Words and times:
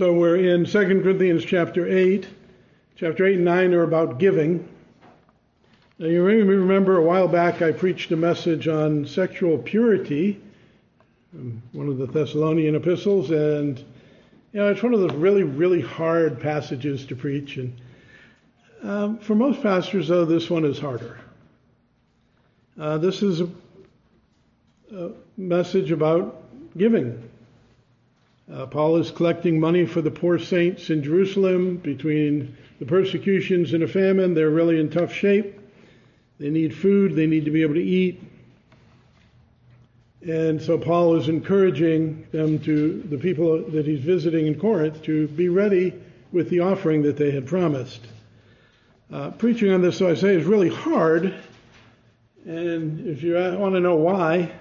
So 0.00 0.14
we're 0.14 0.36
in 0.36 0.64
2 0.64 1.02
Corinthians 1.02 1.44
chapter 1.44 1.86
8. 1.86 2.26
Chapter 2.96 3.26
8 3.26 3.34
and 3.34 3.44
9 3.44 3.74
are 3.74 3.82
about 3.82 4.18
giving. 4.18 4.66
Now 5.98 6.06
you 6.06 6.24
may 6.24 6.36
remember 6.36 6.96
a 6.96 7.02
while 7.02 7.28
back 7.28 7.60
I 7.60 7.72
preached 7.72 8.10
a 8.10 8.16
message 8.16 8.66
on 8.66 9.04
sexual 9.04 9.58
purity, 9.58 10.40
one 11.72 11.88
of 11.88 11.98
the 11.98 12.06
Thessalonian 12.06 12.76
epistles, 12.76 13.30
and 13.30 13.78
you 13.78 14.60
know 14.60 14.68
it's 14.68 14.82
one 14.82 14.94
of 14.94 15.00
those 15.00 15.12
really, 15.12 15.42
really 15.42 15.82
hard 15.82 16.40
passages 16.40 17.04
to 17.04 17.14
preach. 17.14 17.58
And 17.58 17.78
um, 18.82 19.18
for 19.18 19.34
most 19.34 19.62
pastors, 19.62 20.08
though, 20.08 20.24
this 20.24 20.48
one 20.48 20.64
is 20.64 20.78
harder. 20.78 21.20
Uh, 22.80 22.96
this 22.96 23.22
is 23.22 23.42
a, 23.42 23.48
a 24.96 25.10
message 25.36 25.90
about 25.92 26.42
giving. 26.74 27.29
Uh, 28.52 28.66
Paul 28.66 28.96
is 28.96 29.12
collecting 29.12 29.60
money 29.60 29.86
for 29.86 30.02
the 30.02 30.10
poor 30.10 30.38
saints 30.38 30.90
in 30.90 31.04
Jerusalem 31.04 31.76
between 31.76 32.56
the 32.80 32.86
persecutions 32.86 33.74
and 33.74 33.84
a 33.84 33.88
famine. 33.88 34.34
They're 34.34 34.50
really 34.50 34.80
in 34.80 34.90
tough 34.90 35.12
shape. 35.12 35.56
They 36.40 36.50
need 36.50 36.74
food, 36.74 37.14
they 37.14 37.26
need 37.26 37.44
to 37.44 37.50
be 37.50 37.62
able 37.62 37.74
to 37.74 37.82
eat. 37.82 38.20
And 40.22 40.60
so 40.60 40.76
Paul 40.78 41.16
is 41.16 41.28
encouraging 41.28 42.26
them 42.32 42.58
to, 42.60 43.02
the 43.02 43.18
people 43.18 43.62
that 43.70 43.86
he's 43.86 44.00
visiting 44.00 44.46
in 44.46 44.58
Corinth, 44.58 45.02
to 45.02 45.28
be 45.28 45.48
ready 45.48 45.94
with 46.32 46.50
the 46.50 46.60
offering 46.60 47.02
that 47.02 47.16
they 47.16 47.30
had 47.30 47.46
promised. 47.46 48.00
Uh, 49.12 49.30
preaching 49.30 49.72
on 49.72 49.80
this, 49.80 49.98
so 49.98 50.08
I 50.08 50.14
say, 50.14 50.34
is 50.34 50.44
really 50.44 50.68
hard. 50.68 51.34
And 52.46 53.06
if 53.06 53.22
you 53.22 53.34
want 53.34 53.74
to 53.74 53.80
know 53.80 53.96
why, 53.96 54.52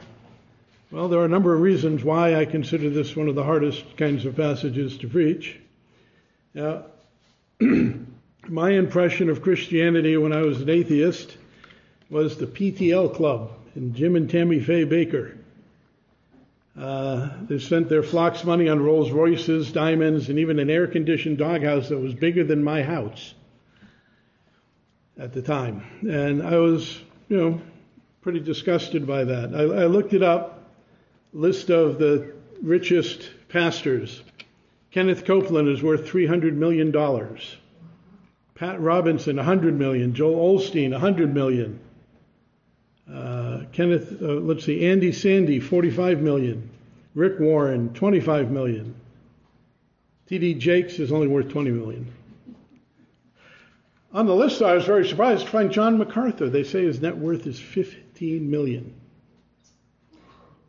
well, 0.91 1.07
there 1.07 1.19
are 1.19 1.25
a 1.25 1.29
number 1.29 1.53
of 1.53 1.61
reasons 1.61 2.03
why 2.03 2.35
I 2.35 2.45
consider 2.45 2.89
this 2.89 3.15
one 3.15 3.27
of 3.27 3.35
the 3.35 3.43
hardest 3.43 3.97
kinds 3.97 4.25
of 4.25 4.35
passages 4.35 4.97
to 4.99 5.07
preach. 5.07 5.59
Now, 6.53 6.85
my 8.47 8.71
impression 8.71 9.29
of 9.29 9.41
Christianity 9.41 10.17
when 10.17 10.33
I 10.33 10.41
was 10.41 10.61
an 10.61 10.69
atheist 10.69 11.37
was 12.09 12.37
the 12.37 12.47
PTL 12.47 13.13
Club 13.15 13.51
and 13.75 13.93
Jim 13.95 14.15
and 14.15 14.29
Tammy 14.29 14.59
Faye 14.59 14.85
Bakker. 14.85 15.37
Uh, 16.79 17.29
they 17.47 17.59
spent 17.59 17.89
their 17.89 18.03
flocks 18.03 18.43
money 18.43 18.69
on 18.69 18.81
Rolls 18.81 19.11
Royces, 19.11 19.71
diamonds, 19.71 20.29
and 20.29 20.39
even 20.39 20.59
an 20.59 20.69
air 20.69 20.87
conditioned 20.87 21.37
doghouse 21.37 21.89
that 21.89 21.97
was 21.97 22.13
bigger 22.13 22.43
than 22.43 22.63
my 22.63 22.81
house 22.81 23.33
at 25.19 25.33
the 25.33 25.41
time. 25.41 25.83
And 26.01 26.41
I 26.41 26.57
was, 26.57 26.99
you 27.27 27.37
know, 27.37 27.61
pretty 28.21 28.39
disgusted 28.39 29.05
by 29.05 29.25
that. 29.25 29.53
I, 29.53 29.83
I 29.83 29.85
looked 29.87 30.13
it 30.13 30.23
up, 30.23 30.58
list 31.33 31.69
of 31.69 31.99
the 31.99 32.33
richest 32.61 33.29
pastors. 33.49 34.21
Kenneth 34.91 35.25
Copeland 35.25 35.69
is 35.69 35.83
worth 35.83 36.05
$300 36.05 36.53
million. 36.53 36.91
Pat 38.55 38.81
Robertson, 38.81 39.37
100 39.37 39.77
million. 39.77 40.13
Joel 40.13 40.59
Osteen, 40.59 40.91
100 40.91 41.33
million. 41.33 41.79
Uh, 43.11 43.61
Kenneth, 43.71 44.21
uh, 44.21 44.25
let's 44.25 44.65
see, 44.65 44.85
Andy 44.85 45.11
Sandy, 45.11 45.59
45 45.59 46.21
million. 46.21 46.69
Rick 47.15 47.39
Warren, 47.39 47.93
25 47.93 48.51
million. 48.51 48.95
T.D. 50.27 50.55
Jakes 50.55 50.99
is 50.99 51.11
only 51.11 51.27
worth 51.27 51.49
20 51.49 51.71
million. 51.71 52.11
On 54.11 54.25
the 54.25 54.35
list, 54.35 54.61
I 54.61 54.73
was 54.73 54.85
very 54.85 55.07
surprised 55.07 55.45
to 55.45 55.51
find 55.51 55.71
John 55.71 55.97
MacArthur. 55.97 56.49
They 56.49 56.63
say 56.63 56.83
his 56.83 57.01
net 57.01 57.17
worth 57.17 57.45
is 57.47 57.59
15 57.59 58.49
million. 58.49 58.93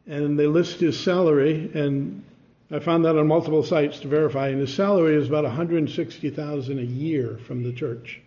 And 0.06 0.38
they 0.38 0.46
list 0.46 0.80
his 0.80 0.98
salary, 0.98 1.70
and 1.74 2.22
I 2.70 2.78
found 2.78 3.04
that 3.04 3.16
on 3.16 3.26
multiple 3.26 3.62
sites 3.62 4.00
to 4.00 4.08
verify, 4.08 4.48
and 4.48 4.60
his 4.60 4.74
salary 4.74 5.14
is 5.14 5.28
about 5.28 5.44
160,000 5.44 6.78
a 6.78 6.82
year 6.82 7.38
from 7.46 7.62
the 7.62 7.72
church. 7.72 8.20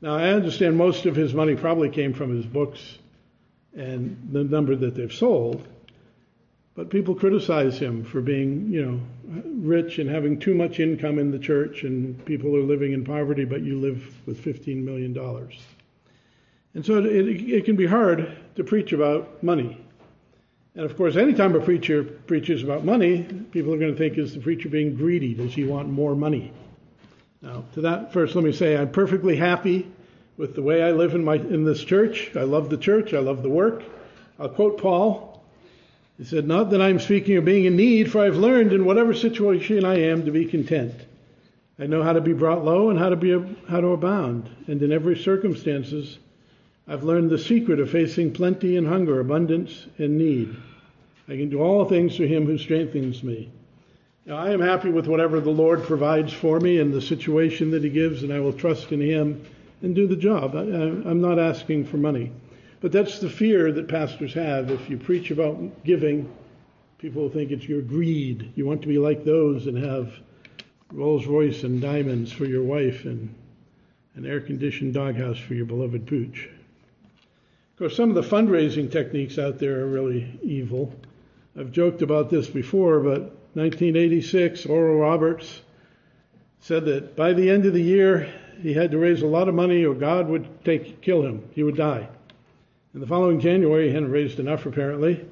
Now, 0.00 0.16
I 0.16 0.28
understand 0.28 0.76
most 0.76 1.06
of 1.06 1.16
his 1.16 1.34
money 1.34 1.56
probably 1.56 1.88
came 1.88 2.12
from 2.12 2.36
his 2.36 2.46
books 2.46 2.98
and 3.74 4.28
the 4.32 4.44
number 4.44 4.76
that 4.76 4.94
they've 4.94 5.12
sold. 5.12 5.66
But 6.74 6.90
people 6.90 7.14
criticize 7.14 7.78
him 7.78 8.04
for 8.04 8.20
being, 8.20 8.70
you 8.70 8.84
know, 8.84 9.00
rich 9.66 9.98
and 9.98 10.10
having 10.10 10.38
too 10.38 10.54
much 10.54 10.78
income 10.78 11.18
in 11.18 11.30
the 11.30 11.38
church, 11.38 11.84
and 11.84 12.22
people 12.26 12.54
are 12.54 12.62
living 12.62 12.92
in 12.92 13.02
poverty, 13.02 13.46
but 13.46 13.62
you 13.62 13.78
live 13.78 14.14
with 14.26 14.44
$15 14.44 14.84
million. 14.84 15.16
And 16.74 16.84
so 16.84 16.98
it, 16.98 17.06
it 17.06 17.64
can 17.64 17.76
be 17.76 17.86
hard 17.86 18.36
to 18.56 18.64
preach 18.64 18.92
about 18.92 19.42
money. 19.42 19.82
And 20.76 20.84
of 20.84 20.94
course, 20.94 21.16
anytime 21.16 21.54
a 21.54 21.60
preacher 21.60 22.04
preaches 22.04 22.62
about 22.62 22.84
money, 22.84 23.22
people 23.50 23.72
are 23.72 23.78
going 23.78 23.92
to 23.92 23.98
think, 23.98 24.18
is 24.18 24.34
the 24.34 24.40
preacher 24.40 24.68
being 24.68 24.94
greedy? 24.94 25.32
Does 25.32 25.54
he 25.54 25.64
want 25.64 25.88
more 25.88 26.14
money? 26.14 26.52
Now, 27.40 27.64
to 27.72 27.80
that, 27.80 28.12
first, 28.12 28.34
let 28.34 28.44
me 28.44 28.52
say 28.52 28.76
I'm 28.76 28.90
perfectly 28.90 29.36
happy 29.36 29.90
with 30.36 30.54
the 30.54 30.60
way 30.60 30.82
I 30.82 30.92
live 30.92 31.14
in, 31.14 31.24
my, 31.24 31.36
in 31.36 31.64
this 31.64 31.82
church. 31.82 32.30
I 32.36 32.42
love 32.42 32.68
the 32.68 32.76
church, 32.76 33.14
I 33.14 33.20
love 33.20 33.42
the 33.42 33.48
work. 33.48 33.84
I'll 34.38 34.50
quote 34.50 34.76
Paul. 34.76 35.42
He 36.18 36.24
said, 36.24 36.46
Not 36.46 36.68
that 36.70 36.82
I'm 36.82 36.98
speaking 36.98 37.38
of 37.38 37.46
being 37.46 37.64
in 37.64 37.76
need, 37.76 38.12
for 38.12 38.20
I've 38.20 38.36
learned 38.36 38.74
in 38.74 38.84
whatever 38.84 39.14
situation 39.14 39.82
I 39.86 40.00
am 40.00 40.26
to 40.26 40.30
be 40.30 40.44
content. 40.44 40.94
I 41.78 41.86
know 41.86 42.02
how 42.02 42.12
to 42.12 42.20
be 42.20 42.34
brought 42.34 42.64
low 42.64 42.90
and 42.90 42.98
how 42.98 43.08
to 43.08 43.16
be 43.16 43.32
how 43.68 43.80
to 43.80 43.88
abound, 43.88 44.50
and 44.66 44.82
in 44.82 44.92
every 44.92 45.16
circumstances 45.16 46.18
I've 46.88 47.02
learned 47.02 47.30
the 47.30 47.38
secret 47.38 47.80
of 47.80 47.90
facing 47.90 48.32
plenty 48.32 48.76
and 48.76 48.86
hunger, 48.86 49.18
abundance 49.18 49.86
and 49.98 50.16
need. 50.16 50.56
I 51.26 51.32
can 51.32 51.48
do 51.48 51.60
all 51.60 51.84
things 51.84 52.14
through 52.14 52.28
him 52.28 52.46
who 52.46 52.58
strengthens 52.58 53.24
me. 53.24 53.50
Now, 54.24 54.36
I 54.36 54.50
am 54.50 54.60
happy 54.60 54.90
with 54.90 55.08
whatever 55.08 55.40
the 55.40 55.50
Lord 55.50 55.82
provides 55.82 56.32
for 56.32 56.60
me 56.60 56.78
and 56.78 56.92
the 56.92 57.00
situation 57.00 57.72
that 57.72 57.82
he 57.82 57.90
gives, 57.90 58.22
and 58.22 58.32
I 58.32 58.38
will 58.38 58.52
trust 58.52 58.92
in 58.92 59.00
him 59.00 59.44
and 59.82 59.96
do 59.96 60.06
the 60.06 60.16
job. 60.16 60.54
I, 60.54 60.62
am 60.62 61.20
not 61.20 61.40
asking 61.40 61.86
for 61.86 61.96
money. 61.96 62.30
But 62.80 62.92
that's 62.92 63.18
the 63.18 63.30
fear 63.30 63.72
that 63.72 63.88
pastors 63.88 64.34
have. 64.34 64.70
If 64.70 64.88
you 64.88 64.96
preach 64.96 65.32
about 65.32 65.84
giving, 65.84 66.32
people 66.98 67.28
think 67.28 67.50
it's 67.50 67.68
your 67.68 67.82
greed. 67.82 68.52
You 68.54 68.64
want 68.64 68.82
to 68.82 68.88
be 68.88 68.98
like 68.98 69.24
those 69.24 69.66
and 69.66 69.76
have 69.76 70.12
Rolls 70.92 71.26
Royce 71.26 71.64
and 71.64 71.80
diamonds 71.80 72.30
for 72.30 72.44
your 72.44 72.62
wife 72.62 73.06
and 73.06 73.34
an 74.14 74.24
air 74.24 74.40
conditioned 74.40 74.94
doghouse 74.94 75.38
for 75.38 75.54
your 75.54 75.66
beloved 75.66 76.06
pooch. 76.06 76.48
Of 77.76 77.80
course, 77.80 77.96
some 77.96 78.08
of 78.08 78.14
the 78.14 78.22
fundraising 78.22 78.90
techniques 78.90 79.38
out 79.38 79.58
there 79.58 79.80
are 79.80 79.86
really 79.86 80.40
evil. 80.42 80.94
I've 81.58 81.72
joked 81.72 82.00
about 82.00 82.30
this 82.30 82.48
before, 82.48 83.00
but 83.00 83.20
1986, 83.52 84.64
Oral 84.64 84.96
Roberts 84.96 85.60
said 86.60 86.86
that 86.86 87.14
by 87.16 87.34
the 87.34 87.50
end 87.50 87.66
of 87.66 87.74
the 87.74 87.82
year, 87.82 88.32
he 88.62 88.72
had 88.72 88.92
to 88.92 88.98
raise 88.98 89.20
a 89.20 89.26
lot 89.26 89.50
of 89.50 89.54
money 89.54 89.84
or 89.84 89.92
God 89.92 90.26
would 90.30 90.64
take 90.64 91.02
kill 91.02 91.20
him. 91.20 91.46
He 91.52 91.62
would 91.62 91.76
die. 91.76 92.08
In 92.94 93.00
the 93.00 93.06
following 93.06 93.40
January, 93.40 93.88
he 93.88 93.92
hadn't 93.92 94.10
raised 94.10 94.40
enough 94.40 94.64
apparently. 94.64 95.26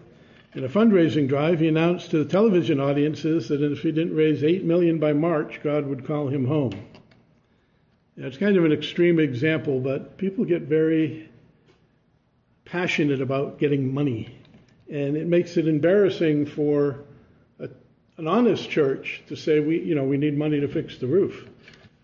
In 0.53 0.65
a 0.65 0.69
fundraising 0.69 1.27
drive, 1.27 1.61
he 1.61 1.69
announced 1.69 2.11
to 2.11 2.23
the 2.23 2.31
television 2.31 2.79
audiences 2.79 3.49
that 3.49 3.63
if 3.63 3.81
he 3.81 3.91
didn't 3.91 4.15
raise 4.15 4.45
eight 4.45 4.65
million 4.65 4.99
by 4.99 5.15
March, 5.15 5.63
God 5.63 5.87
would 5.87 6.07
call 6.07 6.29
him 6.29 6.45
home. 6.45 6.73
Now, 8.19 8.27
it's 8.27 8.37
kind 8.37 8.59
of 8.59 8.67
an 8.67 8.73
extreme 8.73 9.19
example, 9.19 9.81
but 9.81 10.19
people 10.19 10.45
get 10.45 10.65
very 10.65 11.31
passionate 12.65 13.21
about 13.21 13.59
getting 13.59 13.93
money, 13.93 14.39
and 14.91 15.17
it 15.17 15.27
makes 15.27 15.57
it 15.57 15.69
embarrassing 15.69 16.47
for 16.47 17.05
a, 17.59 17.69
an 18.17 18.27
honest 18.27 18.69
church 18.71 19.23
to 19.29 19.37
say 19.37 19.61
we, 19.61 19.81
you 19.81 19.95
know, 19.95 20.05
we 20.05 20.17
need 20.17 20.37
money 20.37 20.61
to 20.61 20.69
fix 20.69 20.99
the 20.99 21.07
roof. 21.07 21.49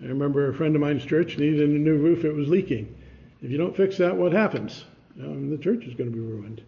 I 0.03 0.07
remember 0.07 0.49
a 0.49 0.55
friend 0.55 0.75
of 0.75 0.81
mine's 0.81 1.05
church 1.05 1.37
needed 1.39 1.69
a 1.69 1.73
new 1.73 1.97
roof, 1.97 2.25
it 2.25 2.33
was 2.33 2.49
leaking. 2.49 2.95
If 3.43 3.51
you 3.51 3.59
don't 3.59 3.77
fix 3.77 3.99
that, 3.99 4.17
what 4.17 4.33
happens? 4.33 4.85
the 5.17 5.59
church 5.61 5.85
is 5.85 5.95
going 5.95 6.11
to 6.11 6.17
be 6.17 6.23
ruined. 6.23 6.63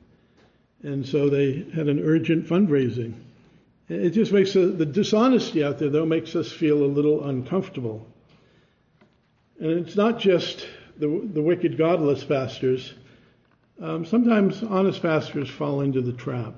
And 0.82 1.06
so 1.06 1.28
they 1.28 1.64
had 1.74 1.88
an 1.88 2.00
urgent 2.00 2.46
fundraising. 2.46 3.14
It 3.88 4.10
just 4.10 4.32
makes 4.32 4.54
a, 4.56 4.66
the 4.66 4.86
dishonesty 4.86 5.62
out 5.62 5.78
there, 5.78 5.90
though, 5.90 6.06
makes 6.06 6.34
us 6.34 6.50
feel 6.50 6.82
a 6.82 6.86
little 6.86 7.24
uncomfortable. 7.24 8.06
And 9.60 9.70
it's 9.70 9.96
not 9.96 10.18
just 10.18 10.66
the, 10.98 11.28
the 11.32 11.42
wicked, 11.42 11.78
godless 11.78 12.24
pastors. 12.24 12.94
Um, 13.82 14.06
sometimes 14.06 14.62
honest 14.62 15.02
pastors 15.02 15.50
fall 15.50 15.82
into 15.82 16.00
the 16.00 16.12
trap. 16.12 16.54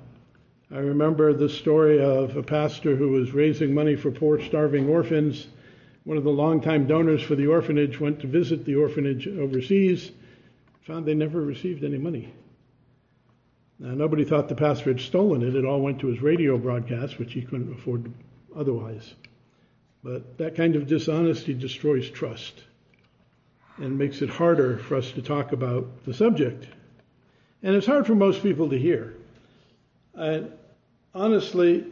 I 0.71 0.79
remember 0.79 1.32
the 1.32 1.49
story 1.49 2.00
of 2.00 2.37
a 2.37 2.43
pastor 2.43 2.94
who 2.94 3.09
was 3.11 3.32
raising 3.32 3.75
money 3.75 3.97
for 3.97 4.12
poor, 4.12 4.41
starving 4.41 4.88
orphans 4.88 5.49
one 6.05 6.19
of 6.19 6.25
the 6.25 6.31
longtime 6.31 6.87
donors 6.87 7.23
for 7.23 7.35
the 7.35 7.47
orphanage 7.47 7.99
went 7.99 8.21
to 8.21 8.26
visit 8.26 8.67
the 8.67 8.76
orphanage 8.76 9.26
overseas, 9.26 10.12
found 10.82 11.06
they 11.06 11.15
never 11.15 11.41
received 11.41 11.82
any 11.82 11.97
money. 11.97 12.32
Now, 13.79 13.94
nobody 13.94 14.25
thought 14.25 14.49
the 14.49 14.55
pastor 14.55 14.91
had 14.91 15.00
stolen 15.00 15.43
it. 15.43 15.56
It 15.56 15.65
all 15.65 15.81
went 15.81 16.00
to 16.00 16.09
his 16.09 16.20
radio 16.20 16.59
broadcast, 16.59 17.19
which 17.19 17.32
he 17.32 17.41
couldn't 17.41 17.73
afford 17.73 18.12
otherwise. 18.55 19.15
But 20.03 20.37
that 20.38 20.56
kind 20.56 20.77
of 20.77 20.87
dishonesty 20.87 21.55
destroys 21.55 22.11
trust 22.11 22.62
and 23.79 23.99
makes 23.99 24.20
it 24.20 24.29
harder 24.29 24.77
for 24.77 24.97
us 24.97 25.11
to 25.12 25.23
talk 25.23 25.53
about 25.53 26.05
the 26.05 26.12
subject. 26.12 26.69
And 27.65 27.75
it's 27.75 27.87
hard 27.87 28.07
for 28.07 28.15
most 28.15 28.43
people 28.43 28.69
to 28.69 28.79
hear. 28.79 29.15
honestly, 31.15 31.87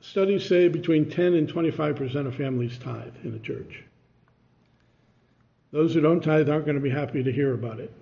studies 0.00 0.44
say 0.44 0.66
between 0.66 1.08
10 1.08 1.34
and 1.34 1.48
25% 1.48 2.26
of 2.26 2.34
families 2.34 2.76
tithe 2.76 3.14
in 3.22 3.32
a 3.34 3.38
church. 3.38 3.84
Those 5.70 5.94
who 5.94 6.00
don't 6.00 6.20
tithe 6.20 6.48
aren't 6.48 6.64
going 6.64 6.76
to 6.76 6.82
be 6.82 6.90
happy 6.90 7.22
to 7.22 7.30
hear 7.30 7.54
about 7.54 7.78
it. 7.78 7.92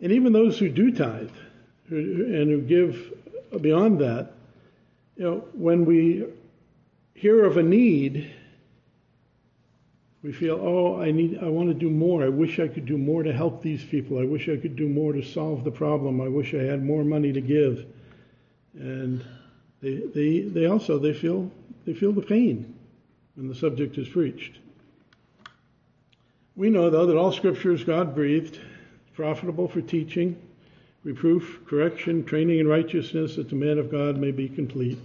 And 0.00 0.12
even 0.12 0.32
those 0.32 0.56
who 0.56 0.68
do 0.68 0.92
tithe 0.92 1.30
and 1.88 2.48
who 2.48 2.60
give 2.60 3.12
beyond 3.60 3.98
that, 3.98 4.32
you 5.16 5.24
know, 5.24 5.44
when 5.52 5.84
we 5.84 6.26
hear 7.14 7.44
of 7.44 7.56
a 7.56 7.62
need, 7.62 8.30
we 10.22 10.32
feel, 10.32 10.58
oh, 10.60 11.00
I 11.00 11.10
need, 11.10 11.38
I 11.42 11.48
want 11.48 11.68
to 11.68 11.74
do 11.74 11.88
more. 11.88 12.22
I 12.22 12.28
wish 12.28 12.60
I 12.60 12.68
could 12.68 12.84
do 12.84 12.98
more 12.98 13.22
to 13.22 13.32
help 13.32 13.62
these 13.62 13.82
people. 13.82 14.18
I 14.18 14.24
wish 14.24 14.48
I 14.48 14.56
could 14.56 14.76
do 14.76 14.88
more 14.88 15.12
to 15.14 15.22
solve 15.22 15.64
the 15.64 15.70
problem. 15.70 16.20
I 16.20 16.28
wish 16.28 16.52
I 16.52 16.62
had 16.62 16.84
more 16.84 17.04
money 17.04 17.32
to 17.32 17.40
give. 17.40 17.86
And 18.74 19.24
they, 19.80 19.96
they, 20.14 20.40
they 20.40 20.66
also 20.66 20.98
they 20.98 21.14
feel 21.14 21.50
they 21.86 21.94
feel 21.94 22.12
the 22.12 22.22
pain 22.22 22.74
when 23.34 23.48
the 23.48 23.54
subject 23.54 23.96
is 23.96 24.08
preached. 24.08 24.58
We 26.54 26.68
know 26.68 26.90
though 26.90 27.06
that 27.06 27.16
all 27.16 27.32
Scripture 27.32 27.72
is 27.72 27.82
God 27.82 28.14
breathed, 28.14 28.60
profitable 29.14 29.68
for 29.68 29.80
teaching, 29.80 30.40
reproof, 31.02 31.60
correction, 31.66 32.24
training 32.24 32.58
in 32.58 32.68
righteousness, 32.68 33.36
that 33.36 33.48
the 33.48 33.56
man 33.56 33.78
of 33.78 33.90
God 33.90 34.18
may 34.18 34.30
be 34.30 34.48
complete, 34.50 34.98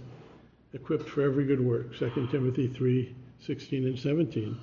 equipped 0.74 1.08
for 1.08 1.22
every 1.22 1.46
good 1.46 1.64
work. 1.64 1.96
2 1.96 2.28
Timothy 2.30 2.68
3 2.68 3.14
16 3.40 3.86
and 3.86 3.98
17. 3.98 4.58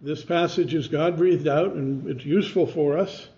This 0.00 0.24
passage 0.24 0.74
is 0.74 0.86
God 0.86 1.16
breathed 1.16 1.48
out 1.48 1.72
and 1.72 2.08
it's 2.08 2.24
useful 2.24 2.66
for 2.68 2.96
us. 2.96 3.28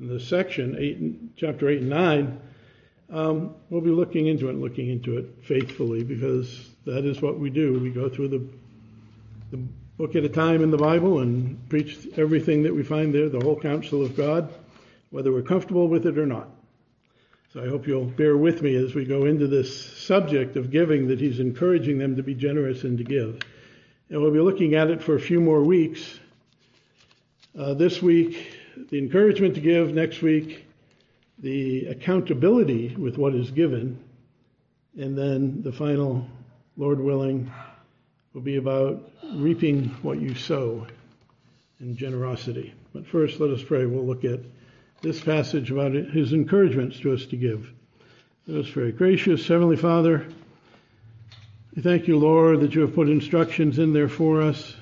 In 0.00 0.08
the 0.08 0.18
section, 0.18 0.76
eight, 0.78 1.36
chapter 1.36 1.68
8 1.68 1.80
and 1.80 1.90
9, 1.90 2.40
um, 3.10 3.54
we'll 3.68 3.82
be 3.82 3.90
looking 3.90 4.26
into 4.26 4.48
it, 4.48 4.54
looking 4.54 4.88
into 4.88 5.18
it 5.18 5.26
faithfully, 5.42 6.04
because 6.04 6.70
that 6.86 7.04
is 7.04 7.20
what 7.20 7.38
we 7.38 7.50
do. 7.50 7.78
We 7.78 7.90
go 7.90 8.08
through 8.08 8.28
the, 8.28 8.48
the 9.50 9.58
book 9.98 10.16
at 10.16 10.24
a 10.24 10.28
time 10.28 10.62
in 10.62 10.70
the 10.70 10.78
Bible 10.78 11.20
and 11.20 11.68
preach 11.68 12.08
everything 12.16 12.62
that 12.62 12.74
we 12.74 12.82
find 12.82 13.14
there, 13.14 13.28
the 13.28 13.40
whole 13.40 13.60
counsel 13.60 14.02
of 14.02 14.16
God, 14.16 14.52
whether 15.10 15.32
we're 15.32 15.42
comfortable 15.42 15.88
with 15.88 16.06
it 16.06 16.18
or 16.18 16.26
not. 16.26 16.48
So 17.52 17.62
I 17.62 17.68
hope 17.68 17.86
you'll 17.86 18.06
bear 18.06 18.36
with 18.36 18.62
me 18.62 18.74
as 18.74 18.94
we 18.94 19.04
go 19.04 19.26
into 19.26 19.46
this 19.46 19.98
subject 19.98 20.56
of 20.56 20.70
giving, 20.70 21.08
that 21.08 21.20
He's 21.20 21.40
encouraging 21.40 21.98
them 21.98 22.16
to 22.16 22.22
be 22.22 22.34
generous 22.34 22.84
and 22.84 22.96
to 22.98 23.04
give. 23.04 23.40
And 24.08 24.22
we'll 24.22 24.32
be 24.32 24.40
looking 24.40 24.74
at 24.74 24.88
it 24.88 25.02
for 25.02 25.16
a 25.16 25.20
few 25.20 25.40
more 25.40 25.62
weeks. 25.62 26.20
Uh, 27.58 27.74
this 27.74 28.00
week, 28.00 28.56
the 28.90 28.98
encouragement 28.98 29.54
to 29.56 29.60
give. 29.60 29.92
Next 29.92 30.22
week, 30.22 30.64
the 31.38 31.86
accountability 31.86 32.94
with 32.96 33.18
what 33.18 33.34
is 33.34 33.50
given, 33.50 33.98
and 34.96 35.18
then 35.18 35.62
the 35.62 35.72
final, 35.72 36.26
Lord 36.76 37.00
willing, 37.00 37.50
will 38.32 38.42
be 38.42 38.56
about 38.56 39.10
reaping 39.34 39.88
what 40.02 40.20
you 40.20 40.34
sow 40.34 40.86
in 41.80 41.96
generosity. 41.96 42.74
But 42.94 43.06
first, 43.06 43.40
let 43.40 43.50
us 43.50 43.62
pray. 43.62 43.86
We'll 43.86 44.06
look 44.06 44.24
at 44.24 44.40
this 45.02 45.20
passage 45.20 45.70
about 45.70 45.92
his 45.92 46.32
encouragements 46.32 47.00
to 47.00 47.12
us 47.12 47.26
to 47.26 47.36
give. 47.36 47.70
Let 48.46 48.64
us 48.64 48.70
pray. 48.70 48.92
Gracious 48.92 49.46
Heavenly 49.48 49.76
Father, 49.76 50.26
we 51.76 51.82
thank 51.82 52.08
you, 52.08 52.18
Lord, 52.18 52.60
that 52.60 52.74
you 52.74 52.80
have 52.80 52.94
put 52.94 53.10
instructions 53.10 53.78
in 53.78 53.92
there 53.92 54.08
for 54.08 54.40
us 54.40 54.74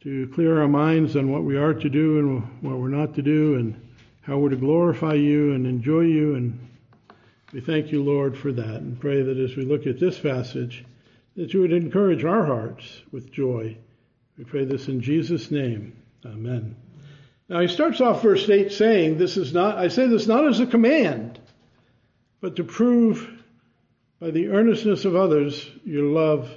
to 0.00 0.30
clear 0.34 0.60
our 0.60 0.68
minds 0.68 1.16
on 1.16 1.32
what 1.32 1.42
we 1.42 1.56
are 1.56 1.72
to 1.72 1.88
do 1.88 2.18
and 2.18 2.42
what 2.60 2.76
we're 2.76 2.88
not 2.88 3.14
to 3.14 3.22
do, 3.22 3.54
and 3.54 3.80
how 4.20 4.36
we're 4.36 4.50
to 4.50 4.56
glorify 4.56 5.14
you 5.14 5.54
and 5.54 5.66
enjoy 5.66 6.02
you. 6.02 6.34
And 6.34 6.68
we 7.50 7.62
thank 7.62 7.92
you, 7.92 8.02
Lord, 8.02 8.36
for 8.36 8.52
that 8.52 8.82
and 8.82 9.00
pray 9.00 9.22
that 9.22 9.38
as 9.38 9.56
we 9.56 9.64
look 9.64 9.86
at 9.86 9.98
this 9.98 10.18
passage, 10.18 10.84
that 11.34 11.54
you 11.54 11.60
would 11.60 11.72
encourage 11.72 12.24
our 12.24 12.44
hearts 12.44 13.00
with 13.10 13.32
joy. 13.32 13.74
We 14.36 14.44
pray 14.44 14.66
this 14.66 14.88
in 14.88 15.00
Jesus' 15.00 15.50
name. 15.50 15.96
Amen. 16.26 16.76
Now 17.48 17.60
he 17.60 17.68
starts 17.68 18.02
off 18.02 18.20
verse 18.20 18.46
8 18.46 18.70
saying, 18.70 19.16
This 19.16 19.38
is 19.38 19.54
not, 19.54 19.78
I 19.78 19.88
say 19.88 20.06
this 20.08 20.26
not 20.26 20.46
as 20.46 20.60
a 20.60 20.66
command, 20.66 21.40
but 22.42 22.56
to 22.56 22.64
prove 22.64 23.35
by 24.20 24.30
the 24.30 24.48
earnestness 24.48 25.04
of 25.04 25.14
others 25.14 25.68
your 25.84 26.04
love 26.04 26.50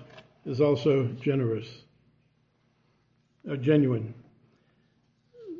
is 0.45 0.61
also 0.61 1.07
generous, 1.21 1.67
or 3.47 3.57
genuine 3.57 4.13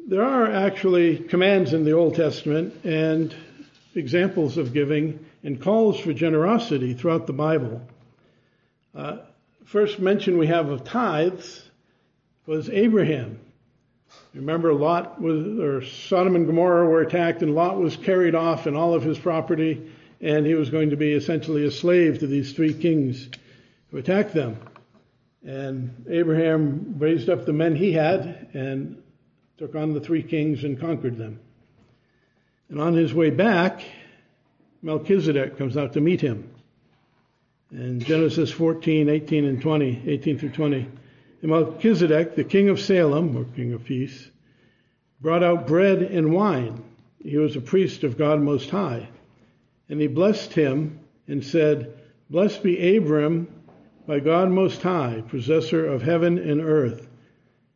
there 0.10 0.24
are 0.24 0.52
actually 0.52 1.20
commands 1.20 1.72
in 1.74 1.86
the 1.86 1.92
Old 1.92 2.16
Testament 2.16 2.84
and 2.84 3.34
examples 3.94 4.58
of 4.58 4.74
giving 4.74 5.24
and 5.44 5.62
calls 5.62 6.00
for 6.00 6.14
generosity 6.14 6.96
throughout 6.96 7.28
the 7.28 7.34
Bible. 7.34 7.80
Uh, 8.96 9.18
first 9.66 10.00
mention 10.00 10.40
we 10.40 10.48
have 10.48 10.70
of 10.70 10.84
tithes 10.84 11.70
was 12.48 12.72
Abraham. 12.72 13.40
Remember, 14.34 14.74
Lot 14.74 15.22
was, 15.22 15.60
or 15.60 15.84
Sodom 15.86 16.36
and 16.36 16.48
Gomorrah 16.48 16.90
were 16.90 17.02
attacked, 17.02 17.44
and 17.44 17.54
Lot 17.54 17.78
was 17.78 17.96
carried 17.96 18.34
off 18.34 18.66
and 18.66 18.76
all 18.76 18.96
of 18.96 19.04
his 19.04 19.20
property, 19.20 19.92
and 20.22 20.46
he 20.46 20.56
was 20.56 20.70
going 20.70 20.90
to 20.90 20.98
be 20.98 21.14
essentially 21.14 21.66
a 21.66 21.72
slave 21.72 22.20
to 22.20 22.28
these 22.28 22.54
three 22.54 22.74
kings 22.74 23.30
who 23.92 23.98
attacked 23.98 24.34
them. 24.34 24.58
And 25.46 26.06
Abraham 26.10 26.96
raised 26.98 27.30
up 27.30 27.46
the 27.46 27.54
men 27.54 27.76
he 27.76 27.94
had 27.94 28.50
and 28.54 29.02
took 29.58 29.76
on 29.76 29.94
the 29.94 30.02
three 30.02 30.24
kings 30.24 30.64
and 30.64 30.80
conquered 30.80 31.18
them. 31.18 31.40
And 32.70 32.80
on 32.80 32.94
his 32.94 33.14
way 33.14 33.30
back, 33.30 33.82
Melchizedek 34.82 35.58
comes 35.58 35.78
out 35.78 35.94
to 35.94 36.02
meet 36.02 36.22
him. 36.22 36.50
In 37.72 38.00
Genesis 38.00 38.52
14, 38.52 39.10
18 39.10 39.46
and 39.46 39.62
20, 39.62 40.04
18 40.08 40.40
through 40.40 40.50
20, 40.50 40.88
and 41.42 41.52
Melchizedek, 41.52 42.36
the 42.36 42.44
king 42.44 42.70
of 42.70 42.80
Salem, 42.80 43.38
or 43.38 43.46
king 43.46 43.74
of 43.74 43.86
peace, 43.86 44.30
brought 45.22 45.44
out 45.44 45.68
bread 45.68 46.02
and 46.02 46.34
wine. 46.34 46.84
He 47.24 47.38
was 47.38 47.56
a 47.56 47.62
priest 47.62 48.04
of 48.04 48.18
God 48.18 48.42
Most 48.42 48.70
High. 48.70 49.08
And 49.90 50.00
he 50.00 50.08
blessed 50.08 50.54
him 50.54 51.00
and 51.28 51.44
said, 51.44 51.94
Blessed 52.30 52.62
be 52.64 52.96
Abram 52.96 53.48
by 54.06 54.20
God 54.20 54.50
Most 54.50 54.82
High, 54.82 55.24
possessor 55.28 55.86
of 55.86 56.02
heaven 56.02 56.38
and 56.38 56.62
earth. 56.62 57.08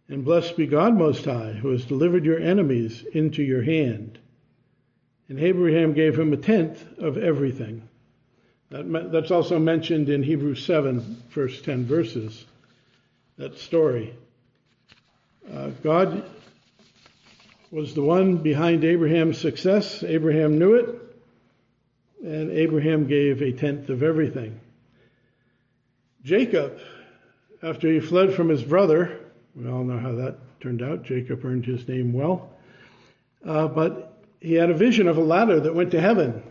And 0.08 0.24
blessed 0.24 0.58
be 0.58 0.68
God 0.68 0.96
Most 0.96 1.26
High, 1.26 1.54
who 1.54 1.70
has 1.70 1.86
delivered 1.86 2.26
your 2.26 2.40
enemies 2.40 3.04
into 3.14 3.42
your 3.42 3.64
hand. 3.64 4.20
And 5.30 5.40
Abraham 5.40 5.94
gave 5.94 6.18
him 6.20 6.34
a 6.34 6.38
tenth 6.38 6.86
of 7.00 7.18
everything. 7.18 7.88
That, 8.70 9.12
that's 9.12 9.32
also 9.32 9.60
mentioned 9.60 10.10
in 10.10 10.24
Hebrews 10.24 10.66
7, 10.66 11.24
first 11.30 11.64
10 11.64 11.86
verses, 11.86 12.46
that 13.38 13.58
story. 13.58 14.16
Uh, 15.52 15.70
God 15.84 16.24
was 17.72 17.94
the 17.94 18.02
one 18.02 18.38
behind 18.38 18.84
Abraham's 18.84 19.40
success. 19.40 20.04
Abraham 20.04 20.58
knew 20.58 20.76
it, 20.76 21.03
and 22.24 22.52
Abraham 22.52 23.06
gave 23.06 23.42
a 23.42 23.52
tenth 23.52 23.90
of 23.90 24.02
everything. 24.02 24.60
Jacob, 26.24 26.80
after 27.62 27.92
he 27.92 28.00
fled 28.00 28.34
from 28.34 28.48
his 28.48 28.64
brother, 28.64 29.20
we 29.56 29.70
all 29.70 29.84
know 29.84 30.00
how 30.00 30.14
that 30.14 30.38
turned 30.62 30.82
out. 30.82 31.04
Jacob 31.04 31.44
earned 31.44 31.66
his 31.66 31.86
name 31.88 32.14
well. 32.14 32.50
Uh, 33.46 33.68
but 33.68 34.24
he 34.40 34.54
had 34.54 34.70
a 34.70 34.74
vision 34.74 35.08
of 35.08 35.18
a 35.18 35.24
ladder 35.24 35.60
that 35.60 35.76
went 35.76 35.92
to 35.92 36.00
heaven. 36.00 36.42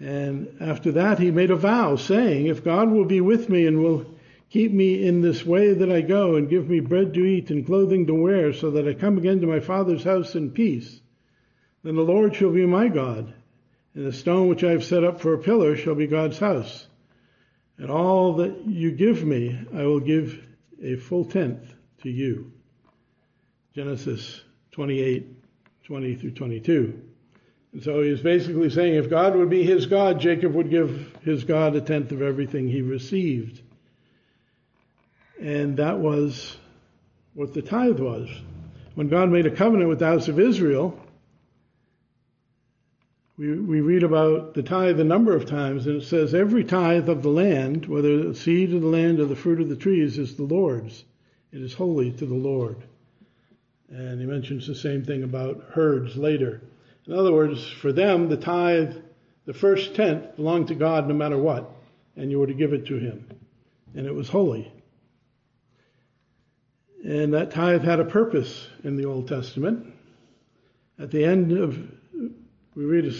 And 0.00 0.56
after 0.60 0.92
that, 0.92 1.20
he 1.20 1.30
made 1.30 1.52
a 1.52 1.56
vow, 1.56 1.94
saying, 1.94 2.46
If 2.46 2.64
God 2.64 2.90
will 2.90 3.04
be 3.04 3.20
with 3.20 3.48
me 3.48 3.66
and 3.66 3.82
will 3.82 4.06
keep 4.50 4.72
me 4.72 5.06
in 5.06 5.20
this 5.20 5.44
way 5.44 5.74
that 5.74 5.92
I 5.92 6.00
go, 6.00 6.34
and 6.34 6.50
give 6.50 6.68
me 6.68 6.80
bread 6.80 7.14
to 7.14 7.24
eat 7.24 7.50
and 7.50 7.66
clothing 7.66 8.06
to 8.06 8.14
wear, 8.14 8.52
so 8.52 8.72
that 8.72 8.88
I 8.88 8.94
come 8.94 9.18
again 9.18 9.40
to 9.42 9.46
my 9.46 9.60
father's 9.60 10.02
house 10.02 10.34
in 10.34 10.50
peace, 10.50 11.00
then 11.84 11.94
the 11.94 12.02
Lord 12.02 12.34
shall 12.34 12.50
be 12.50 12.66
my 12.66 12.88
God, 12.88 13.32
and 13.94 14.06
the 14.06 14.12
stone 14.12 14.48
which 14.48 14.64
I 14.64 14.70
have 14.70 14.84
set 14.84 15.04
up 15.04 15.20
for 15.20 15.34
a 15.34 15.38
pillar 15.38 15.76
shall 15.76 15.94
be 15.94 16.06
God's 16.06 16.38
house. 16.38 16.86
And 17.78 17.90
all 17.90 18.34
that 18.36 18.66
you 18.66 18.90
give 18.90 19.24
me, 19.24 19.58
I 19.74 19.84
will 19.84 20.00
give 20.00 20.44
a 20.82 20.96
full 20.96 21.24
tenth 21.24 21.74
to 22.02 22.10
you. 22.10 22.52
Genesis 23.74 24.42
28, 24.72 25.26
20 25.84 26.14
through 26.16 26.30
22. 26.32 27.02
And 27.72 27.82
so 27.82 28.02
he's 28.02 28.20
basically 28.20 28.70
saying 28.70 28.94
if 28.94 29.10
God 29.10 29.36
would 29.36 29.50
be 29.50 29.62
his 29.62 29.86
God, 29.86 30.20
Jacob 30.20 30.54
would 30.54 30.70
give 30.70 31.16
his 31.22 31.44
God 31.44 31.76
a 31.76 31.80
tenth 31.80 32.12
of 32.12 32.22
everything 32.22 32.68
he 32.68 32.82
received. 32.82 33.60
And 35.40 35.76
that 35.76 35.98
was 35.98 36.56
what 37.34 37.54
the 37.54 37.62
tithe 37.62 38.00
was. 38.00 38.28
When 38.96 39.08
God 39.08 39.30
made 39.30 39.46
a 39.46 39.50
covenant 39.50 39.88
with 39.88 40.00
the 40.00 40.06
house 40.06 40.26
of 40.26 40.40
Israel, 40.40 40.98
we, 43.38 43.52
we 43.52 43.80
read 43.80 44.02
about 44.02 44.54
the 44.54 44.64
tithe 44.64 44.98
a 44.98 45.04
number 45.04 45.34
of 45.34 45.46
times, 45.46 45.86
and 45.86 46.02
it 46.02 46.04
says, 46.04 46.34
Every 46.34 46.64
tithe 46.64 47.08
of 47.08 47.22
the 47.22 47.28
land, 47.28 47.86
whether 47.86 48.24
the 48.24 48.34
seed 48.34 48.74
of 48.74 48.82
the 48.82 48.88
land 48.88 49.20
or 49.20 49.26
the 49.26 49.36
fruit 49.36 49.60
of 49.60 49.68
the 49.68 49.76
trees, 49.76 50.18
is 50.18 50.34
the 50.34 50.42
Lord's. 50.42 51.04
It 51.52 51.62
is 51.62 51.72
holy 51.72 52.10
to 52.12 52.26
the 52.26 52.34
Lord. 52.34 52.76
And 53.90 54.20
he 54.20 54.26
mentions 54.26 54.66
the 54.66 54.74
same 54.74 55.04
thing 55.04 55.22
about 55.22 55.64
herds 55.70 56.16
later. 56.16 56.60
In 57.06 57.14
other 57.14 57.32
words, 57.32 57.66
for 57.70 57.92
them, 57.92 58.28
the 58.28 58.36
tithe, 58.36 58.96
the 59.46 59.54
first 59.54 59.94
tenth, 59.94 60.36
belonged 60.36 60.68
to 60.68 60.74
God 60.74 61.08
no 61.08 61.14
matter 61.14 61.38
what. 61.38 61.70
and 62.16 62.32
you 62.32 62.40
were 62.40 62.48
to 62.48 62.54
give 62.54 62.72
it 62.72 62.86
to 62.86 62.98
him. 62.98 63.24
And 63.94 64.04
it 64.04 64.14
was 64.14 64.28
holy. 64.28 64.70
And 67.04 67.32
that 67.34 67.52
tithe 67.52 67.84
had 67.84 68.00
a 68.00 68.04
purpose 68.04 68.66
in 68.82 68.96
the 68.96 69.06
Old 69.06 69.28
Testament. 69.28 69.94
At 70.98 71.12
the 71.12 71.24
end 71.24 71.52
of, 71.52 71.78
we 72.78 72.84
read 72.84 73.12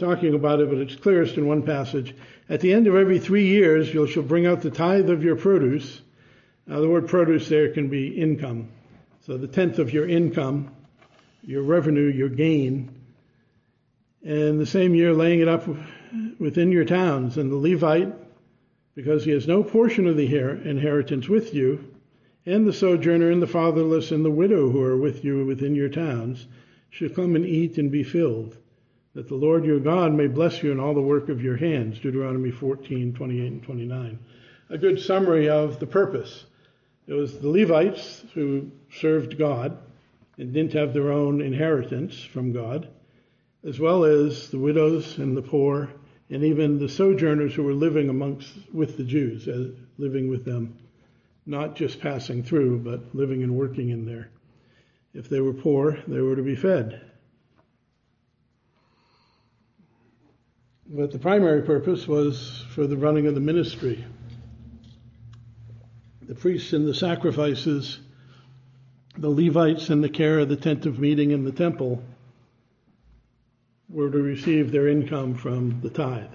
talking 0.00 0.34
about 0.34 0.58
it, 0.58 0.68
but 0.68 0.78
it's 0.78 0.96
clearest 0.96 1.36
in 1.36 1.46
one 1.46 1.62
passage. 1.62 2.16
At 2.48 2.60
the 2.60 2.72
end 2.72 2.88
of 2.88 2.96
every 2.96 3.20
three 3.20 3.46
years, 3.46 3.94
you 3.94 4.04
shall 4.08 4.24
bring 4.24 4.44
out 4.44 4.60
the 4.60 4.72
tithe 4.72 5.08
of 5.08 5.22
your 5.22 5.36
produce. 5.36 6.00
Now, 6.66 6.80
the 6.80 6.88
word 6.88 7.06
produce 7.06 7.48
there 7.48 7.72
can 7.72 7.88
be 7.88 8.08
income. 8.08 8.70
So 9.24 9.38
the 9.38 9.46
tenth 9.46 9.78
of 9.78 9.92
your 9.92 10.08
income, 10.08 10.74
your 11.42 11.62
revenue, 11.62 12.10
your 12.10 12.28
gain. 12.28 12.90
And 14.24 14.58
the 14.58 14.66
same 14.66 14.96
year, 14.96 15.14
laying 15.14 15.38
it 15.38 15.48
up 15.48 15.68
within 16.40 16.72
your 16.72 16.84
towns. 16.84 17.38
And 17.38 17.52
the 17.52 17.56
Levite, 17.56 18.12
because 18.96 19.24
he 19.24 19.30
has 19.30 19.46
no 19.46 19.62
portion 19.62 20.08
of 20.08 20.16
the 20.16 20.26
inheritance 20.26 21.28
with 21.28 21.54
you, 21.54 21.94
and 22.46 22.66
the 22.66 22.72
sojourner 22.72 23.30
and 23.30 23.40
the 23.40 23.46
fatherless 23.46 24.10
and 24.10 24.24
the 24.24 24.30
widow 24.32 24.70
who 24.70 24.82
are 24.82 24.96
with 24.96 25.24
you 25.24 25.46
within 25.46 25.76
your 25.76 25.88
towns 25.88 26.48
shall 26.90 27.10
come 27.10 27.36
and 27.36 27.46
eat 27.46 27.78
and 27.78 27.92
be 27.92 28.02
filled, 28.02 28.56
that 29.18 29.26
the 29.26 29.34
Lord 29.34 29.64
your 29.64 29.80
God 29.80 30.12
may 30.12 30.28
bless 30.28 30.62
you 30.62 30.70
in 30.70 30.78
all 30.78 30.94
the 30.94 31.00
work 31.00 31.28
of 31.28 31.42
your 31.42 31.56
hands. 31.56 31.98
Deuteronomy 31.98 32.52
14, 32.52 33.12
28 33.14 33.46
and 33.50 33.62
29. 33.64 34.16
A 34.70 34.78
good 34.78 35.00
summary 35.00 35.48
of 35.48 35.80
the 35.80 35.88
purpose. 35.88 36.44
It 37.08 37.14
was 37.14 37.36
the 37.36 37.48
Levites 37.48 38.24
who 38.32 38.70
served 38.92 39.36
God 39.36 39.76
and 40.38 40.52
didn't 40.52 40.74
have 40.74 40.94
their 40.94 41.10
own 41.10 41.40
inheritance 41.40 42.22
from 42.22 42.52
God, 42.52 42.86
as 43.64 43.80
well 43.80 44.04
as 44.04 44.50
the 44.50 44.58
widows 44.60 45.18
and 45.18 45.36
the 45.36 45.42
poor, 45.42 45.90
and 46.30 46.44
even 46.44 46.78
the 46.78 46.88
sojourners 46.88 47.56
who 47.56 47.64
were 47.64 47.74
living 47.74 48.10
amongst 48.10 48.52
with 48.72 48.96
the 48.96 49.02
Jews, 49.02 49.48
living 49.98 50.28
with 50.28 50.44
them 50.44 50.78
not 51.44 51.74
just 51.74 51.98
passing 51.98 52.44
through, 52.44 52.78
but 52.78 53.16
living 53.16 53.42
and 53.42 53.56
working 53.56 53.88
in 53.88 54.06
there. 54.06 54.30
If 55.12 55.28
they 55.28 55.40
were 55.40 55.54
poor, 55.54 55.98
they 56.06 56.20
were 56.20 56.36
to 56.36 56.42
be 56.44 56.54
fed. 56.54 57.07
But 60.90 61.12
the 61.12 61.18
primary 61.18 61.62
purpose 61.62 62.08
was 62.08 62.64
for 62.70 62.86
the 62.86 62.96
running 62.96 63.26
of 63.26 63.34
the 63.34 63.40
ministry. 63.40 64.04
The 66.22 66.34
priests 66.34 66.72
and 66.72 66.86
the 66.86 66.94
sacrifices, 66.94 67.98
the 69.16 69.28
Levites 69.28 69.90
and 69.90 70.02
the 70.02 70.08
care 70.08 70.38
of 70.38 70.48
the 70.48 70.56
tent 70.56 70.86
of 70.86 70.98
meeting 70.98 71.30
in 71.30 71.44
the 71.44 71.52
temple 71.52 72.02
were 73.90 74.10
to 74.10 74.18
receive 74.18 74.72
their 74.72 74.88
income 74.88 75.34
from 75.34 75.80
the 75.82 75.90
tithe. 75.90 76.32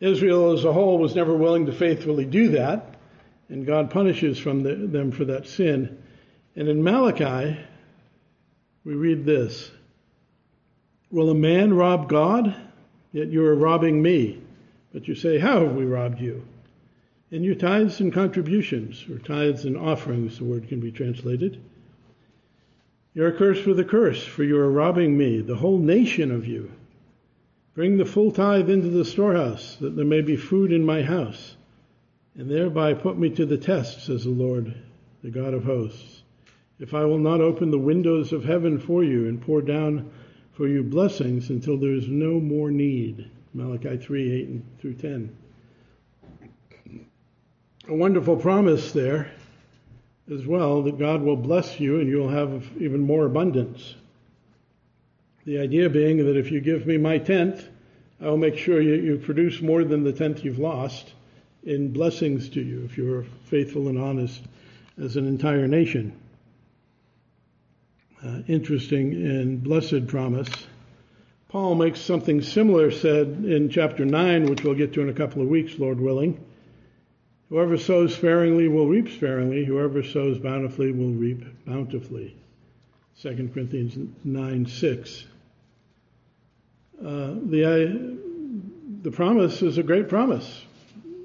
Israel 0.00 0.52
as 0.52 0.64
a 0.64 0.72
whole 0.72 0.98
was 0.98 1.14
never 1.14 1.34
willing 1.34 1.66
to 1.66 1.72
faithfully 1.72 2.24
do 2.24 2.48
that 2.48 2.96
and 3.48 3.66
God 3.66 3.90
punishes 3.90 4.38
from 4.38 4.62
the, 4.64 4.74
them 4.74 5.12
for 5.12 5.26
that 5.26 5.46
sin. 5.46 6.02
And 6.56 6.68
in 6.68 6.82
Malachi, 6.82 7.58
we 8.84 8.94
read 8.94 9.24
this 9.24 9.70
Will 11.10 11.30
a 11.30 11.34
man 11.34 11.74
rob 11.74 12.08
God? 12.08 12.54
Yet 13.12 13.28
you 13.28 13.44
are 13.44 13.54
robbing 13.54 14.00
me. 14.00 14.40
But 14.92 15.08
you 15.08 15.14
say, 15.14 15.38
How 15.38 15.64
have 15.64 15.74
we 15.74 15.84
robbed 15.84 16.20
you? 16.20 16.44
In 17.30 17.44
your 17.44 17.54
tithes 17.54 18.00
and 18.00 18.12
contributions, 18.12 19.04
or 19.08 19.18
tithes 19.18 19.64
and 19.64 19.76
offerings, 19.76 20.38
the 20.38 20.44
word 20.44 20.68
can 20.68 20.80
be 20.80 20.90
translated. 20.90 21.60
You're 23.14 23.32
cursed 23.32 23.66
with 23.66 23.78
a 23.80 23.84
curse, 23.84 24.24
for 24.24 24.44
you 24.44 24.56
are 24.58 24.70
robbing 24.70 25.16
me, 25.16 25.40
the 25.40 25.56
whole 25.56 25.78
nation 25.78 26.30
of 26.30 26.46
you. 26.46 26.70
Bring 27.74 27.96
the 27.96 28.04
full 28.04 28.30
tithe 28.30 28.68
into 28.68 28.88
the 28.88 29.04
storehouse, 29.04 29.76
that 29.80 29.96
there 29.96 30.04
may 30.04 30.20
be 30.20 30.36
food 30.36 30.72
in 30.72 30.84
my 30.84 31.02
house 31.02 31.56
and 32.36 32.50
thereby 32.50 32.94
put 32.94 33.18
me 33.18 33.30
to 33.30 33.44
the 33.44 33.58
test, 33.58 34.06
says 34.06 34.24
the 34.24 34.30
Lord, 34.30 34.74
the 35.22 35.30
God 35.30 35.54
of 35.54 35.64
hosts. 35.64 36.22
If 36.78 36.94
I 36.94 37.04
will 37.04 37.18
not 37.18 37.40
open 37.40 37.70
the 37.70 37.78
windows 37.78 38.32
of 38.32 38.44
heaven 38.44 38.78
for 38.78 39.04
you 39.04 39.28
and 39.28 39.40
pour 39.40 39.60
down 39.60 40.10
for 40.60 40.68
you 40.68 40.82
blessings 40.82 41.48
until 41.48 41.78
there 41.78 41.94
is 41.94 42.06
no 42.06 42.38
more 42.38 42.70
need. 42.70 43.30
Malachi 43.54 43.96
3 43.96 44.32
8 44.42 44.62
through 44.78 44.92
10. 44.92 45.36
A 47.88 47.94
wonderful 47.94 48.36
promise 48.36 48.92
there 48.92 49.32
as 50.30 50.44
well 50.44 50.82
that 50.82 50.98
God 50.98 51.22
will 51.22 51.38
bless 51.38 51.80
you 51.80 51.98
and 52.00 52.10
you'll 52.10 52.28
have 52.28 52.68
even 52.78 53.00
more 53.00 53.24
abundance. 53.24 53.94
The 55.46 55.60
idea 55.60 55.88
being 55.88 56.18
that 56.26 56.36
if 56.36 56.50
you 56.50 56.60
give 56.60 56.86
me 56.86 56.98
my 56.98 57.16
tenth, 57.16 57.66
I 58.20 58.26
will 58.26 58.36
make 58.36 58.58
sure 58.58 58.82
you, 58.82 58.96
you 58.96 59.16
produce 59.16 59.62
more 59.62 59.82
than 59.82 60.04
the 60.04 60.12
tenth 60.12 60.44
you've 60.44 60.58
lost 60.58 61.14
in 61.62 61.90
blessings 61.90 62.50
to 62.50 62.60
you 62.60 62.84
if 62.84 62.98
you're 62.98 63.24
faithful 63.44 63.88
and 63.88 63.98
honest 63.98 64.42
as 65.02 65.16
an 65.16 65.26
entire 65.26 65.66
nation. 65.66 66.19
Uh, 68.24 68.40
interesting 68.48 69.12
and 69.14 69.62
blessed 69.62 70.06
promise. 70.06 70.48
Paul 71.48 71.74
makes 71.74 72.00
something 72.00 72.42
similar 72.42 72.90
said 72.90 73.26
in 73.26 73.70
chapter 73.70 74.04
9, 74.04 74.46
which 74.46 74.62
we'll 74.62 74.74
get 74.74 74.92
to 74.94 75.00
in 75.00 75.08
a 75.08 75.14
couple 75.14 75.42
of 75.42 75.48
weeks, 75.48 75.78
Lord 75.78 75.98
willing. 75.98 76.38
Whoever 77.48 77.78
sows 77.78 78.14
sparingly 78.14 78.68
will 78.68 78.86
reap 78.86 79.08
sparingly. 79.08 79.64
Whoever 79.64 80.02
sows 80.02 80.38
bountifully 80.38 80.92
will 80.92 81.12
reap 81.12 81.44
bountifully. 81.64 82.36
2 83.20 83.50
Corinthians 83.52 83.96
9 84.22 84.66
6. 84.66 85.24
Uh, 87.00 87.34
the, 87.46 87.64
uh, 87.64 89.02
the 89.02 89.10
promise 89.10 89.62
is 89.62 89.78
a 89.78 89.82
great 89.82 90.08
promise 90.08 90.64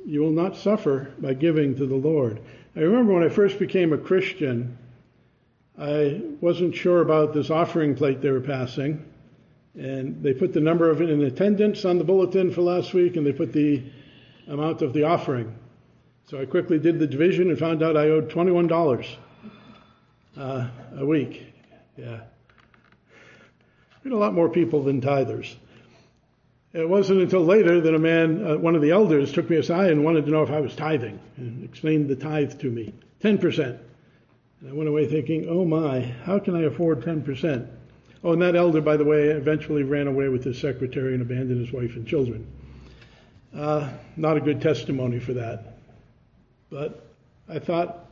you 0.06 0.22
will 0.22 0.32
not 0.32 0.56
suffer 0.56 1.12
by 1.20 1.34
giving 1.34 1.76
to 1.76 1.86
the 1.86 1.96
Lord. 1.96 2.40
I 2.76 2.82
remember 2.82 3.14
when 3.14 3.24
I 3.24 3.30
first 3.30 3.58
became 3.58 3.92
a 3.92 3.98
Christian, 3.98 4.78
I 5.78 6.22
wasn't 6.40 6.76
sure 6.76 7.02
about 7.02 7.34
this 7.34 7.50
offering 7.50 7.96
plate 7.96 8.22
they 8.22 8.32
were 8.32 8.42
passing. 8.42 9.06
And 9.76 10.24
they 10.24 10.34
put 10.34 10.54
the 10.54 10.62
number 10.62 10.90
of 10.90 11.02
in 11.02 11.22
attendance 11.24 11.84
on 11.84 11.98
the 11.98 12.06
bulletin 12.06 12.52
for 12.52 12.62
last 12.62 12.94
week, 12.94 13.18
and 13.18 13.26
they 13.26 13.34
put 13.34 13.52
the 13.52 13.84
amount 14.48 14.82
of 14.82 14.94
the 14.94 15.04
offering. 15.04 15.54
So 16.28 16.40
I 16.40 16.46
quickly 16.46 16.80
did 16.80 16.98
the 16.98 17.08
division 17.08 17.50
and 17.50 17.60
found 17.60 17.84
out 17.84 17.98
I 17.98 18.10
owed 18.10 18.30
$21 18.30 19.16
uh, 20.38 20.68
a 20.98 21.06
week. 21.06 21.54
Yeah. 21.98 22.22
We 24.04 24.12
a 24.12 24.16
lot 24.16 24.34
more 24.34 24.50
people 24.50 24.84
than 24.84 25.02
tithers. 25.02 25.56
It 26.74 26.88
wasn't 26.88 27.22
until 27.22 27.44
later 27.44 27.82
that 27.82 27.96
a 27.96 28.00
man, 28.00 28.46
uh, 28.46 28.58
one 28.58 28.76
of 28.76 28.82
the 28.82 28.92
elders, 28.92 29.32
took 29.34 29.50
me 29.50 29.58
aside 29.58 29.92
and 29.92 30.04
wanted 30.04 30.26
to 30.26 30.32
know 30.32 30.44
if 30.44 30.52
I 30.52 30.60
was 30.60 30.76
tithing 30.76 31.20
and 31.38 31.64
explained 31.64 32.10
the 32.10 32.16
tithe 32.16 32.60
to 32.60 32.70
me 32.70 32.94
10%. 33.24 33.80
And 34.62 34.70
I 34.70 34.74
went 34.74 34.90
away 34.90 35.08
thinking, 35.08 35.48
oh 35.50 35.66
my, 35.66 36.02
how 36.02 36.40
can 36.40 36.56
I 36.56 36.64
afford 36.64 37.02
10%? 37.02 37.68
Oh, 38.24 38.34
and 38.34 38.42
that 38.42 38.56
elder, 38.56 38.82
by 38.82 38.98
the 38.98 39.04
way, 39.04 39.28
eventually 39.28 39.84
ran 39.84 40.08
away 40.08 40.30
with 40.30 40.44
his 40.44 40.60
secretary 40.60 41.14
and 41.14 41.22
abandoned 41.22 41.60
his 41.60 41.72
wife 41.72 41.96
and 41.96 42.08
children. 42.08 42.48
Uh, 43.56 43.90
not 44.18 44.38
a 44.38 44.42
good 44.42 44.62
testimony 44.62 45.20
for 45.20 45.34
that. 45.34 45.78
But 46.70 47.06
I 47.48 47.60
thought, 47.60 48.10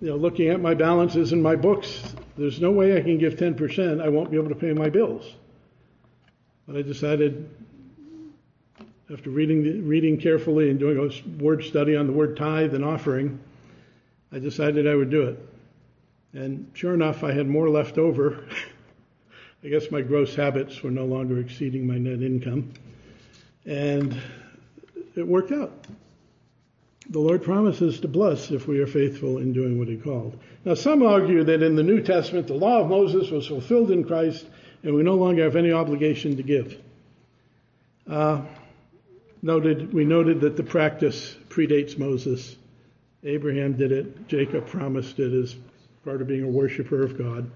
you 0.00 0.08
know, 0.08 0.16
looking 0.16 0.48
at 0.48 0.60
my 0.60 0.74
balances 0.74 1.32
in 1.32 1.42
my 1.42 1.56
books, 1.56 2.14
there's 2.38 2.60
no 2.60 2.70
way 2.70 2.96
I 2.96 3.02
can 3.02 3.18
give 3.18 3.34
10%. 3.34 4.02
I 4.02 4.08
won't 4.08 4.30
be 4.30 4.38
able 4.38 4.48
to 4.48 4.54
pay 4.54 4.72
my 4.72 4.88
bills. 4.88 5.30
But 6.66 6.76
I 6.76 6.82
decided 6.82 7.50
after 9.12 9.28
reading, 9.28 9.64
the, 9.64 9.80
reading 9.80 10.18
carefully 10.18 10.70
and 10.70 10.78
doing 10.78 10.96
a 10.96 11.42
word 11.42 11.64
study 11.64 11.96
on 11.96 12.06
the 12.06 12.12
word 12.12 12.36
tithe 12.36 12.74
and 12.74 12.84
offering, 12.84 13.40
I 14.32 14.38
decided 14.38 14.86
I 14.86 14.94
would 14.94 15.10
do 15.10 15.22
it. 15.22 15.49
And 16.32 16.70
sure 16.74 16.94
enough, 16.94 17.24
I 17.24 17.32
had 17.32 17.48
more 17.48 17.68
left 17.68 17.98
over. 17.98 18.44
I 19.64 19.68
guess 19.68 19.90
my 19.90 20.00
gross 20.00 20.34
habits 20.34 20.82
were 20.82 20.90
no 20.90 21.04
longer 21.04 21.38
exceeding 21.38 21.86
my 21.86 21.98
net 21.98 22.22
income. 22.22 22.72
And 23.66 24.16
it 25.16 25.26
worked 25.26 25.52
out. 25.52 25.72
The 27.10 27.18
Lord 27.18 27.42
promises 27.42 28.00
to 28.00 28.08
bless 28.08 28.50
if 28.52 28.68
we 28.68 28.78
are 28.78 28.86
faithful 28.86 29.38
in 29.38 29.52
doing 29.52 29.78
what 29.78 29.88
He 29.88 29.96
called. 29.96 30.38
Now, 30.64 30.74
some 30.74 31.02
argue 31.02 31.42
that 31.44 31.62
in 31.62 31.74
the 31.74 31.82
New 31.82 32.00
Testament, 32.00 32.46
the 32.46 32.54
law 32.54 32.80
of 32.80 32.88
Moses 32.88 33.30
was 33.30 33.48
fulfilled 33.48 33.90
in 33.90 34.04
Christ, 34.04 34.46
and 34.84 34.94
we 34.94 35.02
no 35.02 35.16
longer 35.16 35.42
have 35.42 35.56
any 35.56 35.72
obligation 35.72 36.36
to 36.36 36.42
give. 36.42 36.80
Uh, 38.08 38.42
noted, 39.42 39.92
we 39.92 40.04
noted 40.04 40.40
that 40.42 40.56
the 40.56 40.62
practice 40.62 41.34
predates 41.48 41.98
Moses. 41.98 42.56
Abraham 43.24 43.72
did 43.72 43.92
it. 43.92 44.28
Jacob 44.28 44.66
promised 44.68 45.18
it 45.18 45.32
as 45.32 45.56
part 46.04 46.20
of 46.22 46.28
being 46.28 46.44
a 46.44 46.48
worshiper 46.48 47.02
of 47.02 47.18
God. 47.18 47.50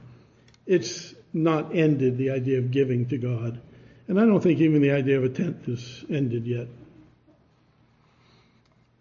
It's 0.66 1.14
not 1.32 1.74
ended, 1.74 2.18
the 2.18 2.30
idea 2.30 2.58
of 2.58 2.70
giving 2.70 3.06
to 3.08 3.18
God. 3.18 3.60
And 4.08 4.20
I 4.20 4.26
don't 4.26 4.40
think 4.40 4.60
even 4.60 4.82
the 4.82 4.92
idea 4.92 5.18
of 5.18 5.24
a 5.24 5.28
tenth 5.28 5.68
is 5.68 6.04
ended 6.10 6.46
yet. 6.46 6.68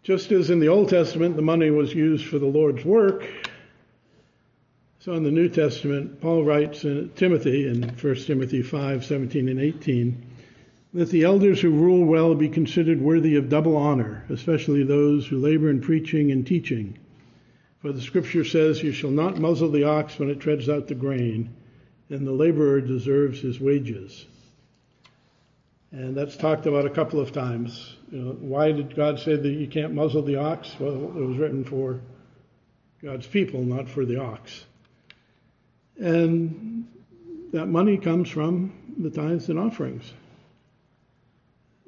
Just 0.02 0.32
as 0.32 0.50
in 0.50 0.60
the 0.60 0.68
Old 0.68 0.90
Testament 0.90 1.36
the 1.36 1.42
money 1.42 1.70
was 1.70 1.94
used 1.94 2.26
for 2.26 2.40
the 2.40 2.46
Lord's 2.46 2.84
work, 2.84 3.26
so 5.04 5.12
in 5.14 5.24
the 5.24 5.32
New 5.32 5.50
Testament, 5.50 6.22
Paul 6.22 6.46
writes 6.46 6.86
in 6.86 7.10
Timothy 7.10 7.68
in 7.68 7.84
1 7.84 8.16
Timothy 8.16 8.62
5 8.62 9.04
17 9.04 9.50
and 9.50 9.60
18 9.60 10.26
that 10.94 11.10
the 11.10 11.24
elders 11.24 11.60
who 11.60 11.72
rule 11.72 12.06
well 12.06 12.36
be 12.36 12.48
considered 12.48 13.02
worthy 13.02 13.36
of 13.36 13.50
double 13.50 13.76
honor, 13.76 14.24
especially 14.30 14.84
those 14.84 15.28
who 15.28 15.40
labor 15.40 15.70
in 15.70 15.82
preaching 15.82 16.32
and 16.32 16.48
teaching. 16.48 16.98
For 17.84 17.92
the 17.92 18.02
scripture 18.02 18.46
says, 18.46 18.82
You 18.82 18.94
shall 18.94 19.12
not 19.12 19.38
muzzle 19.38 19.70
the 19.70 19.84
ox 19.84 20.18
when 20.18 20.30
it 20.30 20.40
treads 20.40 20.70
out 20.70 20.88
the 20.88 20.96
grain, 20.96 21.54
and 22.10 22.26
the 22.26 22.32
laborer 22.32 22.80
deserves 22.80 23.42
his 23.42 23.60
wages. 23.60 24.26
And 25.92 26.16
that's 26.16 26.38
talked 26.38 26.66
about 26.66 26.86
a 26.86 26.90
couple 26.90 27.20
of 27.20 27.34
times. 27.34 27.98
You 28.10 28.20
know, 28.20 28.32
why 28.40 28.72
did 28.72 28.96
God 28.96 29.20
say 29.20 29.36
that 29.36 29.50
you 29.50 29.68
can't 29.68 29.94
muzzle 29.94 30.22
the 30.22 30.38
ox? 30.38 30.74
Well, 30.80 30.94
it 30.94 31.28
was 31.28 31.38
written 31.38 31.66
for 31.66 32.00
God's 33.04 33.28
people, 33.28 33.62
not 33.62 33.90
for 33.90 34.06
the 34.06 34.22
ox. 34.22 34.64
And 36.00 36.88
that 37.52 37.66
money 37.66 37.98
comes 37.98 38.30
from 38.30 38.72
the 38.98 39.10
tithes 39.10 39.50
and 39.50 39.60
offerings. 39.60 40.14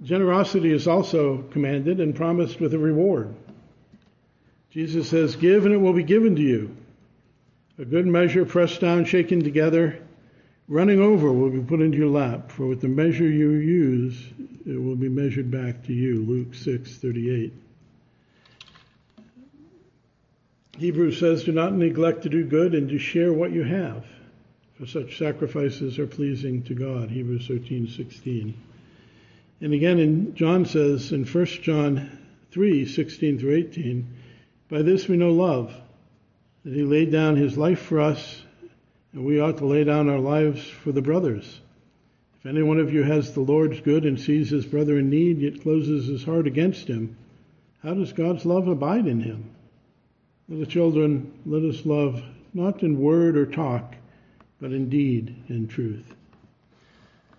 Generosity 0.04 0.74
is 0.74 0.90
also 0.90 1.44
commanded 1.52 2.02
and 2.02 2.14
promised 2.14 2.60
with 2.60 2.74
a 2.74 2.80
reward. 2.80 3.34
Jesus 4.76 5.08
says, 5.08 5.38
Give 5.38 5.66
and 5.66 5.74
it 5.74 5.78
will 5.78 5.94
be 5.94 6.04
given 6.04 6.36
to 6.36 6.42
you. 6.42 6.76
A 7.78 7.86
good 7.86 8.06
measure, 8.06 8.44
pressed 8.44 8.82
down, 8.82 9.06
shaken 9.06 9.42
together, 9.42 10.04
running 10.68 11.00
over, 11.00 11.32
will 11.32 11.50
be 11.50 11.62
put 11.62 11.80
into 11.80 11.98
your 11.98 12.10
lap. 12.10 12.52
For 12.52 12.68
with 12.68 12.82
the 12.82 12.90
measure 12.90 13.24
you 13.24 13.52
use, 13.52 14.22
it 14.66 14.76
will 14.76 14.98
be 14.98 15.08
measured 15.08 15.50
back 15.50 15.86
to 15.86 15.94
you. 15.94 16.26
Luke 16.26 16.52
6:38. 16.52 17.52
Hebrews 20.78 21.20
says, 21.22 21.46
Do 21.46 21.54
not 21.54 21.74
neglect 21.74 22.24
to 22.24 22.30
do 22.30 22.44
good 22.44 22.76
and 22.76 22.90
to 22.90 23.00
share 23.00 23.32
what 23.32 23.54
you 23.54 23.64
have, 23.64 24.06
for 24.78 24.86
such 24.86 25.18
sacrifices 25.18 26.00
are 26.00 26.08
pleasing 26.08 26.64
to 26.64 26.76
God. 26.76 27.10
Hebrews 27.12 27.48
13:16. 27.48 28.54
And 29.62 29.74
again, 29.74 30.00
in 30.00 30.36
John 30.36 30.66
says 30.66 31.14
in 31.14 31.24
1 31.24 31.46
John 31.64 32.20
3 32.52 32.86
16 32.86 33.40
through 33.40 33.56
18, 33.56 34.08
By 34.70 34.82
this 34.82 35.08
we 35.08 35.18
know 35.18 35.32
love, 35.32 35.74
that 36.64 36.74
he 36.74 36.84
laid 36.84 37.12
down 37.12 37.36
his 37.36 37.58
life 37.58 37.80
for 37.80 38.00
us, 38.00 38.42
and 39.14 39.24
we 39.24 39.40
ought 39.40 39.60
to 39.60 39.66
lay 39.66 39.84
down 39.84 40.10
our 40.10 40.20
lives 40.20 40.68
for 40.68 40.92
the 40.92 41.02
brothers. 41.02 41.62
If 42.40 42.48
any 42.48 42.64
one 42.64 42.80
of 42.80 42.94
you 42.94 43.04
has 43.04 43.34
the 43.34 43.42
Lord's 43.42 43.80
good 43.82 44.06
and 44.06 44.20
sees 44.20 44.50
his 44.50 44.66
brother 44.66 44.98
in 44.98 45.10
need, 45.10 45.40
yet 45.40 45.62
closes 45.62 46.08
his 46.08 46.24
heart 46.24 46.48
against 46.48 46.88
him, 46.88 47.16
how 47.84 47.94
does 47.94 48.14
God's 48.14 48.46
love 48.46 48.68
abide 48.68 49.06
in 49.06 49.22
him? 49.22 49.52
Little 50.50 50.66
children, 50.66 51.32
let 51.46 51.64
us 51.64 51.86
love 51.86 52.24
not 52.54 52.82
in 52.82 53.00
word 53.00 53.38
or 53.38 53.46
talk, 53.46 53.96
but 54.60 54.72
in 54.72 54.90
deed 54.90 55.36
and 55.50 55.70
truth. 55.70 56.16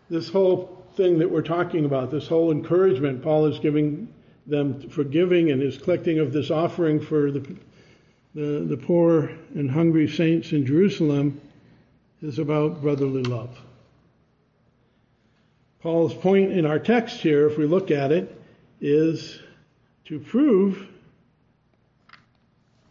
This 0.08 0.28
whole 0.28 0.84
thing 0.94 1.18
that 1.18 1.30
we're 1.30 1.42
talking 1.42 1.84
about, 1.84 2.10
this 2.10 2.28
whole 2.28 2.52
encouragement 2.52 3.22
Paul 3.22 3.46
is 3.46 3.58
giving 3.58 4.08
them 4.46 4.88
for 4.88 5.04
giving 5.04 5.50
and 5.50 5.60
his 5.60 5.78
collecting 5.78 6.18
of 6.18 6.32
this 6.32 6.50
offering 6.50 7.00
for 7.00 7.30
the, 7.30 7.56
the, 8.34 8.66
the 8.68 8.76
poor 8.76 9.30
and 9.54 9.70
hungry 9.70 10.08
saints 10.08 10.52
in 10.52 10.64
Jerusalem, 10.64 11.40
is 12.22 12.38
about 12.38 12.80
brotherly 12.80 13.22
love. 13.22 13.58
Paul's 15.80 16.14
point 16.14 16.52
in 16.52 16.64
our 16.64 16.78
text 16.78 17.20
here, 17.20 17.46
if 17.46 17.58
we 17.58 17.66
look 17.66 17.90
at 17.90 18.10
it, 18.10 18.40
is 18.80 19.38
to 20.06 20.18
prove 20.18 20.88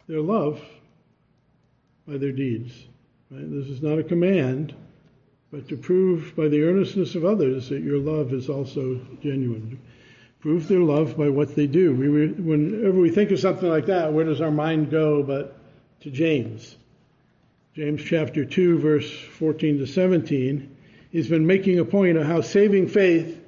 their 0.08 0.20
love 0.20 0.62
by 2.06 2.16
their 2.16 2.32
deeds. 2.32 2.72
Right? 3.30 3.50
This 3.50 3.66
is 3.66 3.82
not 3.82 3.98
a 3.98 4.04
command 4.04 4.74
but 5.50 5.68
to 5.68 5.76
prove 5.76 6.34
by 6.36 6.48
the 6.48 6.62
earnestness 6.62 7.14
of 7.14 7.24
others 7.24 7.68
that 7.68 7.82
your 7.82 7.98
love 7.98 8.32
is 8.32 8.48
also 8.48 9.00
genuine. 9.22 9.80
Prove 10.46 10.68
their 10.68 10.78
love 10.78 11.16
by 11.16 11.28
what 11.28 11.56
they 11.56 11.66
do. 11.66 11.92
We, 11.92 12.28
whenever 12.28 13.00
we 13.00 13.10
think 13.10 13.32
of 13.32 13.40
something 13.40 13.68
like 13.68 13.86
that, 13.86 14.12
where 14.12 14.24
does 14.24 14.40
our 14.40 14.52
mind 14.52 14.92
go 14.92 15.24
but 15.24 15.58
to 16.02 16.10
James? 16.12 16.76
James 17.74 18.00
chapter 18.04 18.44
2, 18.44 18.78
verse 18.78 19.10
14 19.10 19.78
to 19.78 19.88
17. 19.88 20.76
He's 21.10 21.26
been 21.26 21.48
making 21.48 21.80
a 21.80 21.84
point 21.84 22.16
of 22.16 22.28
how 22.28 22.42
saving 22.42 22.86
faith 22.86 23.40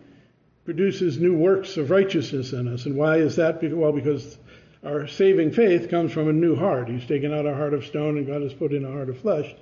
produces 0.64 1.18
new 1.18 1.37
works 1.37 1.76
of 1.76 1.90
righteousness 1.90 2.52
in 2.52 2.66
us. 2.66 2.84
And 2.84 2.96
why 2.96 3.18
is 3.18 3.37
that? 3.37 3.62
Well, 3.62 3.92
because 3.92 4.37
our 4.84 5.06
saving 5.06 5.52
faith 5.52 5.88
comes 5.90 6.11
from 6.11 6.28
a 6.28 6.32
new 6.32 6.56
heart. 6.56 6.88
He's 6.88 7.06
taken 7.06 7.32
out 7.32 7.46
a 7.46 7.54
heart 7.54 7.74
of 7.74 7.87
stone 7.87 8.18
and 8.18 8.26
God 8.26 8.42
has 8.42 8.54
put 8.54 8.72
in 8.72 8.84
a 8.84 8.90
heart 8.90 9.08
of 9.08 9.20
flesh. 9.20 9.54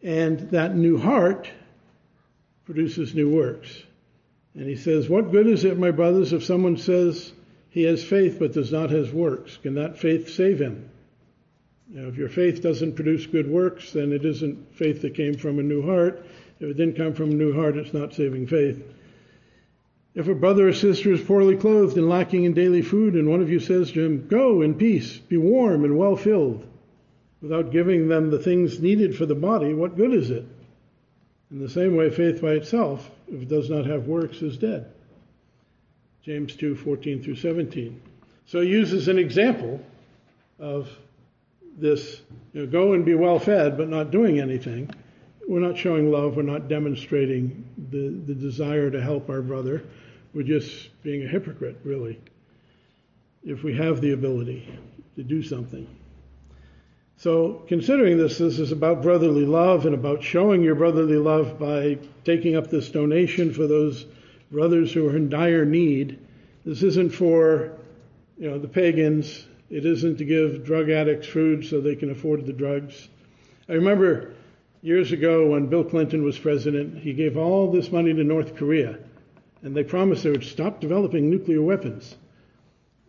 And 0.00 0.38
that 0.52 0.76
new 0.76 0.96
heart 0.96 1.50
produces 2.66 3.16
new 3.16 3.34
works. 3.34 3.82
And 4.54 4.66
he 4.66 4.76
says, 4.76 5.08
What 5.08 5.32
good 5.32 5.46
is 5.46 5.64
it, 5.64 5.78
my 5.78 5.90
brothers, 5.90 6.32
if 6.32 6.44
someone 6.44 6.76
says 6.76 7.32
he 7.70 7.84
has 7.84 8.04
faith 8.04 8.36
but 8.38 8.52
does 8.52 8.70
not 8.70 8.90
have 8.90 9.14
works? 9.14 9.56
Can 9.56 9.74
that 9.74 9.98
faith 9.98 10.30
save 10.30 10.60
him? 10.60 10.90
Now, 11.88 12.08
if 12.08 12.16
your 12.16 12.28
faith 12.28 12.62
doesn't 12.62 12.96
produce 12.96 13.26
good 13.26 13.50
works, 13.50 13.92
then 13.92 14.12
it 14.12 14.24
isn't 14.24 14.74
faith 14.76 15.02
that 15.02 15.14
came 15.14 15.34
from 15.34 15.58
a 15.58 15.62
new 15.62 15.84
heart. 15.84 16.24
If 16.60 16.70
it 16.70 16.76
didn't 16.76 16.96
come 16.96 17.14
from 17.14 17.30
a 17.30 17.34
new 17.34 17.54
heart, 17.54 17.76
it's 17.76 17.92
not 17.92 18.14
saving 18.14 18.46
faith. 18.46 18.82
If 20.14 20.28
a 20.28 20.34
brother 20.34 20.68
or 20.68 20.72
sister 20.74 21.12
is 21.12 21.22
poorly 21.22 21.56
clothed 21.56 21.96
and 21.96 22.08
lacking 22.08 22.44
in 22.44 22.52
daily 22.52 22.82
food, 22.82 23.14
and 23.14 23.28
one 23.28 23.40
of 23.40 23.50
you 23.50 23.60
says 23.60 23.92
to 23.92 24.04
him, 24.04 24.26
Go 24.28 24.60
in 24.60 24.74
peace, 24.74 25.16
be 25.16 25.38
warm 25.38 25.84
and 25.84 25.96
well 25.96 26.16
filled, 26.16 26.66
without 27.40 27.72
giving 27.72 28.08
them 28.08 28.30
the 28.30 28.38
things 28.38 28.80
needed 28.80 29.16
for 29.16 29.26
the 29.26 29.34
body, 29.34 29.72
what 29.72 29.96
good 29.96 30.12
is 30.12 30.30
it? 30.30 30.44
In 31.52 31.58
the 31.58 31.68
same 31.68 31.94
way, 31.94 32.08
faith 32.08 32.40
by 32.40 32.52
itself, 32.52 33.10
if 33.28 33.42
it 33.42 33.48
does 33.48 33.68
not 33.68 33.84
have 33.84 34.06
works, 34.06 34.40
is 34.40 34.56
dead. 34.56 34.90
James 36.24 36.56
2 36.56 36.74
14 36.74 37.22
through 37.22 37.36
17. 37.36 38.00
So 38.46 38.62
he 38.62 38.68
uses 38.68 39.08
an 39.08 39.18
example 39.18 39.78
of 40.58 40.88
this 41.76 42.22
you 42.54 42.62
know, 42.62 42.66
go 42.66 42.94
and 42.94 43.04
be 43.04 43.14
well 43.14 43.38
fed, 43.38 43.76
but 43.76 43.88
not 43.88 44.10
doing 44.10 44.40
anything. 44.40 44.90
We're 45.46 45.60
not 45.60 45.76
showing 45.76 46.10
love, 46.10 46.36
we're 46.36 46.42
not 46.42 46.68
demonstrating 46.68 47.66
the, 47.90 48.08
the 48.26 48.34
desire 48.34 48.90
to 48.90 49.02
help 49.02 49.28
our 49.28 49.42
brother. 49.42 49.82
We're 50.32 50.44
just 50.44 51.02
being 51.02 51.22
a 51.22 51.28
hypocrite, 51.28 51.78
really, 51.84 52.18
if 53.44 53.62
we 53.62 53.76
have 53.76 54.00
the 54.00 54.12
ability 54.12 54.78
to 55.16 55.22
do 55.22 55.42
something. 55.42 55.86
So, 57.22 57.62
considering 57.68 58.18
this, 58.18 58.38
this 58.38 58.58
is 58.58 58.72
about 58.72 59.00
brotherly 59.00 59.44
love 59.44 59.86
and 59.86 59.94
about 59.94 60.24
showing 60.24 60.64
your 60.64 60.74
brotherly 60.74 61.18
love 61.18 61.56
by 61.56 61.98
taking 62.24 62.56
up 62.56 62.68
this 62.68 62.90
donation 62.90 63.54
for 63.54 63.68
those 63.68 64.06
brothers 64.50 64.92
who 64.92 65.08
are 65.08 65.16
in 65.16 65.28
dire 65.28 65.64
need. 65.64 66.18
This 66.64 66.82
isn't 66.82 67.14
for, 67.14 67.78
you 68.36 68.50
know, 68.50 68.58
the 68.58 68.66
pagans. 68.66 69.46
It 69.70 69.86
isn't 69.86 70.16
to 70.16 70.24
give 70.24 70.64
drug 70.64 70.90
addicts 70.90 71.28
food 71.28 71.64
so 71.64 71.80
they 71.80 71.94
can 71.94 72.10
afford 72.10 72.44
the 72.44 72.52
drugs. 72.52 73.08
I 73.68 73.74
remember 73.74 74.34
years 74.82 75.12
ago 75.12 75.46
when 75.46 75.68
Bill 75.68 75.84
Clinton 75.84 76.24
was 76.24 76.36
president, 76.36 77.04
he 77.04 77.12
gave 77.12 77.36
all 77.36 77.70
this 77.70 77.92
money 77.92 78.12
to 78.12 78.24
North 78.24 78.56
Korea, 78.56 78.98
and 79.62 79.76
they 79.76 79.84
promised 79.84 80.24
they 80.24 80.32
would 80.32 80.42
stop 80.42 80.80
developing 80.80 81.30
nuclear 81.30 81.62
weapons. 81.62 82.16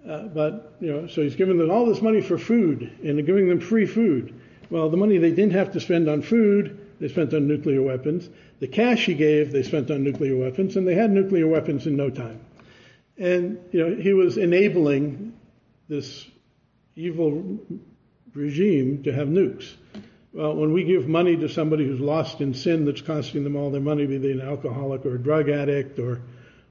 Uh, 0.07 0.23
but, 0.23 0.75
you 0.81 0.91
know, 0.91 1.07
so 1.07 1.21
he's 1.21 1.35
giving 1.35 1.57
them 1.57 1.71
all 1.71 1.85
this 1.85 2.01
money 2.01 2.21
for 2.21 2.37
food 2.37 2.91
and 3.03 3.25
giving 3.25 3.47
them 3.47 3.59
free 3.59 3.85
food. 3.85 4.39
Well, 4.69 4.89
the 4.89 4.97
money 4.97 5.17
they 5.17 5.31
didn't 5.31 5.53
have 5.53 5.71
to 5.73 5.79
spend 5.79 6.09
on 6.09 6.21
food, 6.21 6.79
they 6.99 7.07
spent 7.07 7.33
on 7.33 7.47
nuclear 7.47 7.81
weapons. 7.81 8.29
The 8.59 8.67
cash 8.67 9.05
he 9.05 9.13
gave, 9.13 9.51
they 9.51 9.63
spent 9.63 9.91
on 9.91 10.03
nuclear 10.03 10.35
weapons, 10.37 10.75
and 10.75 10.87
they 10.87 10.95
had 10.95 11.11
nuclear 11.11 11.47
weapons 11.47 11.87
in 11.87 11.95
no 11.95 12.09
time. 12.09 12.41
And, 13.17 13.59
you 13.71 13.79
know, 13.87 13.95
he 13.95 14.13
was 14.13 14.37
enabling 14.37 15.33
this 15.87 16.25
evil 16.95 17.59
regime 18.33 19.03
to 19.03 19.13
have 19.13 19.27
nukes. 19.27 19.73
Well, 20.33 20.55
when 20.55 20.73
we 20.73 20.83
give 20.83 21.07
money 21.07 21.37
to 21.37 21.47
somebody 21.47 21.85
who's 21.85 21.99
lost 21.99 22.41
in 22.41 22.53
sin 22.53 22.85
that's 22.85 23.01
costing 23.01 23.43
them 23.43 23.55
all 23.55 23.69
their 23.69 23.81
money, 23.81 24.07
be 24.07 24.17
they 24.17 24.31
an 24.31 24.41
alcoholic 24.41 25.05
or 25.05 25.15
a 25.15 25.19
drug 25.19 25.49
addict 25.49 25.99
or 25.99 26.21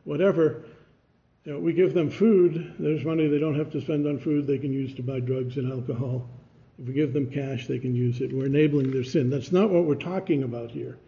whatever, 0.04 0.64
you 1.44 1.52
know, 1.52 1.58
we 1.58 1.72
give 1.72 1.92
them 1.92 2.10
food. 2.10 2.74
There's 2.78 3.04
money 3.04 3.26
they 3.26 3.38
don't 3.38 3.58
have 3.58 3.70
to 3.72 3.80
spend 3.80 4.06
on 4.06 4.20
food. 4.20 4.46
They 4.46 4.58
can 4.58 4.72
use 4.72 4.94
to 4.94 5.02
buy 5.02 5.18
drugs 5.18 5.56
and 5.56 5.72
alcohol. 5.72 6.28
If 6.78 6.86
we 6.86 6.94
give 6.94 7.12
them 7.12 7.30
cash, 7.30 7.66
they 7.66 7.78
can 7.78 7.94
use 7.94 8.20
it. 8.20 8.32
We're 8.32 8.46
enabling 8.46 8.92
their 8.92 9.04
sin. 9.04 9.28
That's 9.28 9.50
not 9.50 9.70
what 9.70 9.84
we're 9.84 9.94
talking 9.96 10.44
about 10.44 10.70
here. 10.70 10.98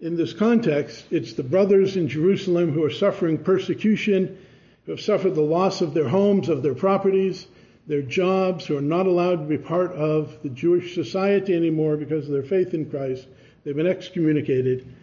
In 0.00 0.16
this 0.16 0.32
context, 0.32 1.06
it's 1.10 1.32
the 1.32 1.42
brothers 1.42 1.96
in 1.96 2.08
Jerusalem 2.08 2.72
who 2.72 2.84
are 2.84 2.90
suffering 2.90 3.38
persecution, 3.38 4.36
who 4.84 4.92
have 4.92 5.00
suffered 5.00 5.34
the 5.34 5.40
loss 5.40 5.80
of 5.80 5.94
their 5.94 6.08
homes, 6.08 6.48
of 6.48 6.62
their 6.62 6.74
properties, 6.74 7.46
their 7.86 8.02
jobs, 8.02 8.66
who 8.66 8.76
are 8.76 8.82
not 8.82 9.06
allowed 9.06 9.36
to 9.36 9.46
be 9.46 9.58
part 9.58 9.92
of 9.92 10.42
the 10.42 10.48
Jewish 10.50 10.94
society 10.94 11.54
anymore 11.54 11.96
because 11.96 12.26
of 12.26 12.32
their 12.32 12.42
faith 12.42 12.74
in 12.74 12.90
Christ. 12.90 13.26
They've 13.64 13.76
been 13.76 13.86
excommunicated. 13.86 14.94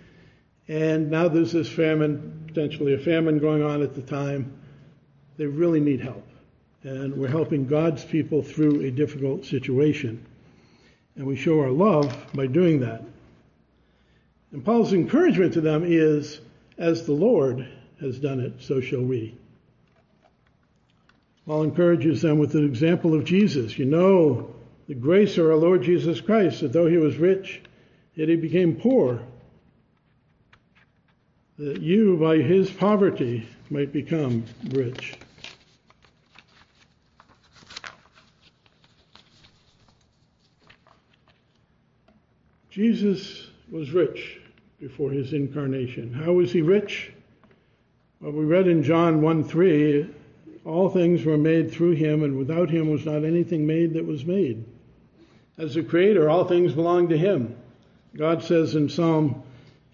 And 0.68 1.10
now 1.10 1.28
there's 1.28 1.54
this 1.54 1.70
famine, 1.70 2.44
potentially 2.48 2.94
a 2.94 3.00
famine 3.00 3.40
going 3.40 3.64
on 3.64 3.82
at 3.82 3.96
the 3.96 4.02
time. 4.04 4.59
They 5.40 5.46
really 5.46 5.80
need 5.80 6.02
help. 6.02 6.28
And 6.84 7.16
we're 7.16 7.30
helping 7.30 7.66
God's 7.66 8.04
people 8.04 8.44
through 8.44 8.82
a 8.82 8.92
difficult 8.92 9.46
situation. 9.46 10.26
And 11.16 11.26
we 11.26 11.38
show 11.38 11.62
our 11.62 11.72
love 11.72 12.14
by 12.34 12.46
doing 12.46 12.82
that. 12.82 13.06
And 14.52 14.66
Paul's 14.66 14.92
encouragement 14.92 15.54
to 15.54 15.62
them 15.62 15.86
is 15.86 16.42
as 16.78 17.06
the 17.06 17.14
Lord 17.14 17.66
has 18.02 18.20
done 18.20 18.42
it, 18.42 18.56
so 18.60 18.82
shall 18.82 19.02
we. 19.02 19.34
Paul 21.46 21.64
encourages 21.64 22.22
them 22.22 22.38
with 22.38 22.56
an 22.56 22.66
example 22.66 23.16
of 23.16 23.24
Jesus. 23.24 23.80
You 23.80 23.86
know 23.86 24.54
the 24.90 24.94
grace 24.94 25.38
of 25.38 25.46
our 25.46 25.56
Lord 25.56 25.84
Jesus 25.84 26.20
Christ, 26.20 26.60
that 26.62 26.74
though 26.74 26.88
he 26.88 26.98
was 26.98 27.16
rich, 27.16 27.62
yet 28.14 28.28
he 28.28 28.36
became 28.36 28.76
poor, 28.76 29.22
that 31.58 31.82
you, 31.82 32.18
by 32.18 32.40
his 32.40 32.70
poverty, 32.70 33.48
might 33.70 33.94
become 33.94 34.44
rich. 34.72 35.18
Jesus 42.80 43.46
was 43.70 43.92
rich 43.92 44.40
before 44.80 45.12
his 45.12 45.34
incarnation. 45.34 46.14
How 46.14 46.32
was 46.32 46.54
he 46.54 46.62
rich? 46.62 47.12
Well, 48.22 48.32
we 48.32 48.46
read 48.46 48.70
in 48.70 48.84
John 48.84 49.22
1 49.22 49.44
3, 49.44 50.08
all 50.64 50.88
things 50.88 51.26
were 51.26 51.38
made 51.38 51.72
through 51.72 51.96
him, 51.96 52.24
and 52.24 52.38
without 52.38 52.70
him 52.70 52.90
was 52.90 53.06
not 53.06 53.26
anything 53.26 53.68
made 53.68 53.96
that 53.96 54.06
was 54.06 54.26
made. 54.26 54.64
As 55.58 55.74
the 55.74 55.84
creator, 55.84 56.30
all 56.30 56.46
things 56.46 56.72
belong 56.72 57.10
to 57.10 57.18
him. 57.18 57.54
God 58.16 58.44
says 58.44 58.78
in 58.78 58.88
Psalm 58.88 59.44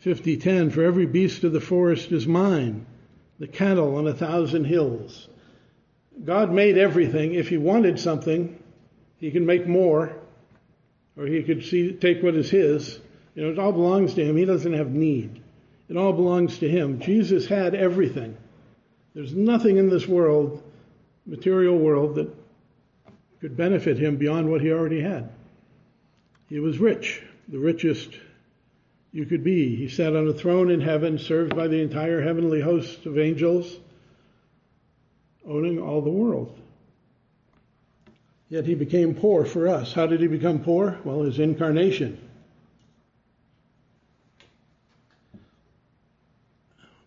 50:10, 0.04 0.70
"For 0.70 0.84
every 0.84 1.08
beast 1.08 1.44
of 1.44 1.54
the 1.54 1.60
forest 1.60 2.12
is 2.12 2.28
mine, 2.28 2.86
the 3.40 3.48
cattle 3.48 3.96
on 3.96 4.06
a 4.06 4.14
thousand 4.14 4.66
hills." 4.66 5.28
God 6.24 6.54
made 6.54 6.78
everything. 6.78 7.34
If 7.34 7.50
he 7.50 7.58
wanted 7.58 7.98
something, 7.98 8.56
he 9.18 9.32
can 9.32 9.48
make 9.48 9.68
more, 9.68 10.18
or 11.18 11.26
he 11.26 11.44
could 11.44 11.64
see, 11.64 11.94
take 11.94 12.22
what 12.22 12.36
is 12.36 12.50
his. 12.50 13.00
You 13.36 13.44
know, 13.44 13.52
it 13.52 13.60
all 13.60 13.72
belongs 13.72 14.14
to 14.16 14.24
him. 14.24 14.38
He 14.38 14.46
doesn't 14.46 14.74
have 14.74 14.92
need. 14.92 15.42
It 15.90 15.98
all 15.98 16.14
belongs 16.14 16.60
to 16.60 16.70
him. 16.70 17.00
Jesus 17.00 17.48
had 17.48 17.76
everything. 17.76 18.38
There's 19.14 19.34
nothing 19.34 19.78
in 19.78 19.90
this 19.90 20.08
world, 20.08 20.64
material 21.26 21.78
world, 21.78 22.16
that 22.16 22.34
could 23.40 23.56
benefit 23.56 23.98
him 23.98 24.18
beyond 24.18 24.50
what 24.50 24.62
he 24.62 24.72
already 24.72 25.02
had. 25.02 25.30
He 26.50 26.60
was 26.60 26.80
rich, 26.80 27.22
the 27.48 27.60
richest 27.60 28.10
you 29.12 29.26
could 29.26 29.44
be. 29.44 29.76
He 29.76 29.88
sat 29.88 30.16
on 30.16 30.28
a 30.28 30.34
throne 30.34 30.70
in 30.70 30.82
heaven, 30.82 31.18
served 31.18 31.56
by 31.56 31.68
the 31.68 31.82
entire 31.82 32.22
heavenly 32.22 32.62
host 32.62 33.06
of 33.06 33.18
angels, 33.18 33.80
owning 35.48 35.80
all 35.80 36.02
the 36.02 36.10
world. 36.10 36.60
Yet 38.50 38.66
he 38.66 38.76
became 38.76 39.16
poor 39.16 39.46
for 39.46 39.68
us. 39.68 39.94
How 39.94 40.06
did 40.06 40.22
he 40.22 40.28
become 40.28 40.60
poor? 40.60 41.00
Well, 41.04 41.24
his 41.24 41.40
incarnation. 41.40 42.20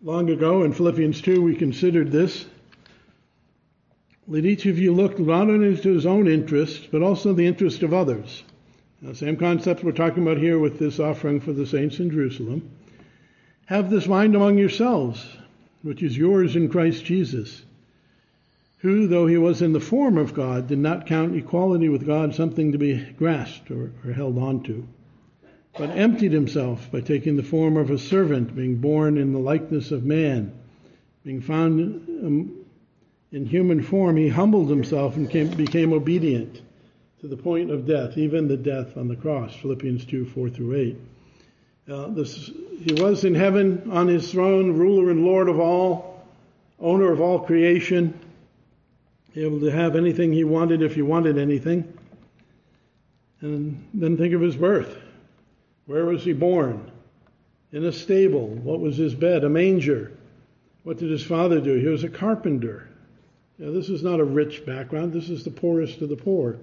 Long 0.01 0.29
ago 0.29 0.63
in 0.63 0.73
Philippians 0.73 1.21
2, 1.21 1.41
we 1.41 1.55
considered 1.55 2.11
this. 2.11 2.45
Let 4.27 4.45
each 4.45 4.65
of 4.65 4.77
you 4.77 4.93
look 4.93 5.17
not 5.17 5.49
only 5.49 5.75
to 5.75 5.93
his 5.93 6.05
own 6.05 6.27
interest, 6.27 6.89
but 6.91 7.01
also 7.01 7.33
the 7.33 7.47
interest 7.47 7.83
of 7.83 7.93
others. 7.93 8.43
Now, 9.01 9.13
same 9.13 9.37
concept 9.37 9.83
we're 9.83 9.91
talking 9.91 10.23
about 10.23 10.37
here 10.37 10.59
with 10.59 10.77
this 10.77 10.99
offering 10.99 11.39
for 11.39 11.53
the 11.53 11.65
saints 11.65 11.99
in 11.99 12.11
Jerusalem. 12.11 12.69
Have 13.65 13.89
this 13.89 14.07
mind 14.07 14.35
among 14.35 14.57
yourselves, 14.57 15.25
which 15.83 16.03
is 16.03 16.17
yours 16.17 16.55
in 16.55 16.69
Christ 16.69 17.05
Jesus, 17.05 17.63
who, 18.79 19.07
though 19.07 19.27
he 19.27 19.37
was 19.37 19.61
in 19.61 19.73
the 19.73 19.79
form 19.79 20.17
of 20.17 20.33
God, 20.33 20.67
did 20.67 20.79
not 20.79 21.05
count 21.05 21.35
equality 21.35 21.89
with 21.89 22.05
God 22.05 22.35
something 22.35 22.71
to 22.71 22.77
be 22.77 22.97
grasped 23.17 23.71
or, 23.71 23.91
or 24.05 24.13
held 24.13 24.37
on 24.37 24.63
to 24.63 24.87
but 25.77 25.91
emptied 25.91 26.33
himself 26.33 26.91
by 26.91 26.99
taking 26.99 27.37
the 27.37 27.43
form 27.43 27.77
of 27.77 27.89
a 27.89 27.97
servant, 27.97 28.55
being 28.55 28.75
born 28.75 29.17
in 29.17 29.31
the 29.31 29.39
likeness 29.39 29.91
of 29.91 30.03
man. 30.03 30.51
Being 31.23 31.41
found 31.41 32.07
um, 32.23 32.65
in 33.31 33.45
human 33.45 33.81
form, 33.83 34.17
he 34.17 34.27
humbled 34.27 34.69
himself 34.69 35.15
and 35.15 35.29
came, 35.29 35.49
became 35.49 35.93
obedient 35.93 36.61
to 37.21 37.27
the 37.27 37.37
point 37.37 37.71
of 37.71 37.87
death, 37.87 38.17
even 38.17 38.47
the 38.47 38.57
death 38.57 38.97
on 38.97 39.07
the 39.07 39.15
cross. 39.15 39.55
Philippians 39.55 40.05
2 40.05 40.25
4 40.25 40.49
through 40.49 40.75
8. 40.75 40.97
Uh, 41.89 42.07
this, 42.09 42.51
he 42.81 42.93
was 43.01 43.23
in 43.23 43.33
heaven 43.35 43.89
on 43.91 44.07
his 44.07 44.31
throne, 44.31 44.77
ruler 44.77 45.11
and 45.11 45.23
Lord 45.23 45.49
of 45.49 45.59
all, 45.59 46.25
owner 46.79 47.11
of 47.11 47.21
all 47.21 47.39
creation, 47.39 48.17
able 49.43 49.59
to 49.61 49.71
have 49.71 49.95
anything 49.95 50.33
he 50.33 50.43
wanted 50.43 50.81
if 50.81 50.95
he 50.95 51.01
wanted 51.01 51.37
anything. 51.37 51.97
And 53.41 53.87
then 53.93 54.17
think 54.17 54.33
of 54.33 54.41
his 54.41 54.55
birth. 54.55 54.97
Where 55.85 56.05
was 56.05 56.23
he 56.23 56.33
born? 56.33 56.91
In 57.71 57.85
a 57.85 57.91
stable. 57.91 58.47
What 58.47 58.79
was 58.79 58.97
his 58.97 59.13
bed? 59.13 59.43
A 59.43 59.49
manger. 59.49 60.11
What 60.83 60.97
did 60.97 61.09
his 61.09 61.23
father 61.23 61.61
do? 61.61 61.75
He 61.75 61.87
was 61.87 62.03
a 62.03 62.09
carpenter. 62.09 62.89
Now, 63.57 63.71
this 63.71 63.89
is 63.89 64.03
not 64.03 64.19
a 64.19 64.23
rich 64.23 64.65
background. 64.65 65.13
This 65.13 65.29
is 65.29 65.43
the 65.43 65.51
poorest 65.51 66.01
of 66.01 66.09
the 66.09 66.15
poor. 66.15 66.57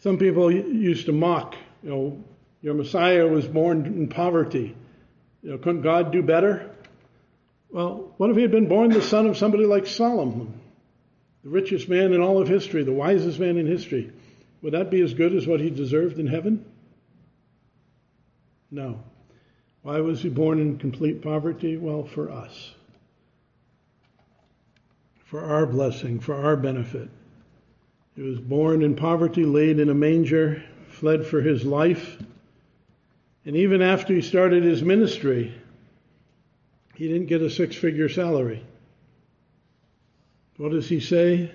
Some 0.00 0.18
people 0.18 0.50
used 0.50 1.06
to 1.06 1.12
mock, 1.12 1.54
you 1.82 1.90
know, 1.90 2.24
your 2.62 2.74
Messiah 2.74 3.26
was 3.26 3.46
born 3.46 3.84
in 3.84 4.08
poverty. 4.08 4.74
You 5.42 5.50
know, 5.50 5.58
couldn't 5.58 5.82
God 5.82 6.12
do 6.12 6.22
better? 6.22 6.70
Well, 7.70 8.14
what 8.16 8.30
if 8.30 8.36
he 8.36 8.42
had 8.42 8.50
been 8.50 8.68
born 8.68 8.90
the 8.90 9.02
son 9.02 9.26
of 9.26 9.36
somebody 9.36 9.66
like 9.66 9.86
Solomon, 9.86 10.60
the 11.44 11.50
richest 11.50 11.88
man 11.90 12.14
in 12.14 12.20
all 12.20 12.40
of 12.40 12.48
history, 12.48 12.82
the 12.82 12.92
wisest 12.92 13.38
man 13.38 13.58
in 13.58 13.66
history? 13.66 14.10
Would 14.62 14.72
that 14.72 14.90
be 14.90 15.02
as 15.02 15.12
good 15.12 15.34
as 15.34 15.46
what 15.46 15.60
he 15.60 15.68
deserved 15.68 16.18
in 16.18 16.26
heaven? 16.26 16.64
No. 18.70 18.98
Why 19.82 20.00
was 20.00 20.22
he 20.22 20.30
born 20.30 20.58
in 20.58 20.78
complete 20.78 21.20
poverty? 21.20 21.76
Well, 21.76 22.04
for 22.04 22.30
us. 22.30 22.74
For 25.26 25.44
our 25.44 25.66
blessing, 25.66 26.18
for 26.18 26.34
our 26.34 26.56
benefit. 26.56 27.10
He 28.16 28.22
was 28.22 28.38
born 28.38 28.82
in 28.82 28.96
poverty, 28.96 29.44
laid 29.44 29.78
in 29.80 29.90
a 29.90 29.94
manger, 29.94 30.62
fled 30.88 31.26
for 31.26 31.42
his 31.42 31.64
life. 31.64 32.16
And 33.44 33.54
even 33.56 33.82
after 33.82 34.14
he 34.14 34.22
started 34.22 34.62
his 34.62 34.82
ministry, 34.82 35.52
he 36.94 37.08
didn't 37.08 37.26
get 37.26 37.42
a 37.42 37.50
six 37.50 37.76
figure 37.76 38.08
salary. 38.08 38.64
What 40.56 40.72
does 40.72 40.88
he 40.88 41.00
say? 41.00 41.50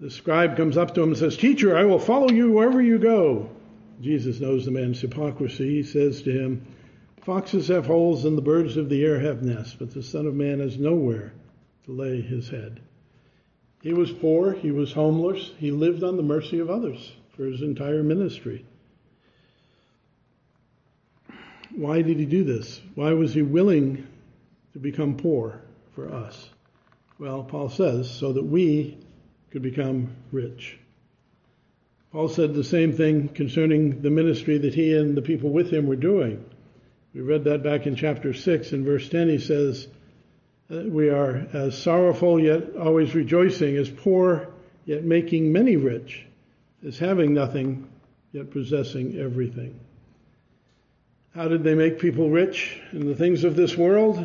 The 0.00 0.10
scribe 0.10 0.56
comes 0.56 0.76
up 0.76 0.94
to 0.94 1.02
him 1.02 1.10
and 1.10 1.18
says, 1.18 1.36
Teacher, 1.36 1.76
I 1.76 1.84
will 1.84 1.98
follow 1.98 2.30
you 2.30 2.50
wherever 2.50 2.82
you 2.82 2.98
go. 2.98 3.48
Jesus 4.00 4.40
knows 4.40 4.64
the 4.64 4.72
man's 4.72 5.00
hypocrisy. 5.00 5.76
He 5.76 5.82
says 5.82 6.22
to 6.22 6.32
him, 6.32 6.66
Foxes 7.22 7.68
have 7.68 7.86
holes 7.86 8.24
and 8.24 8.36
the 8.36 8.42
birds 8.42 8.76
of 8.76 8.88
the 8.88 9.04
air 9.04 9.18
have 9.20 9.42
nests, 9.42 9.76
but 9.78 9.94
the 9.94 10.02
Son 10.02 10.26
of 10.26 10.34
Man 10.34 10.60
has 10.60 10.78
nowhere 10.78 11.32
to 11.86 11.92
lay 11.92 12.20
his 12.20 12.48
head. 12.48 12.80
He 13.82 13.92
was 13.92 14.10
poor, 14.10 14.52
he 14.52 14.72
was 14.72 14.92
homeless, 14.92 15.52
he 15.58 15.70
lived 15.70 16.02
on 16.02 16.16
the 16.16 16.22
mercy 16.22 16.58
of 16.58 16.70
others 16.70 17.12
for 17.36 17.44
his 17.44 17.62
entire 17.62 18.02
ministry. 18.02 18.64
Why 21.74 22.02
did 22.02 22.18
he 22.18 22.26
do 22.26 22.44
this? 22.44 22.80
Why 22.94 23.12
was 23.12 23.34
he 23.34 23.42
willing 23.42 24.06
to 24.72 24.78
become 24.78 25.16
poor 25.16 25.60
for 25.94 26.12
us? 26.12 26.50
Well, 27.18 27.44
Paul 27.44 27.68
says, 27.68 28.10
so 28.10 28.32
that 28.32 28.44
we 28.44 28.98
could 29.50 29.62
become 29.62 30.16
rich. 30.32 30.78
Paul 32.10 32.28
said 32.28 32.54
the 32.54 32.64
same 32.64 32.92
thing 32.92 33.28
concerning 33.28 34.02
the 34.02 34.10
ministry 34.10 34.58
that 34.58 34.74
he 34.74 34.96
and 34.96 35.16
the 35.16 35.22
people 35.22 35.50
with 35.50 35.70
him 35.70 35.86
were 35.86 35.96
doing. 35.96 36.44
We 37.14 37.20
read 37.20 37.44
that 37.44 37.62
back 37.62 37.86
in 37.86 37.94
chapter 37.94 38.32
6 38.32 38.72
in 38.72 38.84
verse 38.84 39.08
10. 39.08 39.28
He 39.28 39.38
says, 39.38 39.86
uh, 40.70 40.82
We 40.86 41.08
are 41.08 41.46
as 41.52 41.78
sorrowful 41.78 42.40
yet 42.40 42.74
always 42.76 43.14
rejoicing, 43.14 43.76
as 43.76 43.88
poor 43.88 44.48
yet 44.84 45.04
making 45.04 45.52
many 45.52 45.76
rich, 45.76 46.26
as 46.84 46.98
having 46.98 47.32
nothing 47.32 47.88
yet 48.32 48.50
possessing 48.50 49.18
everything. 49.18 49.78
How 51.34 51.46
did 51.46 51.62
they 51.62 51.74
make 51.74 52.00
people 52.00 52.30
rich 52.30 52.80
in 52.92 53.06
the 53.06 53.14
things 53.14 53.44
of 53.44 53.54
this 53.54 53.76
world? 53.76 54.24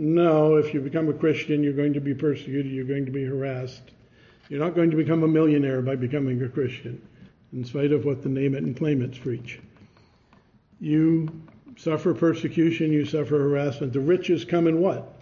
No, 0.00 0.54
if 0.54 0.72
you 0.72 0.80
become 0.80 1.08
a 1.08 1.12
Christian, 1.12 1.60
you're 1.60 1.72
going 1.72 1.94
to 1.94 2.00
be 2.00 2.14
persecuted, 2.14 2.70
you're 2.70 2.84
going 2.84 3.06
to 3.06 3.10
be 3.10 3.24
harassed. 3.24 3.82
You're 4.48 4.60
not 4.60 4.76
going 4.76 4.92
to 4.92 4.96
become 4.96 5.24
a 5.24 5.28
millionaire 5.28 5.82
by 5.82 5.96
becoming 5.96 6.40
a 6.40 6.48
Christian 6.48 7.02
in 7.52 7.64
spite 7.64 7.90
of 7.90 8.04
what 8.04 8.22
the 8.22 8.28
name 8.28 8.54
it 8.54 8.62
and 8.62 8.76
claim 8.76 9.02
it's 9.02 9.18
preach. 9.18 9.58
You 10.78 11.42
suffer 11.76 12.14
persecution, 12.14 12.92
you 12.92 13.06
suffer 13.06 13.40
harassment. 13.40 13.92
The 13.92 13.98
riches 13.98 14.44
come 14.44 14.68
in 14.68 14.78
what? 14.78 15.16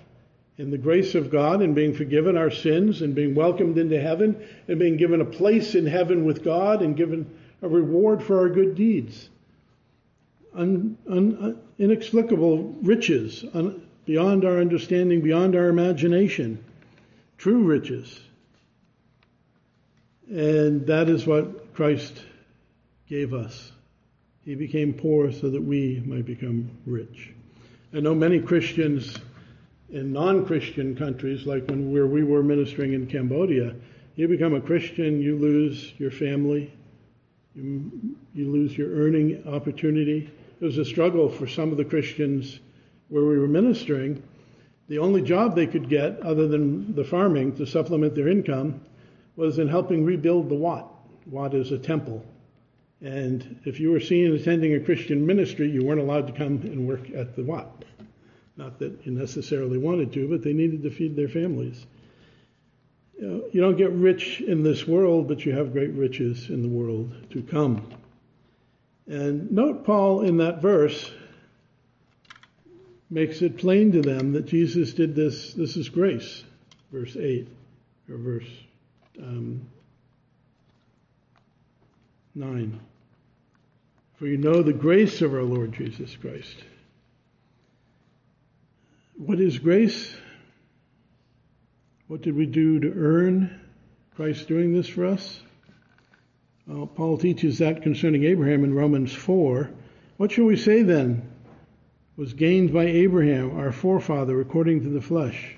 In 0.59 0.71
the 0.71 0.77
grace 0.77 1.15
of 1.15 1.31
God 1.31 1.63
and 1.63 1.75
being 1.75 1.95
forgiven 1.95 2.37
our 2.37 2.51
sins 2.51 3.01
and 3.01 3.15
being 3.15 3.35
welcomed 3.35 3.79
into 3.79 3.99
heaven 3.99 4.47
and 4.69 4.79
being 4.79 4.99
given 4.99 5.23
a 5.23 5.25
place 5.25 5.75
in 5.75 5.87
heaven 5.87 6.27
with 6.27 6.45
God 6.45 6.83
and 6.83 6.95
given 6.95 7.35
a 7.63 7.69
reward 7.69 8.23
for 8.23 8.41
our 8.41 8.51
good 8.51 8.75
deeds. 8.75 9.31
Un, 10.55 10.99
un, 11.09 11.63
inexplicable 11.79 12.77
riches 12.83 13.43
un, 13.55 13.86
beyond 14.07 14.45
our 14.45 14.59
understanding, 14.61 15.21
beyond 15.21 15.55
our 15.55 15.67
imagination. 15.67 16.65
True 17.37 17.65
riches. 17.65 18.19
And 20.31 20.87
that 20.87 21.09
is 21.09 21.27
what 21.27 21.75
Christ 21.75 22.23
gave 23.09 23.35
us. 23.35 23.73
He 24.45 24.55
became 24.55 24.95
poor 24.95 25.33
so 25.33 25.51
that 25.51 25.63
we 25.63 26.03
might 26.07 26.25
become 26.25 26.71
rich. 26.87 27.33
I 27.93 28.01
know 28.01 28.15
many 28.15 28.41
Christians 28.41 29.17
in 29.91 30.13
non-Christian 30.13 30.97
countries, 30.97 31.47
like 31.47 31.69
when 31.69 31.93
where 31.93 32.07
we 32.07 32.25
were 32.25 32.43
ministering 32.43 32.93
in 32.93 33.07
Cambodia, 33.07 33.75
you 34.15 34.29
become 34.29 34.55
a 34.55 34.61
Christian, 34.61 35.21
you 35.21 35.37
lose 35.37 35.93
your 35.99 36.11
family, 36.11 36.73
you, 37.55 37.91
you 38.35 38.51
lose 38.51 38.77
your 38.77 38.91
earning 38.91 39.45
opportunity. 39.47 40.31
It 40.61 40.65
was 40.65 40.79
a 40.79 40.85
struggle 40.85 41.29
for 41.29 41.47
some 41.47 41.71
of 41.71 41.77
the 41.77 41.85
Christians 41.85 42.59
where 43.09 43.25
we 43.25 43.39
were 43.39 43.49
ministering. 43.49 44.23
The 44.89 44.99
only 44.99 45.23
job 45.23 45.55
they 45.55 45.67
could 45.67 45.89
get, 45.89 46.21
other 46.21 46.47
than 46.47 46.95
the 46.95 47.05
farming 47.05 47.57
to 47.57 47.67
supplement 47.67 48.15
their 48.15 48.29
income, 48.29 48.81
was 49.37 49.59
in 49.59 49.69
helping 49.69 50.05
rebuild 50.05 50.49
the 50.49 50.55
Wat. 50.55 50.89
Wat 51.27 51.55
is 51.55 51.73
a 51.73 51.79
temple. 51.79 52.25
And 53.03 53.61
if 53.65 53.79
you 53.79 53.91
were 53.91 54.01
seen 54.01 54.33
attending 54.33 54.75
a 54.75 54.81
Christian 54.81 55.27
ministry, 55.27 55.71
you 55.71 55.85
weren't 55.85 56.01
allowed 56.01 56.27
to 56.29 56.33
come 56.33 56.61
and 56.63 56.89
work 56.89 57.11
at 57.15 57.37
the 57.37 57.45
Wat. 57.45 57.85
Not 58.57 58.79
that 58.79 59.05
you 59.05 59.13
necessarily 59.13 59.77
wanted 59.77 60.13
to, 60.15 60.29
but 60.29 60.43
they 60.43 60.55
needed 60.55 60.83
to 60.85 60.91
feed 60.91 61.15
their 61.15 61.29
families. 61.29 61.85
You, 63.21 63.27
know, 63.27 63.45
you 63.53 63.61
don't 63.61 63.77
get 63.77 63.93
rich 63.93 64.41
in 64.41 64.63
this 64.63 64.87
world, 64.87 65.29
but 65.29 65.45
you 65.45 65.53
have 65.53 65.73
great 65.73 65.93
riches 65.93 66.49
in 66.49 66.63
the 66.63 66.69
world 66.69 67.13
to 67.31 67.43
come. 67.43 67.87
And 69.07 69.51
note 69.53 69.85
Paul 69.85 70.23
in 70.23 70.39
that 70.39 70.63
verse 70.63 71.11
makes 73.11 73.43
it 73.43 73.59
plain 73.59 73.93
to 73.93 74.03
them 74.03 74.33
that 74.33 74.47
Jesus 74.47 74.93
did 74.93 75.15
this. 75.15 75.55
This 75.55 75.77
is 75.77 75.89
grace, 75.89 76.45
verse 76.93 77.17
8, 77.17 77.49
or 78.11 78.17
verse 78.17 78.49
um, 79.23 79.67
9. 82.35 82.81
For 84.17 84.27
you 84.27 84.39
know 84.39 84.63
the 84.63 84.73
grace 84.73 85.23
of 85.23 85.35
our 85.35 85.43
Lord 85.43 85.73
Jesus 85.73 86.15
Christ. 86.17 86.57
What 89.17 89.41
is 89.41 89.59
grace? 89.59 90.15
What 92.09 92.23
did 92.23 92.37
we 92.37 92.47
do 92.47 92.81
to 92.81 92.93
earn 92.95 93.61
Christ 94.15 94.49
doing 94.49 94.73
this 94.73 94.89
for 94.89 95.07
us? 95.07 95.41
Well, 96.67 96.87
Paul 96.87 97.19
teaches 97.19 97.59
that 97.59 97.83
concerning 97.83 98.25
Abraham 98.25 98.65
in 98.65 98.75
Romans 98.75 99.13
4. 99.13 99.71
What 100.17 100.33
shall 100.33 100.45
we 100.45 100.57
say 100.57 100.83
then? 100.83 101.31
Was 102.17 102.33
gained 102.33 102.73
by 102.73 102.85
Abraham, 102.85 103.59
our 103.59 103.73
forefather, 103.73 104.41
according 104.41 104.83
to 104.83 104.89
the 104.89 105.03
flesh. 105.03 105.57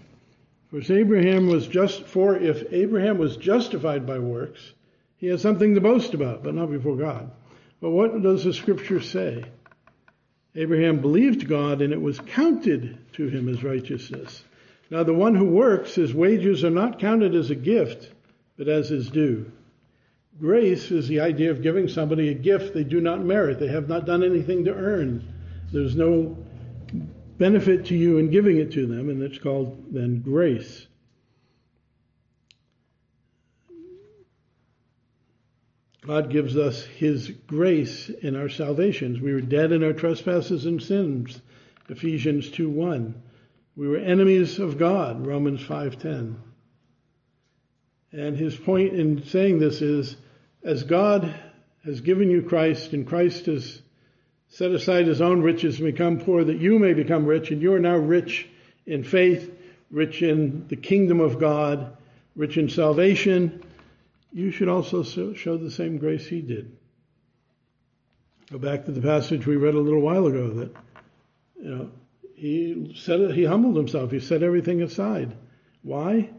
For 0.70 0.78
if 0.78 0.90
Abraham 0.90 1.46
was 1.46 1.66
just 1.66 2.04
for 2.04 2.36
if 2.36 2.72
Abraham 2.72 3.16
was 3.18 3.36
justified 3.36 4.06
by 4.06 4.18
works, 4.18 4.72
he 5.16 5.28
has 5.28 5.40
something 5.40 5.74
to 5.74 5.80
boast 5.80 6.14
about, 6.14 6.42
but 6.42 6.54
not 6.54 6.70
before 6.70 6.96
God. 6.96 7.30
But 7.80 7.90
what 7.90 8.22
does 8.22 8.44
the 8.44 8.52
scripture 8.52 9.00
say? 9.00 9.44
Abraham 10.54 11.00
believed 11.00 11.48
God 11.48 11.80
and 11.80 11.92
it 11.92 12.00
was 12.00 12.18
counted 12.18 12.98
to 13.12 13.28
him 13.28 13.48
as 13.48 13.62
righteousness. 13.62 14.42
Now, 14.90 15.04
the 15.04 15.14
one 15.14 15.34
who 15.34 15.44
works, 15.44 15.94
his 15.94 16.12
wages 16.12 16.64
are 16.64 16.70
not 16.70 16.98
counted 16.98 17.34
as 17.34 17.50
a 17.50 17.54
gift, 17.54 18.10
but 18.56 18.68
as 18.68 18.88
his 18.88 19.10
due. 19.10 19.52
Grace 20.40 20.90
is 20.90 21.06
the 21.08 21.20
idea 21.20 21.50
of 21.50 21.62
giving 21.62 21.88
somebody 21.88 22.30
a 22.30 22.34
gift 22.34 22.74
they 22.74 22.84
do 22.84 23.00
not 23.00 23.24
merit. 23.24 23.58
They 23.60 23.68
have 23.68 23.88
not 23.88 24.06
done 24.06 24.24
anything 24.24 24.64
to 24.64 24.74
earn. 24.74 25.22
There's 25.72 25.94
no 25.94 26.36
benefit 27.38 27.86
to 27.86 27.96
you 27.96 28.18
in 28.18 28.30
giving 28.30 28.58
it 28.58 28.72
to 28.72 28.86
them, 28.86 29.08
and 29.08 29.22
it's 29.22 29.38
called 29.38 29.92
then 29.92 30.20
grace. 30.20 30.86
God 36.04 36.30
gives 36.30 36.56
us 36.56 36.84
His 36.84 37.30
grace 37.46 38.08
in 38.08 38.34
our 38.34 38.48
salvations. 38.48 39.20
We 39.20 39.32
were 39.32 39.40
dead 39.40 39.72
in 39.72 39.84
our 39.84 39.92
trespasses 39.92 40.64
and 40.66 40.82
sins, 40.82 41.40
Ephesians 41.88 42.50
2 42.50 42.68
1. 42.70 43.22
We 43.76 43.86
were 43.86 43.98
enemies 43.98 44.58
of 44.58 44.78
God, 44.78 45.26
Romans 45.26 45.62
5:10. 45.62 46.36
And 48.10 48.36
his 48.36 48.56
point 48.56 48.94
in 48.94 49.22
saying 49.22 49.58
this 49.58 49.82
is 49.82 50.16
as 50.64 50.82
God 50.82 51.32
has 51.84 52.00
given 52.00 52.30
you 52.30 52.42
Christ 52.42 52.92
and 52.92 53.06
Christ 53.06 53.46
has 53.46 53.82
set 54.48 54.70
aside 54.70 55.06
his 55.06 55.20
own 55.20 55.42
riches 55.42 55.78
and 55.78 55.92
become 55.92 56.18
poor 56.18 56.44
that 56.44 56.58
you 56.58 56.78
may 56.78 56.94
become 56.94 57.26
rich 57.26 57.50
and 57.50 57.60
you 57.60 57.72
are 57.74 57.78
now 57.78 57.96
rich 57.96 58.48
in 58.86 59.04
faith, 59.04 59.52
rich 59.90 60.22
in 60.22 60.66
the 60.68 60.76
kingdom 60.76 61.20
of 61.20 61.38
God, 61.38 61.96
rich 62.34 62.56
in 62.56 62.68
salvation, 62.68 63.62
you 64.32 64.50
should 64.50 64.68
also 64.68 65.02
show 65.02 65.56
the 65.56 65.70
same 65.70 65.98
grace 65.98 66.26
he 66.26 66.40
did. 66.40 66.76
Go 68.50 68.58
back 68.58 68.84
to 68.86 68.92
the 68.92 69.02
passage 69.02 69.46
we 69.46 69.56
read 69.56 69.74
a 69.74 69.80
little 69.80 70.00
while 70.00 70.26
ago 70.26 70.48
that 70.50 70.74
you 71.60 71.68
know 71.68 71.90
he 72.34 72.94
said 72.96 73.32
he 73.32 73.44
humbled 73.44 73.76
himself. 73.76 74.10
He 74.10 74.20
set 74.20 74.42
everything 74.42 74.80
aside. 74.80 75.36
Why? 75.82 76.30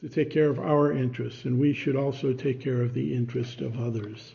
To 0.00 0.08
take 0.08 0.30
care 0.30 0.50
of 0.50 0.58
our 0.58 0.92
interests, 0.92 1.44
and 1.44 1.60
we 1.60 1.72
should 1.72 1.96
also 1.96 2.32
take 2.32 2.60
care 2.60 2.82
of 2.82 2.92
the 2.92 3.14
interest 3.14 3.60
of 3.60 3.80
others. 3.80 4.34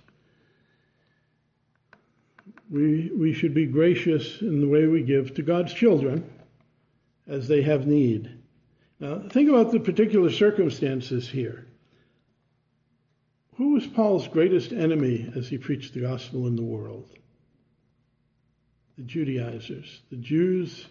We, 2.69 3.11
we 3.15 3.33
should 3.33 3.53
be 3.53 3.65
gracious 3.65 4.41
in 4.41 4.59
the 4.59 4.67
way 4.67 4.87
we 4.87 5.03
give 5.03 5.33
to 5.35 5.43
God's 5.43 5.73
children 5.73 6.29
as 7.27 7.47
they 7.47 7.61
have 7.61 7.85
need. 7.85 8.31
Now, 8.99 9.23
think 9.29 9.49
about 9.49 9.71
the 9.71 9.79
particular 9.79 10.31
circumstances 10.31 11.29
here. 11.29 11.67
Who 13.57 13.73
was 13.73 13.87
Paul's 13.87 14.27
greatest 14.27 14.71
enemy 14.73 15.31
as 15.35 15.47
he 15.47 15.57
preached 15.57 15.93
the 15.93 16.01
gospel 16.01 16.47
in 16.47 16.55
the 16.55 16.63
world? 16.63 17.09
the 18.97 19.03
Judaizers, 19.03 20.01
the 20.09 20.15
Jews 20.15 20.85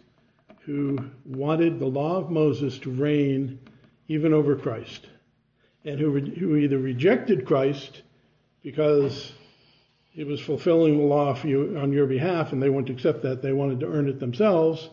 who 0.60 0.98
wanted 1.24 1.78
the 1.78 1.86
law 1.86 2.16
of 2.18 2.30
Moses 2.30 2.78
to 2.80 2.90
reign 2.90 3.58
even 4.08 4.32
over 4.32 4.56
Christ, 4.56 5.06
and 5.84 5.98
who, 5.98 6.18
who 6.18 6.56
either 6.56 6.78
rejected 6.78 7.46
Christ 7.46 8.02
because 8.62 9.32
he 10.14 10.22
was 10.22 10.40
fulfilling 10.40 10.96
the 10.96 11.04
law 11.04 11.36
you, 11.42 11.76
on 11.76 11.92
your 11.92 12.06
behalf 12.06 12.52
and 12.52 12.62
they 12.62 12.70
wouldn't 12.70 12.96
accept 12.96 13.22
that, 13.22 13.42
they 13.42 13.52
wanted 13.52 13.80
to 13.80 13.86
earn 13.86 14.08
it 14.08 14.20
themselves, 14.20 14.88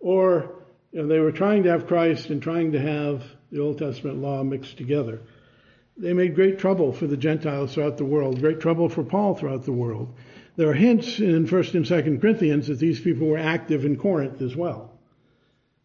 or 0.00 0.50
you 0.92 1.02
know, 1.02 1.06
they 1.06 1.20
were 1.20 1.30
trying 1.30 1.62
to 1.62 1.70
have 1.70 1.86
Christ 1.86 2.30
and 2.30 2.42
trying 2.42 2.72
to 2.72 2.80
have 2.80 3.22
the 3.50 3.60
Old 3.60 3.78
Testament 3.78 4.18
law 4.18 4.42
mixed 4.42 4.78
together. 4.78 5.20
They 5.98 6.14
made 6.14 6.34
great 6.34 6.58
trouble 6.58 6.90
for 6.92 7.06
the 7.06 7.18
Gentiles 7.18 7.74
throughout 7.74 7.98
the 7.98 8.06
world, 8.06 8.40
great 8.40 8.60
trouble 8.60 8.88
for 8.88 9.04
Paul 9.04 9.34
throughout 9.34 9.64
the 9.64 9.72
world. 9.72 10.14
There 10.56 10.70
are 10.70 10.74
hints 10.74 11.18
in 11.20 11.46
1st 11.46 11.74
and 11.74 11.84
2nd 11.84 12.20
Corinthians 12.22 12.66
that 12.68 12.78
these 12.78 12.98
people 12.98 13.26
were 13.26 13.38
active 13.38 13.84
in 13.84 13.96
Corinth 13.96 14.40
as 14.40 14.56
well. 14.56 14.90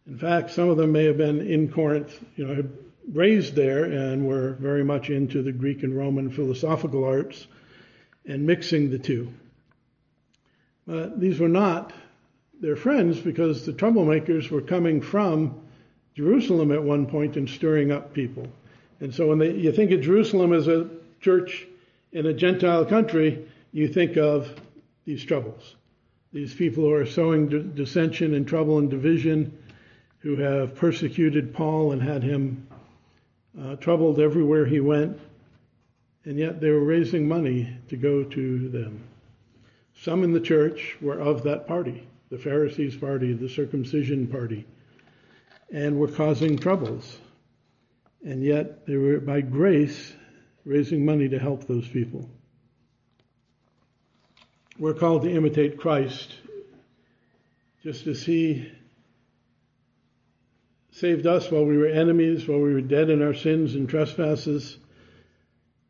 In 0.06 0.16
fact, 0.16 0.50
some 0.50 0.70
of 0.70 0.78
them 0.78 0.92
may 0.92 1.04
have 1.04 1.18
been 1.18 1.42
in 1.42 1.70
Corinth, 1.70 2.18
you 2.36 2.46
know, 2.46 2.64
raised 3.12 3.54
there 3.54 3.84
and 3.84 4.26
were 4.26 4.52
very 4.54 4.82
much 4.82 5.10
into 5.10 5.42
the 5.42 5.52
Greek 5.52 5.82
and 5.82 5.94
Roman 5.94 6.30
philosophical 6.30 7.04
arts 7.04 7.46
and 8.28 8.46
mixing 8.46 8.90
the 8.90 8.98
two. 8.98 9.32
But 10.86 11.18
these 11.18 11.40
were 11.40 11.48
not 11.48 11.92
their 12.60 12.76
friends 12.76 13.18
because 13.18 13.66
the 13.66 13.72
troublemakers 13.72 14.50
were 14.50 14.60
coming 14.60 15.00
from 15.00 15.60
Jerusalem 16.14 16.70
at 16.72 16.82
one 16.82 17.06
point 17.06 17.36
and 17.36 17.48
stirring 17.48 17.90
up 17.90 18.12
people. 18.12 18.48
And 19.00 19.14
so 19.14 19.28
when 19.28 19.38
they, 19.38 19.52
you 19.52 19.72
think 19.72 19.90
of 19.90 20.00
Jerusalem 20.00 20.52
as 20.52 20.68
a 20.68 20.88
church 21.20 21.66
in 22.12 22.26
a 22.26 22.32
Gentile 22.32 22.84
country, 22.84 23.46
you 23.72 23.88
think 23.88 24.16
of 24.16 24.54
these 25.04 25.24
troubles. 25.24 25.76
These 26.32 26.54
people 26.54 26.84
who 26.84 26.92
are 26.92 27.06
sowing 27.06 27.72
dissension 27.74 28.34
and 28.34 28.46
trouble 28.46 28.78
and 28.78 28.90
division, 28.90 29.56
who 30.18 30.36
have 30.36 30.74
persecuted 30.74 31.54
Paul 31.54 31.92
and 31.92 32.02
had 32.02 32.22
him 32.22 32.66
uh, 33.60 33.76
troubled 33.76 34.20
everywhere 34.20 34.66
he 34.66 34.80
went, 34.80 35.18
and 36.28 36.38
yet 36.38 36.60
they 36.60 36.68
were 36.68 36.84
raising 36.84 37.26
money 37.26 37.74
to 37.88 37.96
go 37.96 38.22
to 38.22 38.68
them. 38.68 39.02
Some 40.02 40.22
in 40.22 40.30
the 40.30 40.40
church 40.40 40.94
were 41.00 41.18
of 41.18 41.42
that 41.44 41.66
party, 41.66 42.06
the 42.28 42.36
Pharisees' 42.36 42.98
party, 42.98 43.32
the 43.32 43.48
circumcision 43.48 44.26
party, 44.26 44.66
and 45.72 45.98
were 45.98 46.06
causing 46.06 46.58
troubles. 46.58 47.16
And 48.26 48.44
yet 48.44 48.84
they 48.84 48.98
were, 48.98 49.20
by 49.20 49.40
grace, 49.40 50.12
raising 50.66 51.02
money 51.02 51.30
to 51.30 51.38
help 51.38 51.66
those 51.66 51.88
people. 51.88 52.28
We're 54.78 54.92
called 54.92 55.22
to 55.22 55.32
imitate 55.32 55.80
Christ 55.80 56.34
just 57.82 58.06
as 58.06 58.22
He 58.22 58.70
saved 60.90 61.26
us 61.26 61.50
while 61.50 61.64
we 61.64 61.78
were 61.78 61.86
enemies, 61.86 62.46
while 62.46 62.60
we 62.60 62.74
were 62.74 62.82
dead 62.82 63.08
in 63.08 63.22
our 63.22 63.32
sins 63.32 63.76
and 63.76 63.88
trespasses. 63.88 64.76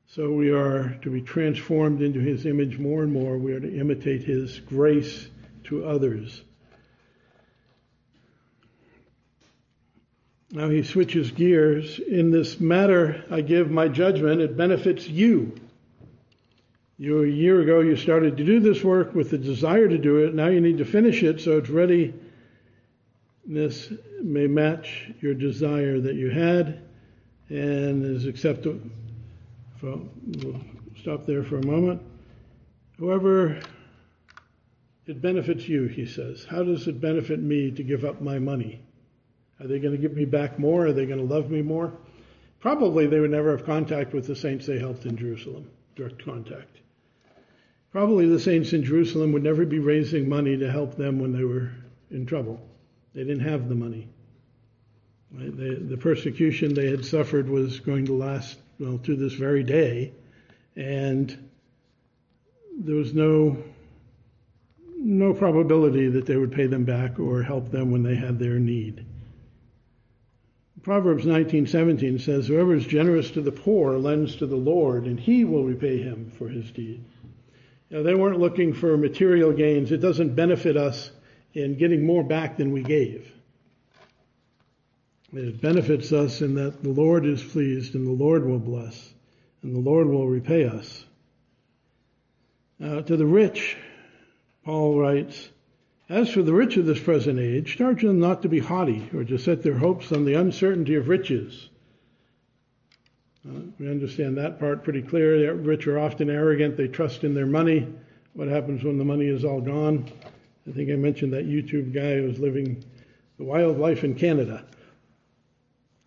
So 0.09 0.33
we 0.33 0.51
are 0.51 0.99
to 1.03 1.11
be 1.11 1.23
transformed 1.23 2.03
into 2.03 2.21
His 2.21 2.47
image 2.47 2.79
more 2.79 3.03
and 3.03 3.13
more. 3.13 3.39
We 3.39 3.53
are 3.53 3.61
to 3.61 3.79
imitate 3.79 4.23
His 4.25 4.59
grace 4.61 5.29
to 5.65 5.85
others. 5.85 6.43
Now 10.51 10.71
he 10.71 10.83
switches 10.83 11.31
gears. 11.31 11.99
In 11.99 12.31
this 12.31 12.59
matter, 12.59 13.23
I 13.31 13.43
give 13.43 13.71
my 13.71 13.89
judgment. 13.89 14.41
It 14.41 14.57
benefits 14.57 15.07
you 15.07 15.55
you 16.99 17.23
a 17.23 17.29
year 17.29 17.61
ago 17.61 17.79
you 17.79 17.97
started 17.97 18.37
to 18.37 18.45
do 18.45 18.59
this 18.59 18.83
work 18.83 19.15
with 19.15 19.31
the 19.31 19.39
desire 19.39 19.89
to 19.89 19.99
do 19.99 20.25
it. 20.25 20.35
Now 20.35 20.49
you 20.49 20.61
need 20.61 20.79
to 20.79 20.85
finish 20.85 21.23
it 21.23 21.41
so 21.41 21.59
it's 21.59 21.71
ready 21.71 22.13
this 23.47 23.91
may 24.21 24.47
match 24.47 25.11
your 25.21 25.33
desire 25.33 26.01
that 26.01 26.17
you 26.17 26.29
had 26.29 26.83
and 27.49 28.05
is 28.05 28.27
acceptable. 28.27 28.81
We'll 29.81 30.61
stop 31.01 31.25
there 31.27 31.45
for 31.45 31.59
a 31.59 31.67
moment. 31.67 32.03
However, 32.99 33.61
it 35.07 35.23
benefits 35.23 35.69
you, 35.69 35.87
he 35.87 36.05
says. 36.05 36.45
How 36.49 36.63
does 36.65 36.89
it 36.89 37.01
benefit 37.01 37.41
me 37.41 37.71
to 37.71 37.83
give 37.83 38.05
up 38.05 38.21
my 38.21 38.39
money? 38.39 38.83
Are 39.61 39.67
they 39.67 39.79
going 39.79 39.95
to 39.95 40.01
give 40.01 40.15
me 40.15 40.25
back 40.25 40.59
more? 40.59 40.87
Are 40.87 40.93
they 40.93 41.07
going 41.07 41.21
to 41.21 41.35
love 41.35 41.51
me 41.51 41.63
more? 41.63 41.93
Probably 42.61 43.07
they 43.07 43.21
would 43.21 43.31
never 43.31 43.57
have 43.57 43.65
contact 43.65 44.13
with 44.13 44.27
the 44.27 44.35
saints 44.35 44.67
they 44.67 44.79
helped 44.79 45.07
in 45.07 45.17
Jerusalem, 45.17 45.71
direct 45.95 46.25
contact. 46.25 46.81
Probably 47.93 48.29
the 48.29 48.41
saints 48.41 48.73
in 48.73 48.85
Jerusalem 48.85 49.33
would 49.33 49.45
never 49.45 49.65
be 49.65 49.79
raising 49.79 50.29
money 50.29 50.57
to 50.57 50.71
help 50.71 50.97
them 50.97 51.21
when 51.21 51.33
they 51.33 51.45
were 51.45 51.71
in 52.11 52.27
trouble. 52.27 52.61
They 53.15 53.23
didn't 53.23 53.49
have 53.49 53.69
the 53.69 53.75
money. 53.75 54.09
The 55.31 55.99
persecution 56.01 56.75
they 56.75 56.91
had 56.91 57.05
suffered 57.05 57.49
was 57.49 57.81
going 57.81 58.07
to 58.07 58.15
last, 58.15 58.59
well, 58.79 58.99
to 58.99 59.17
this 59.17 59.35
very 59.35 59.63
day. 59.63 60.13
And 60.77 61.49
there 62.79 62.97
was 62.97 63.13
no 63.15 63.57
no 65.01 65.33
probability 65.33 66.09
that 66.09 66.27
they 66.27 66.37
would 66.37 66.53
pay 66.53 66.67
them 66.67 66.85
back 66.85 67.21
or 67.21 67.43
help 67.43 67.71
them 67.71 67.91
when 67.91 68.03
they 68.03 68.17
had 68.17 68.39
their 68.39 68.59
need. 68.59 69.05
Proverbs 70.83 71.25
19:17 71.25 72.19
says, 72.19 72.49
"Whoever 72.49 72.75
is 72.75 72.87
generous 72.87 73.31
to 73.33 73.41
the 73.41 73.53
poor 73.53 73.97
lends 73.97 74.37
to 74.37 74.47
the 74.47 74.57
Lord, 74.57 75.07
and 75.07 75.19
He 75.19 75.45
will 75.45 75.65
repay 75.65 75.99
him 75.99 76.31
for 76.37 76.49
his 76.49 76.71
deed." 76.71 77.01
Know, 77.91 78.03
they 78.03 78.15
weren't 78.15 78.39
looking 78.41 78.73
for 78.73 78.97
material 78.97 79.53
gains. 79.53 79.93
It 79.93 79.99
doesn't 79.99 80.35
benefit 80.35 80.77
us 80.77 81.11
in 81.55 81.77
getting 81.77 82.05
more 82.05 82.23
back 82.23 82.57
than 82.57 82.73
we 82.73 82.83
gave. 82.83 83.33
It 85.33 85.61
benefits 85.61 86.13
us 86.13 86.41
in 86.41 86.55
that 86.55 86.83
the 86.83 86.89
Lord 86.89 87.27
is 87.27 87.43
pleased, 87.43 87.95
and 87.95 88.07
the 88.07 88.25
Lord 88.25 88.47
will 88.47 88.59
bless, 88.59 89.13
and 89.63 89.75
the 89.75 89.81
Lord 89.81 90.09
will 90.09 90.27
repay 90.27 90.65
us. 90.65 91.05
Uh, 92.83 93.03
to 93.03 93.17
the 93.17 93.27
rich, 93.27 93.77
Paul 94.65 94.99
writes, 94.99 95.51
As 96.09 96.31
for 96.31 96.43
the 96.43 96.55
rich 96.55 96.79
of 96.79 96.87
this 96.87 97.01
present 97.01 97.39
age, 97.39 97.77
charge 97.77 98.03
them 98.03 98.21
not 98.21 98.43
to 98.43 98.49
be 98.49 98.61
haughty 98.61 99.11
or 99.13 99.25
to 99.25 99.37
set 99.37 99.63
their 99.63 99.77
hopes 99.77 100.13
on 100.13 100.25
the 100.25 100.35
uncertainty 100.35 100.95
of 100.95 101.09
riches. 101.09 101.69
Uh, 103.47 103.61
we 103.79 103.91
understand 103.91 104.39
that 104.39 104.59
part 104.59 104.83
pretty 104.83 105.03
clear. 105.03 105.39
The 105.39 105.55
rich 105.55 105.87
are 105.87 105.99
often 105.99 106.31
arrogant. 106.31 106.77
They 106.77 106.89
trust 106.89 107.25
in 107.25 107.35
their 107.35 107.47
money. 107.47 107.87
What 108.33 108.49
happens 108.49 108.83
when 108.83 108.97
the 108.97 109.05
money 109.05 109.27
is 109.27 109.45
all 109.45 109.61
gone? 109.61 110.11
I 110.67 110.73
think 110.73 110.91
I 110.91 110.97
mentioned 110.97 111.33
that 111.35 111.47
YouTube 111.47 111.93
guy 111.93 112.17
who 112.17 112.29
was 112.29 112.39
living 112.39 112.83
the 113.37 113.45
wild 113.45 113.79
life 113.79 114.05
in 114.05 114.15
Canada. 114.15 114.65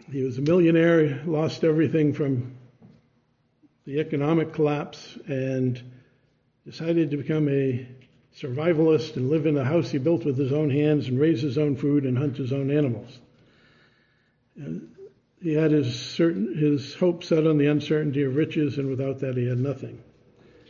He 0.10 0.24
was 0.24 0.38
a 0.38 0.42
millionaire, 0.42 1.22
lost 1.26 1.64
everything 1.64 2.14
from 2.14 2.54
the 3.86 4.00
economic 4.00 4.54
collapse, 4.54 5.18
and 5.28 5.82
decided 6.66 7.12
to 7.12 7.18
become 7.18 7.48
a 7.50 7.86
survivalist 8.36 9.18
and 9.18 9.30
live 9.30 9.46
in 9.46 9.58
a 9.58 9.64
house 9.64 9.92
he 9.92 9.98
built 9.98 10.26
with 10.26 10.38
his 10.38 10.54
own 10.54 10.70
hands 10.70 11.08
and 11.08 11.20
raise 11.20 11.42
his 11.42 11.58
own 11.58 11.76
food 11.76 12.06
and 12.06 12.18
hunt 12.18 12.38
his 12.38 12.54
own 12.54 12.72
animals. 12.72 13.20
he 15.42 15.54
had 15.54 15.72
his 15.72 15.94
certain 15.94 16.56
his 16.56 16.94
hope 16.96 17.24
set 17.24 17.46
on 17.46 17.58
the 17.58 17.68
uncertainty 17.68 18.24
of 18.24 18.36
riches, 18.36 18.78
and 18.78 18.90
without 18.90 19.20
that 19.20 19.38
he 19.38 19.48
had 19.48 19.60
nothing. 19.60 20.00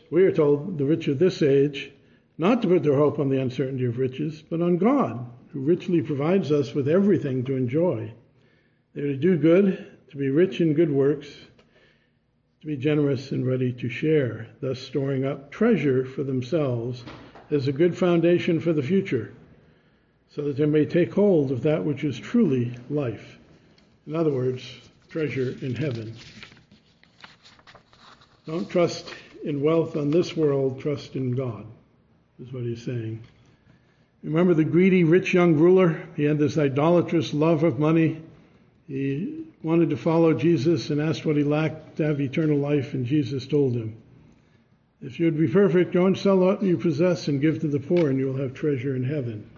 We 0.09 0.23
are 0.23 0.31
told 0.31 0.77
the 0.77 0.85
rich 0.85 1.07
of 1.07 1.19
this 1.19 1.41
age 1.41 1.91
not 2.37 2.61
to 2.61 2.67
put 2.67 2.83
their 2.83 2.95
hope 2.95 3.19
on 3.19 3.29
the 3.29 3.41
uncertainty 3.41 3.85
of 3.85 3.97
riches, 3.97 4.41
but 4.41 4.61
on 4.61 4.77
God, 4.77 5.25
who 5.49 5.59
richly 5.61 6.01
provides 6.01 6.51
us 6.51 6.73
with 6.73 6.87
everything 6.87 7.43
to 7.45 7.55
enjoy. 7.55 8.11
They 8.93 9.01
are 9.01 9.07
to 9.07 9.15
do 9.15 9.37
good, 9.37 9.87
to 10.09 10.17
be 10.17 10.29
rich 10.29 10.59
in 10.59 10.73
good 10.73 10.91
works, 10.91 11.27
to 12.61 12.67
be 12.67 12.75
generous 12.75 13.31
and 13.31 13.47
ready 13.47 13.71
to 13.73 13.89
share, 13.89 14.47
thus 14.59 14.79
storing 14.79 15.25
up 15.25 15.51
treasure 15.51 16.05
for 16.05 16.23
themselves 16.23 17.03
as 17.49 17.67
a 17.67 17.71
good 17.71 17.97
foundation 17.97 18.59
for 18.59 18.73
the 18.73 18.83
future, 18.83 19.33
so 20.29 20.43
that 20.43 20.57
they 20.57 20.65
may 20.65 20.85
take 20.85 21.13
hold 21.13 21.51
of 21.51 21.63
that 21.63 21.83
which 21.83 22.03
is 22.03 22.19
truly 22.19 22.75
life. 22.89 23.37
In 24.07 24.15
other 24.15 24.31
words, 24.31 24.63
treasure 25.09 25.55
in 25.61 25.75
heaven. 25.75 26.13
Don't 28.45 28.69
trust 28.69 29.13
in 29.43 29.61
wealth 29.61 29.95
on 29.95 30.11
this 30.11 30.35
world, 30.35 30.81
trust 30.81 31.15
in 31.15 31.31
God, 31.31 31.65
is 32.39 32.51
what 32.51 32.63
he's 32.63 32.83
saying. 32.83 33.23
Remember 34.23 34.53
the 34.53 34.63
greedy 34.63 35.03
rich 35.03 35.33
young 35.33 35.55
ruler? 35.55 36.07
He 36.15 36.23
had 36.25 36.37
this 36.37 36.57
idolatrous 36.57 37.33
love 37.33 37.63
of 37.63 37.79
money. 37.79 38.21
He 38.91 39.45
wanted 39.63 39.91
to 39.91 39.95
follow 39.95 40.33
Jesus 40.33 40.89
and 40.89 40.99
asked 40.99 41.25
what 41.25 41.37
he 41.37 41.45
lacked 41.45 41.95
to 41.95 42.03
have 42.03 42.19
eternal 42.19 42.57
life, 42.57 42.93
and 42.93 43.05
Jesus 43.05 43.47
told 43.47 43.73
him, 43.73 43.95
if 45.01 45.17
you 45.17 45.27
would 45.27 45.39
be 45.39 45.47
perfect, 45.47 45.93
go 45.93 46.07
and 46.07 46.17
sell 46.17 46.39
what 46.39 46.61
you 46.61 46.77
possess 46.77 47.29
and 47.29 47.39
give 47.39 47.61
to 47.61 47.69
the 47.69 47.79
poor, 47.79 48.09
and 48.09 48.19
you 48.19 48.25
will 48.25 48.41
have 48.41 48.53
treasure 48.53 48.93
in 48.93 49.05
heaven. 49.05 49.49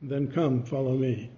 And 0.00 0.10
then 0.10 0.32
come, 0.32 0.62
follow 0.62 0.96
me. 0.96 1.28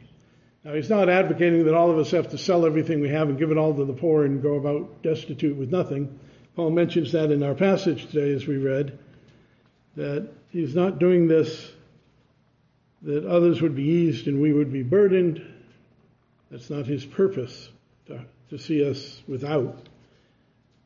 Now, 0.63 0.75
he's 0.75 0.89
not 0.89 1.09
advocating 1.09 1.65
that 1.65 1.75
all 1.75 1.91
of 1.91 1.99
us 1.99 2.13
have 2.13 2.31
to 2.31 2.39
sell 2.39 2.65
everything 2.65 3.01
we 3.01 3.09
have 3.09 3.29
and 3.29 3.37
give 3.37 3.51
it 3.51 3.59
all 3.59 3.75
to 3.75 3.85
the 3.85 3.93
poor 3.93 4.25
and 4.25 4.41
go 4.41 4.55
about 4.55 5.03
destitute 5.03 5.57
with 5.57 5.73
nothing. 5.73 6.21
Paul 6.55 6.71
mentions 6.71 7.11
that 7.11 7.33
in 7.33 7.43
our 7.43 7.55
passage 7.55 8.07
today, 8.07 8.35
as 8.35 8.47
we 8.47 8.57
read, 8.57 8.97
that 9.97 10.29
he's 10.51 10.77
not 10.77 11.01
doing 11.01 11.27
this 11.27 11.73
that 13.03 13.27
others 13.27 13.61
would 13.63 13.75
be 13.75 13.85
eased 13.85 14.29
and 14.29 14.41
we 14.41 14.53
would 14.53 14.73
be 14.73 14.85
burdened. 14.85 15.45
That's 16.51 16.71
not 16.71 16.87
his 16.87 17.05
purpose 17.05 17.69
to, 18.07 18.25
to 18.51 18.59
see 18.59 18.89
us 18.89 19.23
without. 19.27 19.89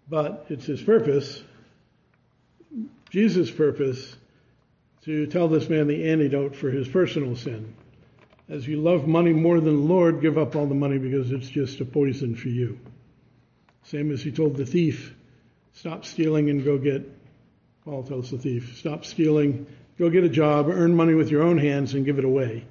But 0.08 0.46
it's 0.48 0.66
his 0.66 0.82
purpose 0.82 1.42
Jesus' 3.10 3.50
purpose 3.50 4.16
to 5.02 5.26
tell 5.26 5.48
this 5.48 5.68
man 5.68 5.88
the 5.88 6.08
antidote 6.10 6.54
for 6.54 6.70
his 6.70 6.86
personal 6.86 7.34
sin. 7.34 7.74
As 8.48 8.66
you 8.66 8.80
love 8.80 9.06
money 9.06 9.32
more 9.32 9.60
than 9.60 9.76
the 9.76 9.94
Lord, 9.94 10.20
give 10.20 10.38
up 10.38 10.54
all 10.54 10.66
the 10.66 10.74
money 10.74 10.98
because 10.98 11.30
it's 11.32 11.48
just 11.48 11.80
a 11.80 11.84
poison 11.84 12.34
for 12.34 12.48
you. 12.48 12.78
Same 13.82 14.12
as 14.12 14.22
he 14.22 14.30
told 14.30 14.56
the 14.56 14.66
thief, 14.66 15.14
stop 15.72 16.04
stealing 16.04 16.50
and 16.50 16.64
go 16.64 16.78
get, 16.78 17.08
Paul 17.84 18.04
tells 18.04 18.30
the 18.30 18.38
thief, 18.38 18.76
stop 18.76 19.04
stealing, 19.04 19.66
go 19.98 20.08
get 20.10 20.24
a 20.24 20.28
job, 20.28 20.68
earn 20.68 20.94
money 20.94 21.14
with 21.14 21.30
your 21.30 21.42
own 21.42 21.58
hands 21.58 21.94
and 21.94 22.04
give 22.04 22.18
it 22.18 22.24
away. 22.24 22.64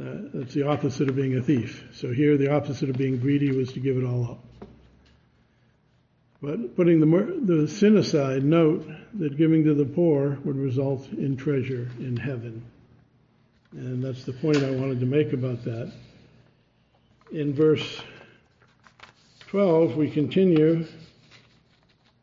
Uh, 0.00 0.28
that's 0.32 0.54
the 0.54 0.66
opposite 0.66 1.10
of 1.10 1.16
being 1.16 1.36
a 1.36 1.42
thief. 1.42 1.86
So 1.92 2.10
here, 2.10 2.38
the 2.38 2.50
opposite 2.50 2.88
of 2.88 2.96
being 2.96 3.18
greedy 3.18 3.52
was 3.52 3.72
to 3.74 3.80
give 3.80 3.98
it 3.98 4.04
all 4.04 4.24
up. 4.30 4.68
But 6.40 6.74
putting 6.74 7.00
the, 7.00 7.40
the 7.42 7.68
sin 7.68 7.98
aside, 7.98 8.42
note 8.42 8.88
that 9.18 9.36
giving 9.36 9.64
to 9.64 9.74
the 9.74 9.84
poor 9.84 10.38
would 10.42 10.56
result 10.56 11.06
in 11.12 11.36
treasure 11.36 11.90
in 11.98 12.16
heaven. 12.16 12.64
And 13.72 14.02
that's 14.02 14.24
the 14.24 14.32
point 14.32 14.56
I 14.56 14.70
wanted 14.70 15.00
to 15.00 15.06
make 15.06 15.34
about 15.34 15.64
that. 15.64 15.92
In 17.30 17.52
verse 17.52 18.00
12, 19.48 19.96
we 19.96 20.10
continue 20.10 20.86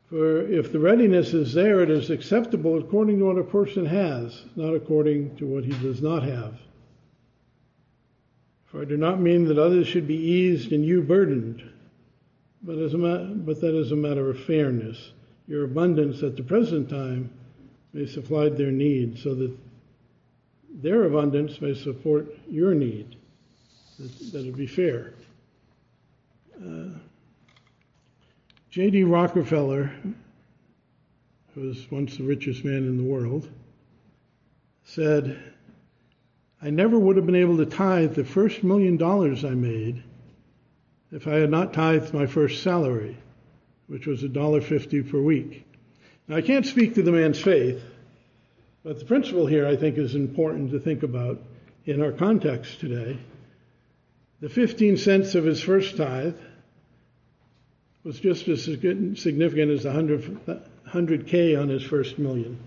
For 0.10 0.42
if 0.48 0.72
the 0.72 0.80
readiness 0.80 1.34
is 1.34 1.54
there, 1.54 1.82
it 1.82 1.92
is 1.92 2.10
acceptable 2.10 2.80
according 2.80 3.20
to 3.20 3.26
what 3.26 3.38
a 3.38 3.44
person 3.44 3.86
has, 3.86 4.46
not 4.56 4.74
according 4.74 5.36
to 5.36 5.46
what 5.46 5.64
he 5.64 5.74
does 5.74 6.02
not 6.02 6.24
have. 6.24 6.58
For 8.78 8.84
I 8.84 8.86
do 8.86 8.96
not 8.96 9.20
mean 9.20 9.46
that 9.46 9.58
others 9.58 9.88
should 9.88 10.08
be 10.08 10.18
eased 10.18 10.72
and 10.72 10.86
you 10.86 11.02
burdened 11.02 11.64
but, 12.62 12.78
as 12.78 12.94
a 12.94 12.98
ma- 13.00 13.24
but 13.24 13.60
that 13.62 13.74
is 13.76 13.92
a 13.92 13.96
matter 13.96 14.30
of 14.30 14.40
fairness. 14.44 15.14
Your 15.48 15.64
abundance 15.64 16.22
at 16.22 16.36
the 16.36 16.44
present 16.44 16.88
time 16.88 17.32
may 17.94 18.06
supply 18.06 18.50
their 18.50 18.70
need 18.70 19.18
so 19.18 19.34
that 19.34 19.58
their 20.70 21.06
abundance 21.06 21.60
may 21.60 21.74
support 21.74 22.28
your 22.48 22.76
need. 22.76 23.16
That, 23.98 24.32
that 24.34 24.46
it 24.46 24.56
be 24.56 24.68
fair. 24.68 25.16
Uh, 26.64 26.90
J.D. 28.70 29.06
Rockefeller, 29.06 29.92
who 31.56 31.62
was 31.62 31.90
once 31.90 32.16
the 32.16 32.26
richest 32.26 32.64
man 32.64 32.84
in 32.84 32.98
the 32.98 33.04
world, 33.04 33.50
said, 34.84 35.56
I 36.62 36.70
never 36.72 36.98
would 36.98 37.18
have 37.18 37.26
been 37.26 37.36
able 37.36 37.58
to 37.58 37.66
tithe 37.66 38.16
the 38.16 38.24
first 38.24 38.64
million 38.64 38.98
dollars 38.98 39.46
I 39.46 39.52
made 39.52 40.04
if 41.12 41.28
I 41.28 41.36
had 41.36 41.52
not 41.52 41.74
tithed 41.74 42.14
my 42.14 42.26
first 42.26 42.64
salary, 42.64 43.18
which 43.88 44.08
was 44.08 44.24
$1.50 44.24 45.10
per 45.10 45.22
week. 45.22 45.66
Now, 46.28 46.36
I 46.36 46.42
can't 46.42 46.66
speak 46.66 46.96
to 46.96 47.04
the 47.04 47.12
man's 47.12 47.40
faith, 47.40 47.82
but 48.84 49.00
the 49.00 49.06
principle 49.06 49.46
here 49.46 49.68
I 49.68 49.76
think 49.76 49.98
is 49.98 50.16
important 50.16 50.72
to 50.72 50.80
think 50.80 51.04
about 51.04 51.40
in 51.86 52.02
our 52.02 52.12
context 52.12 52.80
today. 52.80 53.18
The 54.42 54.50
15 54.50 54.98
cents 54.98 55.36
of 55.36 55.46
his 55.46 55.62
first 55.62 55.96
tithe 55.98 56.36
was 58.04 58.20
just 58.20 58.48
as 58.48 58.64
significant 58.64 59.72
as 59.72 59.84
the 59.84 59.90
100, 59.90 61.28
k 61.28 61.56
on 61.56 61.70
his 61.70 61.84
first 61.84 62.20
million. 62.20 62.58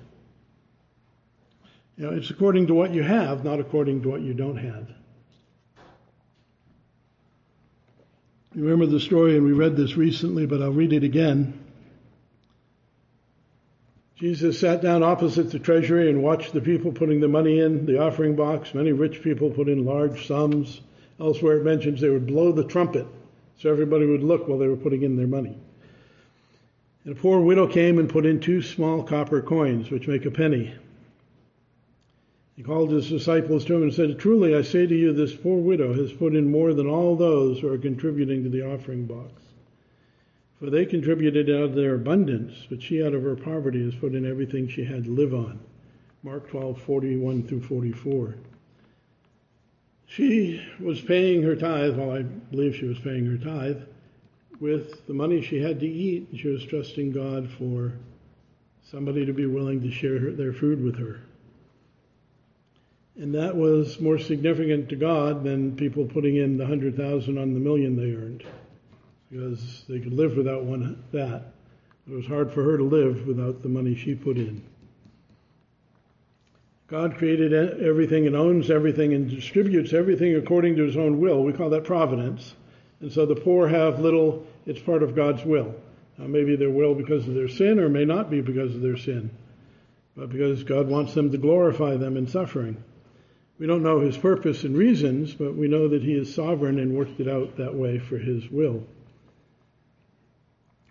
You 2.00 2.06
know, 2.06 2.16
it's 2.16 2.30
according 2.30 2.68
to 2.68 2.74
what 2.74 2.94
you 2.94 3.02
have, 3.02 3.44
not 3.44 3.60
according 3.60 4.00
to 4.04 4.08
what 4.08 4.22
you 4.22 4.32
don't 4.32 4.56
have. 4.56 4.88
You 8.54 8.62
remember 8.64 8.86
the 8.86 9.00
story, 9.00 9.36
and 9.36 9.44
we 9.44 9.52
read 9.52 9.76
this 9.76 9.98
recently, 9.98 10.46
but 10.46 10.62
I'll 10.62 10.72
read 10.72 10.94
it 10.94 11.04
again. 11.04 11.62
Jesus 14.16 14.58
sat 14.58 14.80
down 14.80 15.02
opposite 15.02 15.50
the 15.50 15.58
treasury 15.58 16.08
and 16.08 16.22
watched 16.22 16.54
the 16.54 16.62
people 16.62 16.90
putting 16.90 17.20
the 17.20 17.28
money 17.28 17.60
in 17.60 17.84
the 17.84 17.98
offering 17.98 18.34
box. 18.34 18.72
Many 18.72 18.92
rich 18.92 19.20
people 19.20 19.50
put 19.50 19.68
in 19.68 19.84
large 19.84 20.26
sums. 20.26 20.80
Elsewhere 21.20 21.58
it 21.58 21.64
mentions 21.64 22.00
they 22.00 22.08
would 22.08 22.26
blow 22.26 22.50
the 22.50 22.64
trumpet 22.64 23.06
so 23.58 23.70
everybody 23.70 24.06
would 24.06 24.22
look 24.22 24.48
while 24.48 24.58
they 24.58 24.68
were 24.68 24.76
putting 24.76 25.02
in 25.02 25.18
their 25.18 25.26
money. 25.26 25.54
And 27.04 27.14
a 27.14 27.20
poor 27.20 27.40
widow 27.40 27.66
came 27.66 27.98
and 27.98 28.08
put 28.08 28.24
in 28.24 28.40
two 28.40 28.62
small 28.62 29.02
copper 29.02 29.42
coins, 29.42 29.90
which 29.90 30.08
make 30.08 30.24
a 30.24 30.30
penny. 30.30 30.74
He 32.60 32.64
called 32.64 32.90
his 32.90 33.08
disciples 33.08 33.64
to 33.64 33.76
him 33.76 33.84
and 33.84 33.94
said, 33.94 34.18
Truly 34.18 34.54
I 34.54 34.60
say 34.60 34.86
to 34.86 34.94
you, 34.94 35.14
this 35.14 35.34
poor 35.34 35.58
widow 35.58 35.94
has 35.94 36.12
put 36.12 36.36
in 36.36 36.50
more 36.50 36.74
than 36.74 36.86
all 36.86 37.16
those 37.16 37.58
who 37.58 37.72
are 37.72 37.78
contributing 37.78 38.42
to 38.44 38.50
the 38.50 38.70
offering 38.70 39.06
box. 39.06 39.32
For 40.58 40.68
they 40.68 40.84
contributed 40.84 41.48
out 41.48 41.62
of 41.62 41.74
their 41.74 41.94
abundance, 41.94 42.66
but 42.68 42.82
she 42.82 43.02
out 43.02 43.14
of 43.14 43.22
her 43.22 43.34
poverty 43.34 43.82
has 43.82 43.94
put 43.94 44.14
in 44.14 44.26
everything 44.26 44.68
she 44.68 44.84
had 44.84 45.04
to 45.04 45.10
live 45.10 45.32
on. 45.32 45.58
Mark 46.22 46.50
12, 46.50 46.78
41 46.82 47.44
through 47.44 47.62
44. 47.62 48.34
She 50.04 50.62
was 50.78 51.00
paying 51.00 51.42
her 51.42 51.56
tithe, 51.56 51.96
well, 51.96 52.10
I 52.10 52.24
believe 52.24 52.76
she 52.76 52.84
was 52.84 52.98
paying 52.98 53.24
her 53.24 53.38
tithe, 53.38 53.80
with 54.60 55.06
the 55.06 55.14
money 55.14 55.40
she 55.40 55.62
had 55.62 55.80
to 55.80 55.88
eat. 55.88 56.28
She 56.36 56.48
was 56.48 56.66
trusting 56.66 57.12
God 57.12 57.48
for 57.48 57.94
somebody 58.82 59.24
to 59.24 59.32
be 59.32 59.46
willing 59.46 59.80
to 59.80 59.90
share 59.90 60.30
their 60.32 60.52
food 60.52 60.84
with 60.84 60.98
her. 60.98 61.22
And 63.16 63.34
that 63.34 63.54
was 63.54 64.00
more 64.00 64.18
significant 64.18 64.88
to 64.90 64.96
God 64.96 65.44
than 65.44 65.76
people 65.76 66.06
putting 66.06 66.36
in 66.36 66.56
the 66.56 66.66
hundred 66.66 66.96
thousand 66.96 67.38
on 67.38 67.54
the 67.54 67.60
million 67.60 67.96
they 67.96 68.14
earned 68.14 68.44
because 69.30 69.84
they 69.88 70.00
could 70.00 70.12
live 70.12 70.36
without 70.36 70.64
one 70.64 71.02
that. 71.12 71.52
It 72.10 72.14
was 72.14 72.26
hard 72.26 72.52
for 72.52 72.64
her 72.64 72.76
to 72.76 72.84
live 72.84 73.26
without 73.26 73.62
the 73.62 73.68
money 73.68 73.94
she 73.94 74.14
put 74.14 74.36
in. 74.36 74.62
God 76.88 77.16
created 77.16 77.52
everything 77.80 78.26
and 78.26 78.34
owns 78.34 78.68
everything 78.68 79.14
and 79.14 79.30
distributes 79.30 79.92
everything 79.92 80.34
according 80.34 80.74
to 80.76 80.82
his 80.82 80.96
own 80.96 81.20
will. 81.20 81.44
We 81.44 81.52
call 81.52 81.70
that 81.70 81.84
providence. 81.84 82.54
And 83.00 83.12
so 83.12 83.26
the 83.26 83.36
poor 83.36 83.68
have 83.68 84.00
little, 84.00 84.44
it's 84.66 84.80
part 84.80 85.04
of 85.04 85.14
God's 85.14 85.44
will. 85.44 85.72
Now, 86.18 86.26
maybe 86.26 86.56
their 86.56 86.70
will 86.70 86.94
because 86.94 87.28
of 87.28 87.34
their 87.34 87.48
sin, 87.48 87.78
or 87.78 87.88
may 87.88 88.04
not 88.04 88.28
be 88.28 88.40
because 88.40 88.74
of 88.74 88.82
their 88.82 88.96
sin, 88.96 89.30
but 90.16 90.30
because 90.30 90.64
God 90.64 90.88
wants 90.88 91.14
them 91.14 91.30
to 91.30 91.38
glorify 91.38 91.96
them 91.96 92.16
in 92.16 92.26
suffering. 92.26 92.82
We 93.60 93.66
don't 93.66 93.82
know 93.82 94.00
his 94.00 94.16
purpose 94.16 94.64
and 94.64 94.74
reasons, 94.74 95.34
but 95.34 95.54
we 95.54 95.68
know 95.68 95.86
that 95.88 96.02
he 96.02 96.14
is 96.14 96.34
sovereign 96.34 96.78
and 96.78 96.96
worked 96.96 97.20
it 97.20 97.28
out 97.28 97.58
that 97.58 97.74
way 97.74 97.98
for 97.98 98.16
his 98.16 98.50
will. 98.50 98.82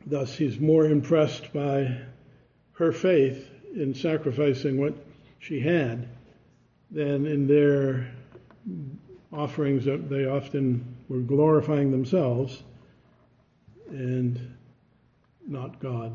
Thus, 0.06 0.36
he's 0.36 0.60
more 0.60 0.86
impressed 0.86 1.52
by 1.52 1.98
her 2.74 2.92
faith 2.92 3.50
in 3.76 3.96
sacrificing 3.96 4.80
what 4.80 4.94
she 5.40 5.60
had 5.60 6.10
than 6.92 7.26
in 7.26 7.48
their 7.48 8.14
offerings 9.34 9.86
that 9.86 10.08
they 10.08 10.26
often 10.26 10.96
were 11.08 11.22
glorifying 11.22 11.90
themselves 11.90 12.62
and 13.90 14.56
not 15.48 15.80
God. 15.80 16.14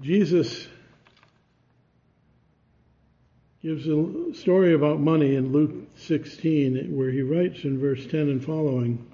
Jesus 0.00 0.68
gives 3.66 3.88
a 3.88 4.32
story 4.32 4.74
about 4.74 5.00
money 5.00 5.34
in 5.34 5.50
Luke 5.50 5.88
16 5.96 6.96
where 6.96 7.10
he 7.10 7.20
writes 7.20 7.64
in 7.64 7.80
verse 7.80 8.06
10 8.06 8.20
and 8.20 8.44
following 8.44 9.04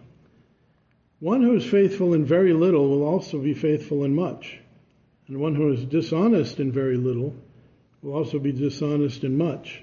one 1.21 1.41
who 1.41 1.57
is 1.57 1.65
faithful 1.65 2.13
in 2.13 2.27
very 2.27 2.53
little 2.53 2.87
will 2.87 3.03
also 3.03 3.39
be 3.39 3.55
faithful 3.55 4.05
in 4.05 4.15
much, 4.15 4.59
and 5.27 5.41
one 5.41 5.55
who 5.55 5.73
is 5.73 5.87
dishonest 5.87 6.61
in 6.61 6.71
very 6.71 6.99
little 6.99 7.35
will 8.03 8.13
also 8.13 8.39
be 8.39 8.53
dishonest 8.53 9.25
in 9.25 9.39
much. 9.39 9.83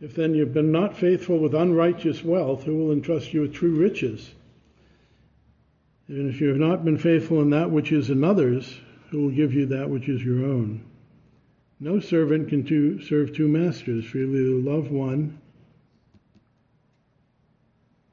If 0.00 0.14
then 0.14 0.34
you've 0.34 0.54
been 0.54 0.72
not 0.72 0.96
faithful 0.96 1.36
with 1.36 1.52
unrighteous 1.52 2.24
wealth, 2.24 2.62
who 2.62 2.78
will 2.78 2.92
entrust 2.92 3.34
you 3.34 3.42
with 3.42 3.52
true 3.52 3.74
riches? 3.74 4.30
And 6.08 6.30
if 6.30 6.40
you 6.40 6.48
have 6.48 6.56
not 6.56 6.82
been 6.82 6.96
faithful 6.96 7.42
in 7.42 7.50
that 7.50 7.70
which 7.70 7.92
is 7.92 8.08
another's, 8.08 8.74
who 9.10 9.24
will 9.24 9.32
give 9.32 9.52
you 9.52 9.66
that 9.66 9.90
which 9.90 10.08
is 10.08 10.24
your 10.24 10.46
own? 10.46 10.80
No 11.78 12.00
servant 12.00 12.48
can 12.48 13.00
serve 13.02 13.34
two 13.34 13.48
masters, 13.48 14.04
for 14.04 14.18
you 14.18 14.34
either 14.34 14.70
love 14.70 14.90
one 14.90 15.38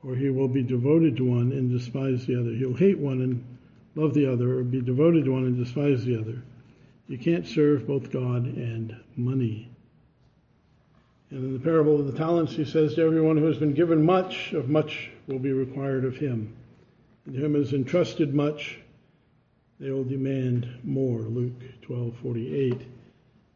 or 0.03 0.15
he 0.15 0.29
will 0.29 0.47
be 0.47 0.63
devoted 0.63 1.15
to 1.17 1.23
one 1.25 1.51
and 1.51 1.71
despise 1.71 2.25
the 2.25 2.39
other. 2.39 2.51
He'll 2.51 2.73
hate 2.73 2.99
one 2.99 3.21
and 3.21 3.43
love 3.95 4.13
the 4.13 4.31
other, 4.31 4.59
or 4.59 4.63
be 4.63 4.81
devoted 4.81 5.25
to 5.25 5.31
one 5.31 5.45
and 5.45 5.57
despise 5.57 6.03
the 6.03 6.19
other. 6.19 6.41
You 7.07 7.17
can't 7.17 7.47
serve 7.47 7.87
both 7.87 8.11
God 8.11 8.45
and 8.45 8.95
money. 9.15 9.69
And 11.29 11.43
in 11.45 11.53
the 11.53 11.59
parable 11.59 11.99
of 11.99 12.07
the 12.07 12.17
talents, 12.17 12.53
he 12.53 12.65
says 12.65 12.95
to 12.95 13.01
everyone 13.01 13.37
who 13.37 13.45
has 13.45 13.57
been 13.57 13.73
given 13.73 14.05
much, 14.05 14.53
of 14.53 14.69
much 14.69 15.09
will 15.27 15.39
be 15.39 15.51
required 15.51 16.05
of 16.05 16.17
him. 16.17 16.53
And 17.25 17.35
to 17.35 17.45
him 17.45 17.55
has 17.55 17.73
entrusted 17.73 18.33
much, 18.33 18.79
they 19.79 19.89
will 19.91 20.03
demand 20.03 20.67
more. 20.83 21.21
Luke 21.21 21.53
12:48. 21.81 22.81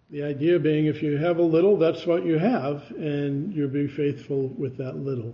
The 0.10 0.24
idea 0.24 0.60
being, 0.60 0.86
if 0.86 1.04
you 1.04 1.18
have 1.18 1.38
a 1.38 1.44
little, 1.44 1.78
that's 1.78 2.06
what 2.06 2.26
you 2.26 2.38
have, 2.38 2.90
and 2.92 3.54
you'll 3.54 3.70
be 3.70 3.88
faithful 3.88 4.48
with 4.58 4.78
that 4.78 4.98
little 4.98 5.34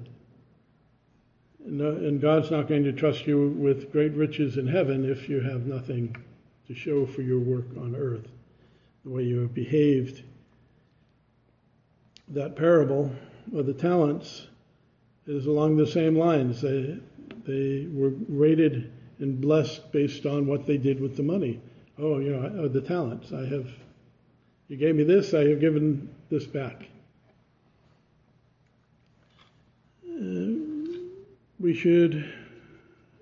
and 1.66 2.22
God's 2.22 2.52
not 2.52 2.68
going 2.68 2.84
to 2.84 2.92
trust 2.92 3.26
you 3.26 3.50
with 3.50 3.92
great 3.92 4.14
riches 4.14 4.58
in 4.58 4.68
heaven 4.68 5.10
if 5.10 5.30
you 5.30 5.40
have 5.42 5.66
nothing 5.66 6.16
to 6.68 6.76
show 6.76 7.06
for 7.06 7.22
your 7.22 7.40
work 7.40 7.66
on 7.78 7.96
earth, 7.96 8.28
the 9.04 9.10
way 9.10 9.24
you 9.24 9.40
have 9.40 9.54
behaved. 9.54 10.24
That 12.30 12.56
parable 12.56 13.14
of 13.56 13.66
the 13.66 13.74
talents 13.74 14.48
is 15.26 15.46
along 15.46 15.78
the 15.78 15.88
same 15.88 16.18
lines. 16.18 16.62
They, 16.62 16.98
they 17.46 17.88
were 17.92 18.14
rated 18.28 18.92
and 19.20 19.40
blessed 19.40 19.92
based 19.92 20.26
on 20.26 20.48
what 20.48 20.66
they 20.66 20.78
did 20.78 21.00
with 21.00 21.16
the 21.16 21.24
money. 21.24 21.62
Oh, 21.98 22.20
you 22.20 22.32
know, 22.32 22.68
the 22.68 22.82
talents. 22.82 23.32
I 23.32 23.46
have, 23.46 23.70
you 24.74 24.80
gave 24.80 24.96
me 24.96 25.04
this, 25.04 25.36
I 25.36 25.46
have 25.50 25.60
given 25.60 26.10
this 26.32 26.48
back. 26.48 26.88
Uh, 30.04 30.54
we 31.60 31.76
should, 31.76 32.34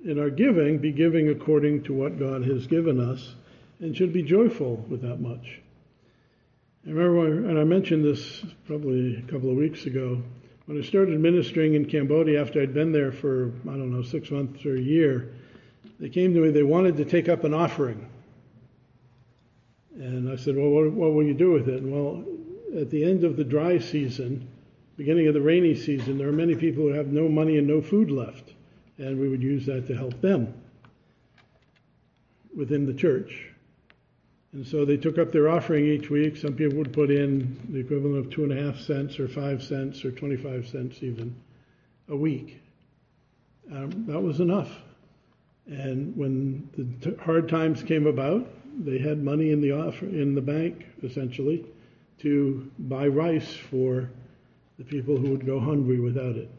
in 0.05 0.17
our 0.17 0.29
giving, 0.29 0.77
be 0.77 0.93
giving 0.93 1.27
according 1.27 1.83
to 1.83 1.93
what 1.93 2.17
God 2.17 2.45
has 2.45 2.67
given 2.67 3.01
us 3.01 3.35
and 3.81 3.93
should 3.93 4.13
be 4.13 4.23
joyful 4.23 4.77
with 4.87 5.01
that 5.01 5.19
much. 5.19 5.59
I 6.87 6.91
remember, 6.91 7.49
and 7.49 7.59
I 7.59 7.65
mentioned 7.65 8.05
this 8.05 8.45
probably 8.65 9.17
a 9.17 9.21
couple 9.23 9.49
of 9.49 9.57
weeks 9.57 9.87
ago, 9.87 10.23
when 10.67 10.79
I 10.79 10.85
started 10.85 11.19
ministering 11.19 11.73
in 11.73 11.83
Cambodia 11.83 12.41
after 12.41 12.61
I'd 12.61 12.73
been 12.73 12.93
there 12.93 13.11
for, 13.11 13.51
I 13.63 13.73
don't 13.73 13.91
know, 13.91 14.03
six 14.03 14.31
months 14.31 14.65
or 14.65 14.77
a 14.77 14.81
year, 14.81 15.33
they 15.99 16.07
came 16.07 16.33
to 16.33 16.39
me, 16.39 16.51
they 16.51 16.63
wanted 16.63 16.95
to 16.95 17.03
take 17.03 17.27
up 17.27 17.43
an 17.43 17.53
offering. 17.53 18.07
And 19.95 20.31
I 20.31 20.35
said, 20.35 20.55
Well, 20.55 20.69
what, 20.69 20.91
what 20.91 21.13
will 21.13 21.23
you 21.23 21.33
do 21.33 21.51
with 21.51 21.67
it? 21.67 21.81
And 21.81 21.91
well, 21.91 22.23
at 22.79 22.89
the 22.89 23.03
end 23.03 23.23
of 23.23 23.35
the 23.37 23.43
dry 23.43 23.79
season, 23.79 24.47
beginning 24.97 25.27
of 25.27 25.33
the 25.33 25.41
rainy 25.41 25.75
season, 25.75 26.17
there 26.17 26.27
are 26.27 26.33
many 26.33 26.55
people 26.55 26.83
who 26.83 26.93
have 26.93 27.07
no 27.07 27.27
money 27.27 27.57
and 27.57 27.67
no 27.67 27.81
food 27.81 28.11
left, 28.11 28.53
and 28.97 29.19
we 29.19 29.27
would 29.27 29.41
use 29.41 29.65
that 29.65 29.87
to 29.87 29.95
help 29.95 30.19
them 30.21 30.53
within 32.55 32.85
the 32.85 32.93
church. 32.93 33.51
And 34.53 34.67
so 34.67 34.83
they 34.83 34.97
took 34.97 35.17
up 35.17 35.31
their 35.31 35.49
offering 35.49 35.85
each 35.85 36.09
week. 36.09 36.35
Some 36.35 36.53
people 36.53 36.77
would 36.77 36.91
put 36.91 37.09
in 37.09 37.57
the 37.69 37.79
equivalent 37.79 38.17
of 38.17 38.29
two 38.29 38.43
and 38.43 38.51
a 38.51 38.61
half 38.61 38.79
cents 38.79 39.19
or 39.19 39.27
five 39.27 39.63
cents 39.63 40.03
or 40.03 40.11
25 40.11 40.67
cents 40.67 40.97
even 41.01 41.33
a 42.09 42.15
week. 42.15 42.61
Um, 43.71 44.05
that 44.07 44.19
was 44.19 44.41
enough. 44.41 44.69
And 45.67 46.15
when 46.17 46.69
the 46.75 47.11
t- 47.11 47.17
hard 47.23 47.47
times 47.47 47.81
came 47.81 48.07
about, 48.07 48.45
they 48.79 48.97
had 48.97 49.23
money 49.23 49.51
in 49.51 49.61
the 49.61 49.71
offer, 49.71 50.05
in 50.05 50.35
the 50.35 50.41
bank 50.41 50.85
essentially 51.03 51.65
to 52.19 52.71
buy 52.77 53.07
rice 53.07 53.53
for 53.69 54.09
the 54.77 54.83
people 54.83 55.17
who 55.17 55.31
would 55.31 55.45
go 55.45 55.59
hungry 55.59 55.99
without 55.99 56.35
it. 56.35 56.49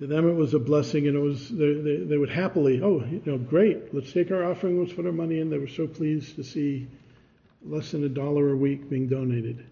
To 0.00 0.06
them, 0.06 0.28
it 0.28 0.34
was 0.34 0.54
a 0.54 0.60
blessing, 0.60 1.08
and 1.08 1.16
it 1.16 1.20
was 1.20 1.48
they, 1.48 1.74
they, 1.74 1.96
they 2.04 2.16
would 2.16 2.30
happily, 2.30 2.80
oh, 2.82 3.04
you 3.04 3.22
know, 3.24 3.38
great, 3.38 3.92
let's 3.92 4.12
take 4.12 4.30
our 4.30 4.44
offering, 4.44 4.80
let's 4.80 4.92
put 4.92 5.06
our 5.06 5.12
money 5.12 5.40
in. 5.40 5.50
They 5.50 5.58
were 5.58 5.66
so 5.66 5.88
pleased 5.88 6.36
to 6.36 6.44
see 6.44 6.86
less 7.64 7.90
than 7.90 8.04
a 8.04 8.08
dollar 8.08 8.52
a 8.52 8.56
week 8.56 8.88
being 8.88 9.08
donated, 9.08 9.66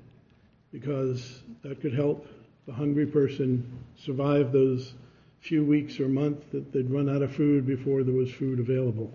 because 0.73 1.43
that 1.63 1.81
could 1.81 1.95
help 1.95 2.27
the 2.67 2.73
hungry 2.73 3.07
person 3.07 3.79
survive 3.99 4.51
those 4.51 4.95
few 5.41 5.65
weeks 5.65 6.01
or 6.01 6.09
month 6.09 6.51
that 6.51 6.73
they'd 6.73 6.91
run 6.91 7.09
out 7.09 7.23
of 7.23 7.33
food 7.33 7.65
before 7.65 8.03
there 8.03 8.15
was 8.15 8.31
food 8.33 8.59
available. 8.59 9.13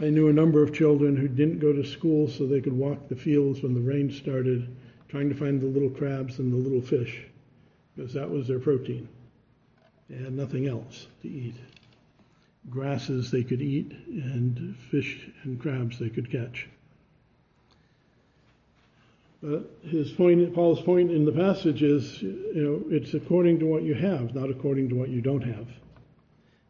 I 0.00 0.10
knew 0.10 0.28
a 0.28 0.32
number 0.32 0.62
of 0.62 0.72
children 0.72 1.16
who 1.16 1.26
didn't 1.26 1.58
go 1.58 1.72
to 1.72 1.84
school 1.84 2.28
so 2.28 2.46
they 2.46 2.60
could 2.60 2.72
walk 2.72 3.08
the 3.08 3.16
fields 3.16 3.62
when 3.62 3.74
the 3.74 3.80
rain 3.80 4.12
started 4.12 4.76
trying 5.08 5.28
to 5.28 5.34
find 5.34 5.60
the 5.60 5.66
little 5.66 5.90
crabs 5.90 6.38
and 6.38 6.52
the 6.52 6.56
little 6.56 6.80
fish 6.80 7.26
because 7.96 8.12
that 8.12 8.30
was 8.30 8.46
their 8.46 8.60
protein. 8.60 9.08
They 10.08 10.22
had 10.22 10.32
nothing 10.32 10.68
else 10.68 11.08
to 11.22 11.28
eat. 11.28 11.56
Grasses 12.70 13.30
they 13.30 13.42
could 13.42 13.60
eat, 13.60 13.92
and 14.06 14.76
fish 14.90 15.28
and 15.42 15.60
crabs 15.60 15.98
they 15.98 16.10
could 16.10 16.30
catch. 16.30 16.68
But 19.42 19.70
his 19.82 20.12
point, 20.12 20.54
Paul's 20.54 20.80
point 20.80 21.10
in 21.10 21.24
the 21.24 21.32
passage 21.32 21.82
is, 21.82 22.20
you 22.22 22.52
know, 22.54 22.82
it's 22.94 23.14
according 23.14 23.60
to 23.60 23.66
what 23.66 23.82
you 23.82 23.94
have, 23.94 24.34
not 24.34 24.50
according 24.50 24.90
to 24.90 24.94
what 24.94 25.08
you 25.08 25.20
don't 25.20 25.42
have. 25.42 25.66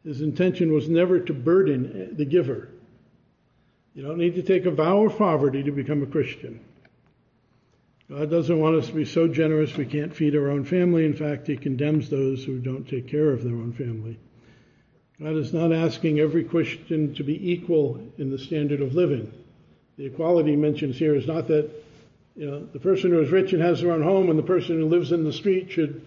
His 0.05 0.21
intention 0.21 0.73
was 0.73 0.89
never 0.89 1.19
to 1.21 1.35
burden 1.35 2.15
the 2.17 2.25
giver. 2.25 2.69
You 3.99 4.05
don't 4.05 4.19
need 4.19 4.37
to 4.37 4.45
take 4.45 4.65
a 4.65 4.71
vow 4.71 5.07
of 5.07 5.19
poverty 5.19 5.65
to 5.65 5.73
become 5.73 6.05
a 6.05 6.07
Christian. 6.07 6.61
God 8.09 8.31
doesn't 8.31 8.61
want 8.61 8.77
us 8.77 8.87
to 8.87 8.93
be 8.93 9.05
so 9.05 9.27
generous 9.27 9.77
we 9.77 9.87
can't 9.87 10.15
feed 10.15 10.37
our 10.37 10.51
own 10.51 10.65
family. 10.65 11.05
In 11.05 11.15
fact, 11.15 11.49
He 11.49 11.57
condemns 11.57 12.09
those 12.09 12.45
who 12.45 12.61
don't 12.61 12.89
take 12.89 13.09
care 13.09 13.33
of 13.33 13.43
their 13.43 13.57
own 13.57 13.73
family. 13.73 14.17
God 15.21 15.35
is 15.35 15.53
not 15.53 15.73
asking 15.73 16.21
every 16.21 16.45
Christian 16.45 17.13
to 17.17 17.25
be 17.25 17.51
equal 17.51 18.01
in 18.19 18.31
the 18.31 18.39
standard 18.39 18.83
of 18.83 18.95
living. 18.95 19.33
The 19.97 20.07
equality 20.07 20.55
mentions 20.55 20.97
here 20.97 21.17
is 21.17 21.27
not 21.27 21.49
that 21.49 21.69
you 22.37 22.49
know, 22.49 22.69
the 22.73 22.79
person 22.79 23.11
who 23.11 23.21
is 23.21 23.33
rich 23.33 23.53
and 23.53 23.61
has 23.61 23.81
their 23.81 23.91
own 23.91 24.03
home 24.03 24.31
and 24.31 24.39
the 24.39 24.45
person 24.45 24.79
who 24.79 24.87
lives 24.87 25.11
in 25.11 25.25
the 25.25 25.33
street 25.33 25.73
should 25.73 26.07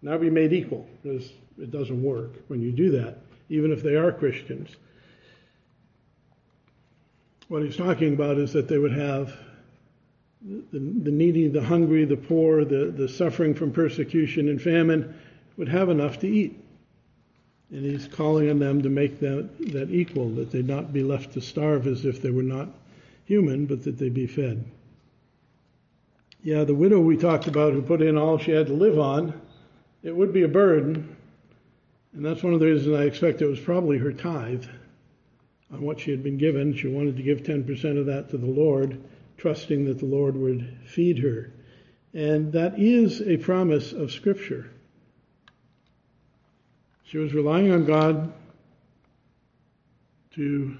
now 0.00 0.16
be 0.16 0.30
made 0.30 0.54
equal 0.54 0.88
because 1.02 1.30
it 1.58 1.70
doesn't 1.70 2.02
work 2.02 2.30
when 2.46 2.62
you 2.62 2.72
do 2.72 2.92
that, 2.92 3.18
even 3.50 3.70
if 3.70 3.82
they 3.82 3.96
are 3.96 4.12
Christians. 4.12 4.74
What 7.48 7.62
he's 7.62 7.76
talking 7.76 8.12
about 8.12 8.36
is 8.36 8.52
that 8.52 8.68
they 8.68 8.78
would 8.78 8.92
have 8.92 9.34
the, 10.42 10.78
the 10.78 11.10
needy, 11.10 11.48
the 11.48 11.62
hungry, 11.62 12.04
the 12.04 12.16
poor, 12.16 12.64
the, 12.64 12.92
the 12.94 13.08
suffering 13.08 13.54
from 13.54 13.72
persecution 13.72 14.48
and 14.48 14.60
famine 14.60 15.18
would 15.56 15.68
have 15.68 15.88
enough 15.88 16.20
to 16.20 16.28
eat. 16.28 16.62
And 17.70 17.84
he's 17.84 18.06
calling 18.06 18.50
on 18.50 18.58
them 18.58 18.82
to 18.82 18.88
make 18.88 19.18
that, 19.20 19.48
that 19.72 19.90
equal, 19.90 20.30
that 20.30 20.50
they'd 20.50 20.66
not 20.66 20.92
be 20.92 21.02
left 21.02 21.32
to 21.32 21.40
starve 21.40 21.86
as 21.86 22.04
if 22.04 22.22
they 22.22 22.30
were 22.30 22.42
not 22.42 22.68
human, 23.24 23.66
but 23.66 23.82
that 23.84 23.98
they 23.98 24.08
be 24.08 24.26
fed. 24.26 24.64
Yeah, 26.42 26.64
the 26.64 26.74
widow 26.74 27.00
we 27.00 27.16
talked 27.16 27.46
about 27.46 27.72
who 27.72 27.82
put 27.82 28.00
in 28.00 28.16
all 28.16 28.38
she 28.38 28.52
had 28.52 28.68
to 28.68 28.72
live 28.72 28.98
on, 28.98 29.38
it 30.02 30.14
would 30.14 30.32
be 30.32 30.42
a 30.42 30.48
burden. 30.48 31.16
And 32.14 32.24
that's 32.24 32.42
one 32.42 32.54
of 32.54 32.60
the 32.60 32.66
reasons 32.66 32.96
I 32.96 33.04
expect 33.04 33.42
it 33.42 33.46
was 33.46 33.60
probably 33.60 33.98
her 33.98 34.12
tithe 34.12 34.64
on 35.72 35.82
what 35.82 36.00
she 36.00 36.10
had 36.10 36.22
been 36.22 36.38
given. 36.38 36.74
She 36.74 36.88
wanted 36.88 37.16
to 37.16 37.22
give 37.22 37.42
10% 37.42 37.98
of 37.98 38.06
that 38.06 38.30
to 38.30 38.38
the 38.38 38.46
Lord, 38.46 39.02
trusting 39.36 39.84
that 39.84 39.98
the 39.98 40.06
Lord 40.06 40.36
would 40.36 40.78
feed 40.86 41.18
her. 41.18 41.52
And 42.14 42.52
that 42.52 42.78
is 42.78 43.20
a 43.20 43.36
promise 43.36 43.92
of 43.92 44.12
Scripture. 44.12 44.70
She 47.04 47.18
was 47.18 47.34
relying 47.34 47.70
on 47.70 47.84
God 47.84 48.32
to 50.34 50.76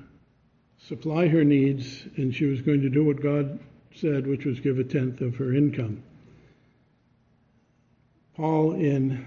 supply 0.79 1.29
her 1.29 1.45
needs, 1.45 2.05
and 2.17 2.35
she 2.35 2.47
was 2.47 2.61
going 2.61 2.83
to 2.83 2.89
do 2.89 3.05
what 3.05 3.21
God 3.21 3.59
said, 3.95 4.27
which 4.27 4.45
was 4.45 4.61
give 4.61 4.79
a 4.79 4.85
tenth 4.85 5.21
of 5.21 5.37
her 5.37 5.55
income. 5.55 6.03
Paul 8.37 8.75
in 8.75 9.27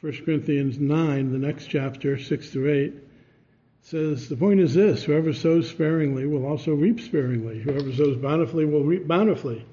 1 0.00 0.12
Corinthians 0.24 0.78
9, 0.78 1.32
the 1.32 1.38
next 1.38 1.66
chapter, 1.66 2.18
6 2.18 2.50
through 2.50 2.72
8, 2.72 3.07
says, 3.82 4.28
The 4.28 4.36
point 4.36 4.60
is 4.60 4.74
this 4.74 5.04
whoever 5.04 5.32
sows 5.32 5.68
sparingly 5.68 6.26
will 6.26 6.46
also 6.46 6.74
reap 6.74 7.00
sparingly. 7.00 7.60
Whoever 7.60 7.92
sows 7.92 8.16
bountifully 8.16 8.64
will 8.64 8.84
reap 8.84 9.06
bountifully. 9.06 9.64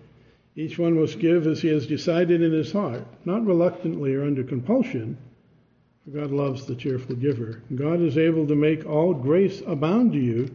Each 0.56 0.80
one 0.80 1.00
must 1.00 1.20
give 1.20 1.48
as 1.48 1.62
he 1.62 1.68
has 1.68 1.86
decided 1.86 2.42
in 2.42 2.54
his 2.54 2.72
heart, 2.72 3.06
not 3.26 3.46
reluctantly 3.46 4.16
or 4.16 4.24
under 4.24 4.44
compulsion, 4.44 5.18
for 6.04 6.12
God 6.12 6.32
loves 6.32 6.66
the 6.66 6.76
cheerful 6.76 7.16
giver. 7.16 7.62
God 7.74 8.00
is 8.00 8.18
able 8.18 8.48
to 8.48 8.56
make 8.56 8.86
all 8.86 9.14
grace 9.14 9.62
abound 9.66 10.14
to 10.14 10.20
you 10.20 10.50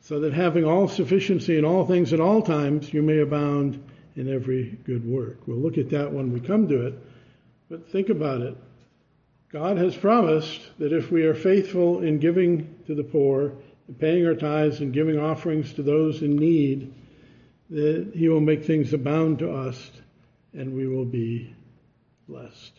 so 0.00 0.20
that 0.20 0.32
having 0.32 0.64
all 0.64 0.88
sufficiency 0.88 1.58
in 1.58 1.64
all 1.64 1.84
things 1.86 2.12
at 2.12 2.20
all 2.20 2.40
times, 2.40 2.94
you 2.94 3.02
may 3.02 3.18
abound 3.18 3.82
in 4.16 4.32
every 4.32 4.78
good 4.84 5.06
work. 5.06 5.38
We'll 5.46 5.58
look 5.58 5.76
at 5.76 5.90
that 5.90 6.12
when 6.12 6.32
we 6.32 6.40
come 6.40 6.68
to 6.68 6.86
it, 6.86 6.94
but 7.68 7.90
think 7.90 8.08
about 8.08 8.40
it. 8.40 8.56
God 9.52 9.78
has 9.78 9.96
promised 9.96 10.60
that 10.78 10.92
if 10.92 11.10
we 11.10 11.24
are 11.24 11.34
faithful 11.34 12.02
in 12.02 12.18
giving 12.18 12.76
to 12.86 12.94
the 12.94 13.04
poor, 13.04 13.52
paying 13.98 14.26
our 14.26 14.34
tithes, 14.34 14.80
and 14.80 14.92
giving 14.92 15.18
offerings 15.18 15.72
to 15.74 15.82
those 15.82 16.22
in 16.22 16.36
need, 16.36 16.92
that 17.70 18.12
He 18.14 18.28
will 18.28 18.40
make 18.40 18.64
things 18.64 18.92
abound 18.92 19.40
to 19.40 19.50
us, 19.52 19.90
and 20.52 20.74
we 20.74 20.86
will 20.86 21.04
be 21.04 21.54
blessed. 22.28 22.72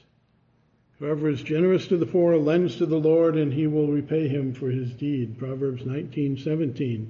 Whoever 1.00 1.30
is 1.30 1.44
generous 1.44 1.88
to 1.88 1.98
the 1.98 2.06
poor 2.06 2.38
lends 2.38 2.78
to 2.78 2.86
the 2.86 3.00
Lord, 3.00 3.36
and 3.36 3.52
He 3.52 3.68
will 3.68 3.88
repay 3.88 4.28
him 4.28 4.54
for 4.54 4.70
his 4.70 4.94
deed. 4.94 5.38
Proverbs 5.38 5.84
19:17 5.84 7.08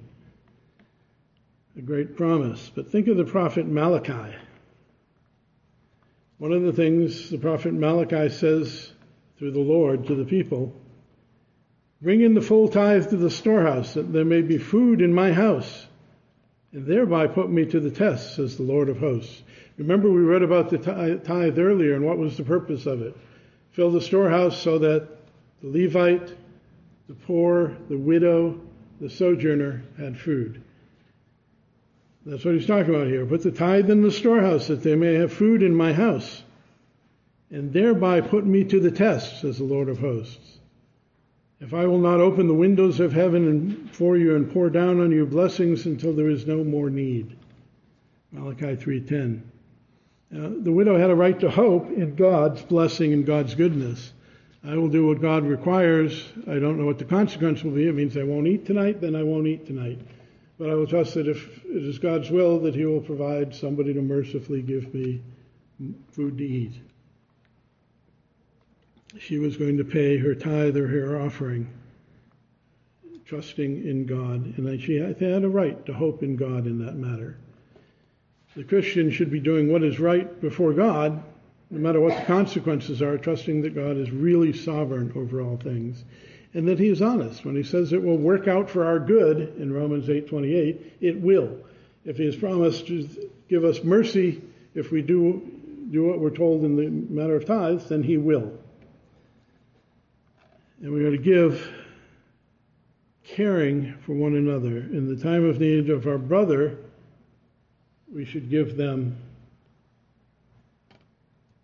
a 1.77 1.81
great 1.81 2.15
promise. 2.15 2.71
But 2.73 2.91
think 2.91 3.07
of 3.07 3.17
the 3.17 3.23
prophet 3.23 3.65
Malachi. 3.67 4.35
One 6.37 6.51
of 6.51 6.63
the 6.63 6.73
things 6.73 7.29
the 7.29 7.37
prophet 7.37 7.73
Malachi 7.73 8.29
says 8.29 8.90
through 9.41 9.49
the 9.49 9.59
Lord 9.59 10.05
to 10.05 10.13
the 10.13 10.25
people 10.25 10.71
Bring 12.01 12.21
in 12.21 12.33
the 12.33 12.41
full 12.41 12.67
tithe 12.67 13.09
to 13.11 13.17
the 13.17 13.29
storehouse, 13.29 13.93
that 13.93 14.11
there 14.11 14.25
may 14.25 14.41
be 14.41 14.57
food 14.57 15.01
in 15.01 15.13
my 15.13 15.31
house, 15.31 15.85
and 16.73 16.85
thereby 16.85 17.27
put 17.27 17.51
me 17.51 17.65
to 17.67 17.79
the 17.79 17.91
test, 17.91 18.35
says 18.35 18.57
the 18.57 18.63
Lord 18.63 18.89
of 18.89 18.97
hosts. 18.97 19.43
Remember, 19.77 20.09
we 20.09 20.21
read 20.21 20.41
about 20.41 20.71
the 20.71 20.79
tithe 20.79 21.59
earlier, 21.59 21.93
and 21.93 22.03
what 22.03 22.17
was 22.17 22.37
the 22.37 22.43
purpose 22.43 22.87
of 22.87 23.03
it? 23.03 23.15
Fill 23.71 23.91
the 23.91 24.01
storehouse 24.01 24.59
so 24.59 24.79
that 24.79 25.07
the 25.61 25.67
Levite, 25.67 26.35
the 27.07 27.13
poor, 27.13 27.77
the 27.87 27.97
widow, 27.97 28.59
the 28.99 29.09
sojourner 29.09 29.83
had 29.97 30.17
food. 30.17 30.61
That's 32.25 32.43
what 32.43 32.55
he's 32.55 32.67
talking 32.67 32.95
about 32.95 33.07
here. 33.07 33.27
Put 33.27 33.43
the 33.43 33.51
tithe 33.51 33.91
in 33.91 34.01
the 34.01 34.11
storehouse 34.11 34.67
that 34.67 34.81
they 34.81 34.95
may 34.95 35.15
have 35.15 35.31
food 35.31 35.61
in 35.61 35.75
my 35.75 35.93
house, 35.93 36.43
and 37.51 37.73
thereby 37.73 38.21
put 38.21 38.45
me 38.45 38.63
to 38.63 38.79
the 38.79 38.91
test, 38.91 39.41
says 39.41 39.57
the 39.57 39.63
Lord 39.63 39.89
of 39.89 39.99
hosts. 39.99 40.59
If 41.59 41.73
I 41.75 41.85
will 41.85 41.99
not 41.99 42.19
open 42.19 42.47
the 42.47 42.53
windows 42.55 42.99
of 42.99 43.13
heaven 43.13 43.89
for 43.91 44.17
you 44.17 44.35
and 44.35 44.51
pour 44.51 44.69
down 44.69 44.99
on 44.99 45.11
you 45.11 45.27
blessings 45.27 45.85
until 45.85 46.13
there 46.13 46.29
is 46.29 46.47
no 46.47 46.63
more 46.63 46.89
need. 46.89 47.35
Malachi 48.31 48.75
3:10. 48.75 49.41
Uh, 50.33 50.49
the 50.63 50.71
widow 50.71 50.97
had 50.97 51.09
a 51.09 51.15
right 51.15 51.39
to 51.41 51.51
hope 51.51 51.91
in 51.91 52.15
God's 52.15 52.61
blessing 52.61 53.11
and 53.11 53.25
God's 53.25 53.53
goodness. 53.53 54.13
I 54.63 54.77
will 54.77 54.87
do 54.87 55.05
what 55.05 55.21
God 55.21 55.43
requires. 55.43 56.31
I 56.47 56.57
don't 56.57 56.79
know 56.79 56.85
what 56.85 56.99
the 56.99 57.05
consequence 57.05 57.63
will 57.63 57.71
be. 57.71 57.87
It 57.87 57.95
means 57.95 58.15
I 58.15 58.23
won't 58.23 58.47
eat 58.47 58.65
tonight, 58.65 59.01
then 59.01 59.15
I 59.15 59.23
won't 59.23 59.47
eat 59.47 59.67
tonight. 59.67 59.99
But 60.57 60.69
I 60.69 60.75
will 60.75 60.87
trust 60.87 61.15
that 61.15 61.27
if 61.27 61.65
it 61.65 61.83
is 61.83 61.99
God's 61.99 62.29
will, 62.29 62.59
that 62.61 62.75
He 62.75 62.85
will 62.85 63.01
provide 63.01 63.53
somebody 63.53 63.93
to 63.93 64.01
mercifully 64.01 64.61
give 64.61 64.93
me 64.93 65.21
food 66.11 66.37
to 66.37 66.45
eat. 66.45 66.73
She 69.19 69.37
was 69.39 69.57
going 69.57 69.77
to 69.77 69.83
pay 69.83 70.17
her 70.17 70.33
tithe 70.33 70.77
or 70.77 70.87
her 70.87 71.21
offering, 71.21 71.67
trusting 73.25 73.85
in 73.85 74.05
God, 74.05 74.57
and 74.57 74.81
she 74.81 74.95
had 74.95 75.43
a 75.43 75.49
right 75.49 75.85
to 75.85 75.93
hope 75.93 76.23
in 76.23 76.35
God 76.35 76.65
in 76.65 76.85
that 76.85 76.95
matter. 76.95 77.37
The 78.55 78.63
Christian 78.63 79.11
should 79.11 79.31
be 79.31 79.39
doing 79.39 79.71
what 79.71 79.83
is 79.83 79.99
right 79.99 80.39
before 80.41 80.73
God, 80.73 81.23
no 81.69 81.79
matter 81.79 81.99
what 81.99 82.17
the 82.17 82.25
consequences 82.25 83.01
are, 83.01 83.17
trusting 83.17 83.61
that 83.61 83.75
God 83.75 83.97
is 83.97 84.11
really 84.11 84.53
sovereign 84.53 85.11
over 85.15 85.41
all 85.41 85.57
things 85.57 86.03
and 86.53 86.67
that 86.67 86.79
he 86.79 86.89
is 86.89 87.01
honest. 87.01 87.45
When 87.45 87.55
he 87.55 87.63
says 87.63 87.93
it 87.93 88.03
will 88.03 88.17
work 88.17 88.47
out 88.47 88.69
for 88.69 88.85
our 88.85 88.99
good 88.99 89.55
in 89.57 89.71
Romans 89.71 90.09
8:28, 90.09 90.81
it 90.99 91.19
will. 91.19 91.57
If 92.05 92.17
he 92.17 92.25
has 92.25 92.35
promised 92.35 92.87
to 92.87 93.07
give 93.47 93.63
us 93.63 93.83
mercy 93.83 94.41
if 94.73 94.91
we 94.91 95.01
do 95.01 95.41
do 95.89 96.03
what 96.03 96.19
we're 96.19 96.29
told 96.29 96.63
in 96.63 96.75
the 96.75 96.89
matter 97.13 97.35
of 97.35 97.45
tithes, 97.45 97.89
then 97.89 98.03
he 98.03 98.17
will. 98.17 98.53
And 100.81 100.91
we 100.91 101.05
are 101.05 101.11
to 101.11 101.17
give 101.17 101.71
caring 103.23 103.95
for 104.05 104.13
one 104.13 104.35
another. 104.35 104.77
In 104.77 105.07
the 105.07 105.21
time 105.21 105.45
of 105.45 105.59
need 105.59 105.91
of 105.91 106.07
our 106.07 106.17
brother, 106.17 106.77
we 108.11 108.25
should 108.25 108.49
give 108.49 108.75
them 108.75 109.15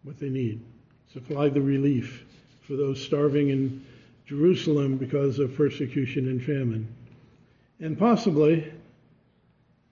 what 0.03 0.19
they 0.19 0.29
need. 0.29 0.63
Supply 1.11 1.49
the 1.49 1.61
relief 1.61 2.25
for 2.67 2.75
those 2.75 3.03
starving 3.03 3.49
in 3.49 3.83
Jerusalem 4.27 4.97
because 4.97 5.39
of 5.39 5.55
persecution 5.55 6.27
and 6.27 6.43
famine. 6.43 6.87
And 7.79 7.97
possibly, 7.97 8.71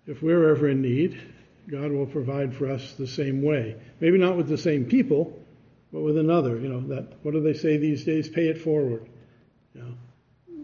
if 0.06 0.22
we're 0.22 0.50
ever 0.50 0.70
in 0.70 0.84
need, 0.84 1.20
God 1.68 1.92
will 1.92 2.06
provide 2.06 2.54
for 2.54 2.70
us 2.70 2.94
the 2.94 3.08
same 3.08 3.42
way. 3.42 3.76
Maybe 4.00 4.20
not 4.20 4.38
with 4.38 4.48
the 4.48 4.58
same 4.58 4.86
people, 4.86 5.42
but 5.92 6.02
with 6.02 6.18
another. 6.18 6.60
You 6.60 6.70
know, 6.70 6.82
that 6.90 7.14
what 7.24 7.32
do 7.32 7.42
they 7.42 7.54
say 7.54 7.78
these 7.78 8.04
days? 8.04 8.30
Pay 8.30 8.50
it 8.50 8.62
forward. 8.62 9.10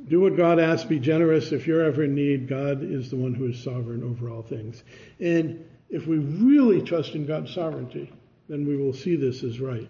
Do 0.08 0.20
what 0.20 0.36
God 0.36 0.60
asks, 0.60 0.88
be 0.88 1.00
generous. 1.00 1.52
If 1.52 1.68
you're 1.68 1.84
ever 1.84 2.04
in 2.04 2.16
need, 2.16 2.48
God 2.48 2.84
is 2.84 3.10
the 3.10 3.16
one 3.16 3.34
who 3.34 3.48
is 3.48 3.62
sovereign 3.62 4.04
over 4.04 4.30
all 4.30 4.42
things. 4.42 4.84
And 5.20 5.64
if 5.90 6.08
we 6.08 6.18
really 6.18 6.82
trust 6.82 7.16
in 7.16 7.26
God's 7.26 7.54
sovereignty, 7.54 8.12
then 8.50 8.68
we 8.68 8.76
will 8.76 8.94
see 8.94 9.16
this 9.16 9.44
as 9.44 9.60
right. 9.60 9.90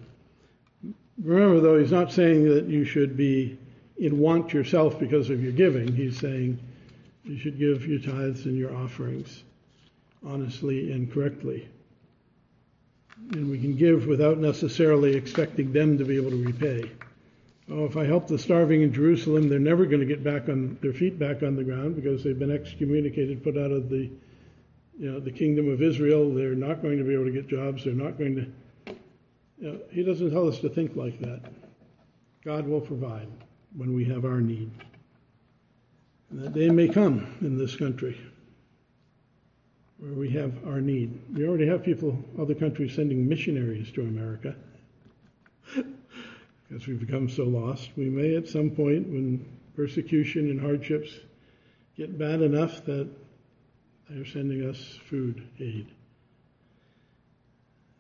remember, 1.22 1.60
though, 1.60 1.80
he's 1.80 1.92
not 1.92 2.12
saying 2.12 2.48
that 2.50 2.66
you 2.66 2.86
should 2.86 3.16
be 3.18 3.58
in 3.98 4.20
want 4.20 4.54
yourself 4.54 5.00
because 5.00 5.30
of 5.30 5.44
your 5.44 5.54
giving. 5.54 5.96
He's 5.96 6.20
saying 6.20 6.60
you 7.24 7.38
should 7.38 7.58
give 7.58 7.88
your 7.88 8.00
tithes 8.00 8.46
and 8.46 8.58
your 8.58 8.76
offerings 8.76 9.44
honestly 10.26 10.92
and 10.92 11.12
correctly. 11.12 11.68
And 13.32 13.50
we 13.50 13.60
can 13.60 13.76
give 13.76 14.08
without 14.08 14.38
necessarily 14.38 15.16
expecting 15.16 15.72
them 15.72 15.98
to 15.98 16.06
be 16.06 16.16
able 16.18 16.32
to 16.32 16.44
repay. 16.44 16.92
Oh, 17.74 17.86
if 17.86 17.96
I 17.96 18.06
help 18.06 18.28
the 18.28 18.38
starving 18.38 18.82
in 18.82 18.92
Jerusalem, 18.92 19.48
they're 19.48 19.58
never 19.58 19.86
going 19.86 20.02
to 20.02 20.06
get 20.06 20.24
back 20.24 20.50
on 20.50 20.78
their 20.82 20.92
feet 20.92 21.18
back 21.18 21.42
on 21.42 21.56
the 21.56 21.64
ground 21.64 21.96
because 21.96 22.22
they've 22.22 22.38
been 22.38 22.52
excommunicated, 22.52 23.44
put 23.44 23.58
out 23.58 23.72
of 23.72 23.90
the 23.90 24.12
you 25.00 25.12
know, 25.12 25.20
the 25.22 25.32
kingdom 25.32 25.70
of 25.70 25.82
Israel. 25.82 26.34
They're 26.34 26.54
not 26.54 26.82
going 26.82 26.98
to 26.98 27.06
be 27.06 27.14
able 27.14 27.26
to 27.26 27.32
get 27.32 27.48
jobs. 27.48 27.86
They're 27.86 27.94
not 27.94 28.18
going 28.18 28.36
to. 28.36 28.94
You 29.58 29.72
know, 29.72 29.80
he 29.90 30.04
doesn't 30.04 30.32
tell 30.32 30.50
us 30.50 30.60
to 30.60 30.70
think 30.70 30.98
like 30.98 31.20
that. 31.22 31.42
God 32.44 32.68
will 32.68 32.82
provide 32.82 33.28
when 33.78 33.94
we 33.94 34.04
have 34.06 34.26
our 34.26 34.42
need. 34.42 34.70
And 36.30 36.44
that 36.44 36.54
day 36.54 36.70
may 36.70 36.90
come 36.90 37.38
in 37.40 37.58
this 37.58 37.76
country 37.76 38.20
where 39.98 40.14
we 40.14 40.30
have 40.32 40.68
our 40.68 40.82
need. 40.82 41.22
We 41.34 41.48
already 41.48 41.68
have 41.68 41.84
people, 41.84 42.18
other 42.40 42.56
countries, 42.56 42.96
sending 42.96 43.30
missionaries 43.30 43.92
to 43.94 44.02
America 44.02 44.56
because 46.72 46.88
we've 46.88 47.00
become 47.00 47.28
so 47.28 47.44
lost. 47.44 47.90
We 47.98 48.06
may 48.06 48.36
at 48.36 48.48
some 48.48 48.70
point, 48.70 49.08
when 49.08 49.46
persecution 49.76 50.50
and 50.50 50.62
hardships 50.62 51.12
get 51.98 52.18
bad 52.18 52.42
enough 52.42 52.86
that 52.86 53.10
they're 54.10 54.26
sending 54.26 54.70
us 54.70 55.00
food 55.10 55.46
aid. 55.60 55.88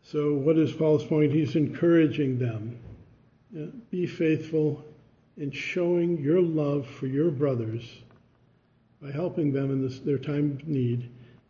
So, 0.03 0.33
what 0.33 0.57
is 0.57 0.71
Paul's 0.71 1.03
point? 1.03 1.33
He's 1.33 1.55
encouraging 1.55 2.39
them. 2.39 2.79
Uh, 3.55 3.65
be 3.89 4.07
faithful 4.07 4.85
in 5.35 5.51
showing 5.51 6.21
your 6.21 6.41
love 6.41 6.87
for 6.87 7.07
your 7.07 7.29
brothers 7.29 7.83
by 9.01 9.11
helping 9.11 9.51
them 9.51 9.71
in 9.71 9.81
this, 9.81 9.99
their 9.99 10.17
time 10.17 10.57
of 10.61 10.67
need. 10.67 11.09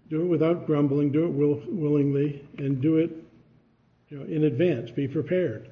Do 0.10 0.22
it 0.22 0.26
without 0.26 0.66
grumbling, 0.66 1.12
do 1.12 1.26
it 1.26 1.32
will, 1.32 1.62
willingly, 1.68 2.44
and 2.58 2.82
do 2.82 2.98
it 2.98 3.12
you 4.10 4.18
know, 4.18 4.26
in 4.26 4.46
advance. 4.46 4.90
Be 4.90 5.08
prepared. 5.08 5.70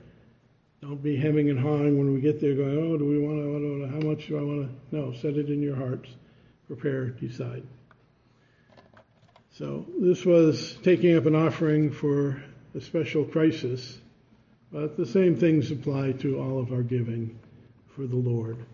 Don't 0.81 1.03
be 1.03 1.17
hemming 1.17 1.49
and 1.49 1.59
hawing 1.59 1.97
when 1.97 2.13
we 2.13 2.21
get 2.21 2.39
there 2.39 2.55
going, 2.55 2.77
oh, 2.77 2.97
do 2.97 3.05
we 3.05 3.19
want 3.19 3.39
to, 3.39 3.87
how 3.93 4.07
much 4.07 4.27
do 4.27 4.37
I 4.37 4.41
want 4.41 4.69
to? 4.69 4.95
No, 4.95 5.13
set 5.13 5.35
it 5.35 5.49
in 5.49 5.61
your 5.61 5.75
hearts. 5.75 6.09
Prepare, 6.67 7.07
decide. 7.09 7.63
So 9.51 9.85
this 9.99 10.25
was 10.25 10.77
taking 10.83 11.17
up 11.17 11.25
an 11.25 11.35
offering 11.35 11.91
for 11.91 12.41
a 12.75 12.79
special 12.79 13.25
crisis, 13.25 13.99
but 14.71 14.95
the 14.95 15.05
same 15.05 15.35
things 15.35 15.71
apply 15.71 16.13
to 16.13 16.39
all 16.39 16.59
of 16.59 16.71
our 16.71 16.83
giving 16.83 17.37
for 17.87 18.07
the 18.07 18.15
Lord. 18.15 18.65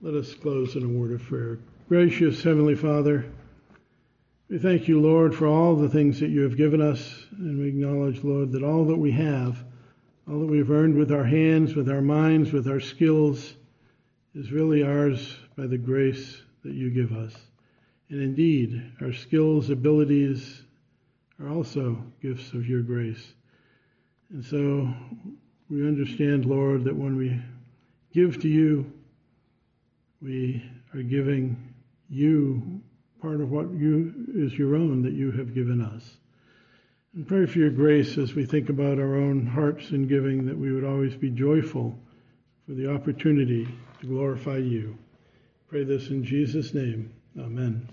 Let 0.00 0.14
us 0.14 0.34
close 0.34 0.74
in 0.74 0.82
a 0.82 0.88
word 0.88 1.12
of 1.12 1.22
prayer. 1.22 1.58
Gracious 1.88 2.42
Heavenly 2.42 2.74
Father, 2.74 3.30
we 4.48 4.58
thank 4.58 4.88
you, 4.88 5.00
Lord, 5.00 5.34
for 5.34 5.46
all 5.46 5.76
the 5.76 5.88
things 5.88 6.18
that 6.20 6.30
you 6.30 6.42
have 6.42 6.56
given 6.56 6.80
us, 6.80 7.26
and 7.32 7.58
we 7.58 7.68
acknowledge, 7.68 8.24
Lord, 8.24 8.52
that 8.52 8.64
all 8.64 8.86
that 8.86 8.96
we 8.96 9.12
have, 9.12 9.62
all 10.28 10.40
that 10.40 10.46
we've 10.46 10.70
earned 10.70 10.96
with 10.96 11.12
our 11.12 11.24
hands, 11.24 11.74
with 11.74 11.88
our 11.88 12.00
minds, 12.00 12.52
with 12.52 12.66
our 12.68 12.80
skills, 12.80 13.54
is 14.34 14.50
really 14.50 14.82
ours 14.82 15.36
by 15.56 15.66
the 15.66 15.78
grace 15.78 16.42
that 16.64 16.74
you 16.74 16.90
give 16.90 17.12
us. 17.12 17.34
And 18.10 18.20
indeed, 18.20 18.92
our 19.00 19.12
skills, 19.12 19.70
abilities 19.70 20.62
are 21.40 21.48
also 21.48 22.02
gifts 22.20 22.52
of 22.52 22.66
your 22.66 22.82
grace. 22.82 23.34
And 24.30 24.44
so 24.44 24.92
we 25.70 25.86
understand, 25.86 26.44
Lord, 26.44 26.84
that 26.84 26.96
when 26.96 27.16
we 27.16 27.40
give 28.12 28.40
to 28.42 28.48
you, 28.48 28.92
we 30.20 30.64
are 30.94 31.02
giving 31.02 31.72
you 32.08 32.80
part 33.20 33.40
of 33.40 33.50
what 33.50 33.72
you 33.72 34.12
is 34.34 34.54
your 34.54 34.74
own 34.74 35.02
that 35.02 35.12
you 35.12 35.30
have 35.32 35.54
given 35.54 35.80
us. 35.80 36.16
And 37.16 37.26
pray 37.26 37.46
for 37.46 37.58
your 37.58 37.70
grace 37.70 38.18
as 38.18 38.34
we 38.34 38.44
think 38.44 38.68
about 38.68 38.98
our 38.98 39.16
own 39.16 39.46
hearts 39.46 39.88
in 39.88 40.06
giving, 40.06 40.44
that 40.44 40.58
we 40.58 40.70
would 40.70 40.84
always 40.84 41.14
be 41.14 41.30
joyful 41.30 41.98
for 42.66 42.72
the 42.74 42.92
opportunity 42.92 43.66
to 44.00 44.06
glorify 44.06 44.58
you. 44.58 44.98
Pray 45.70 45.84
this 45.84 46.08
in 46.08 46.24
Jesus' 46.24 46.74
name. 46.74 47.14
Amen. 47.38 47.88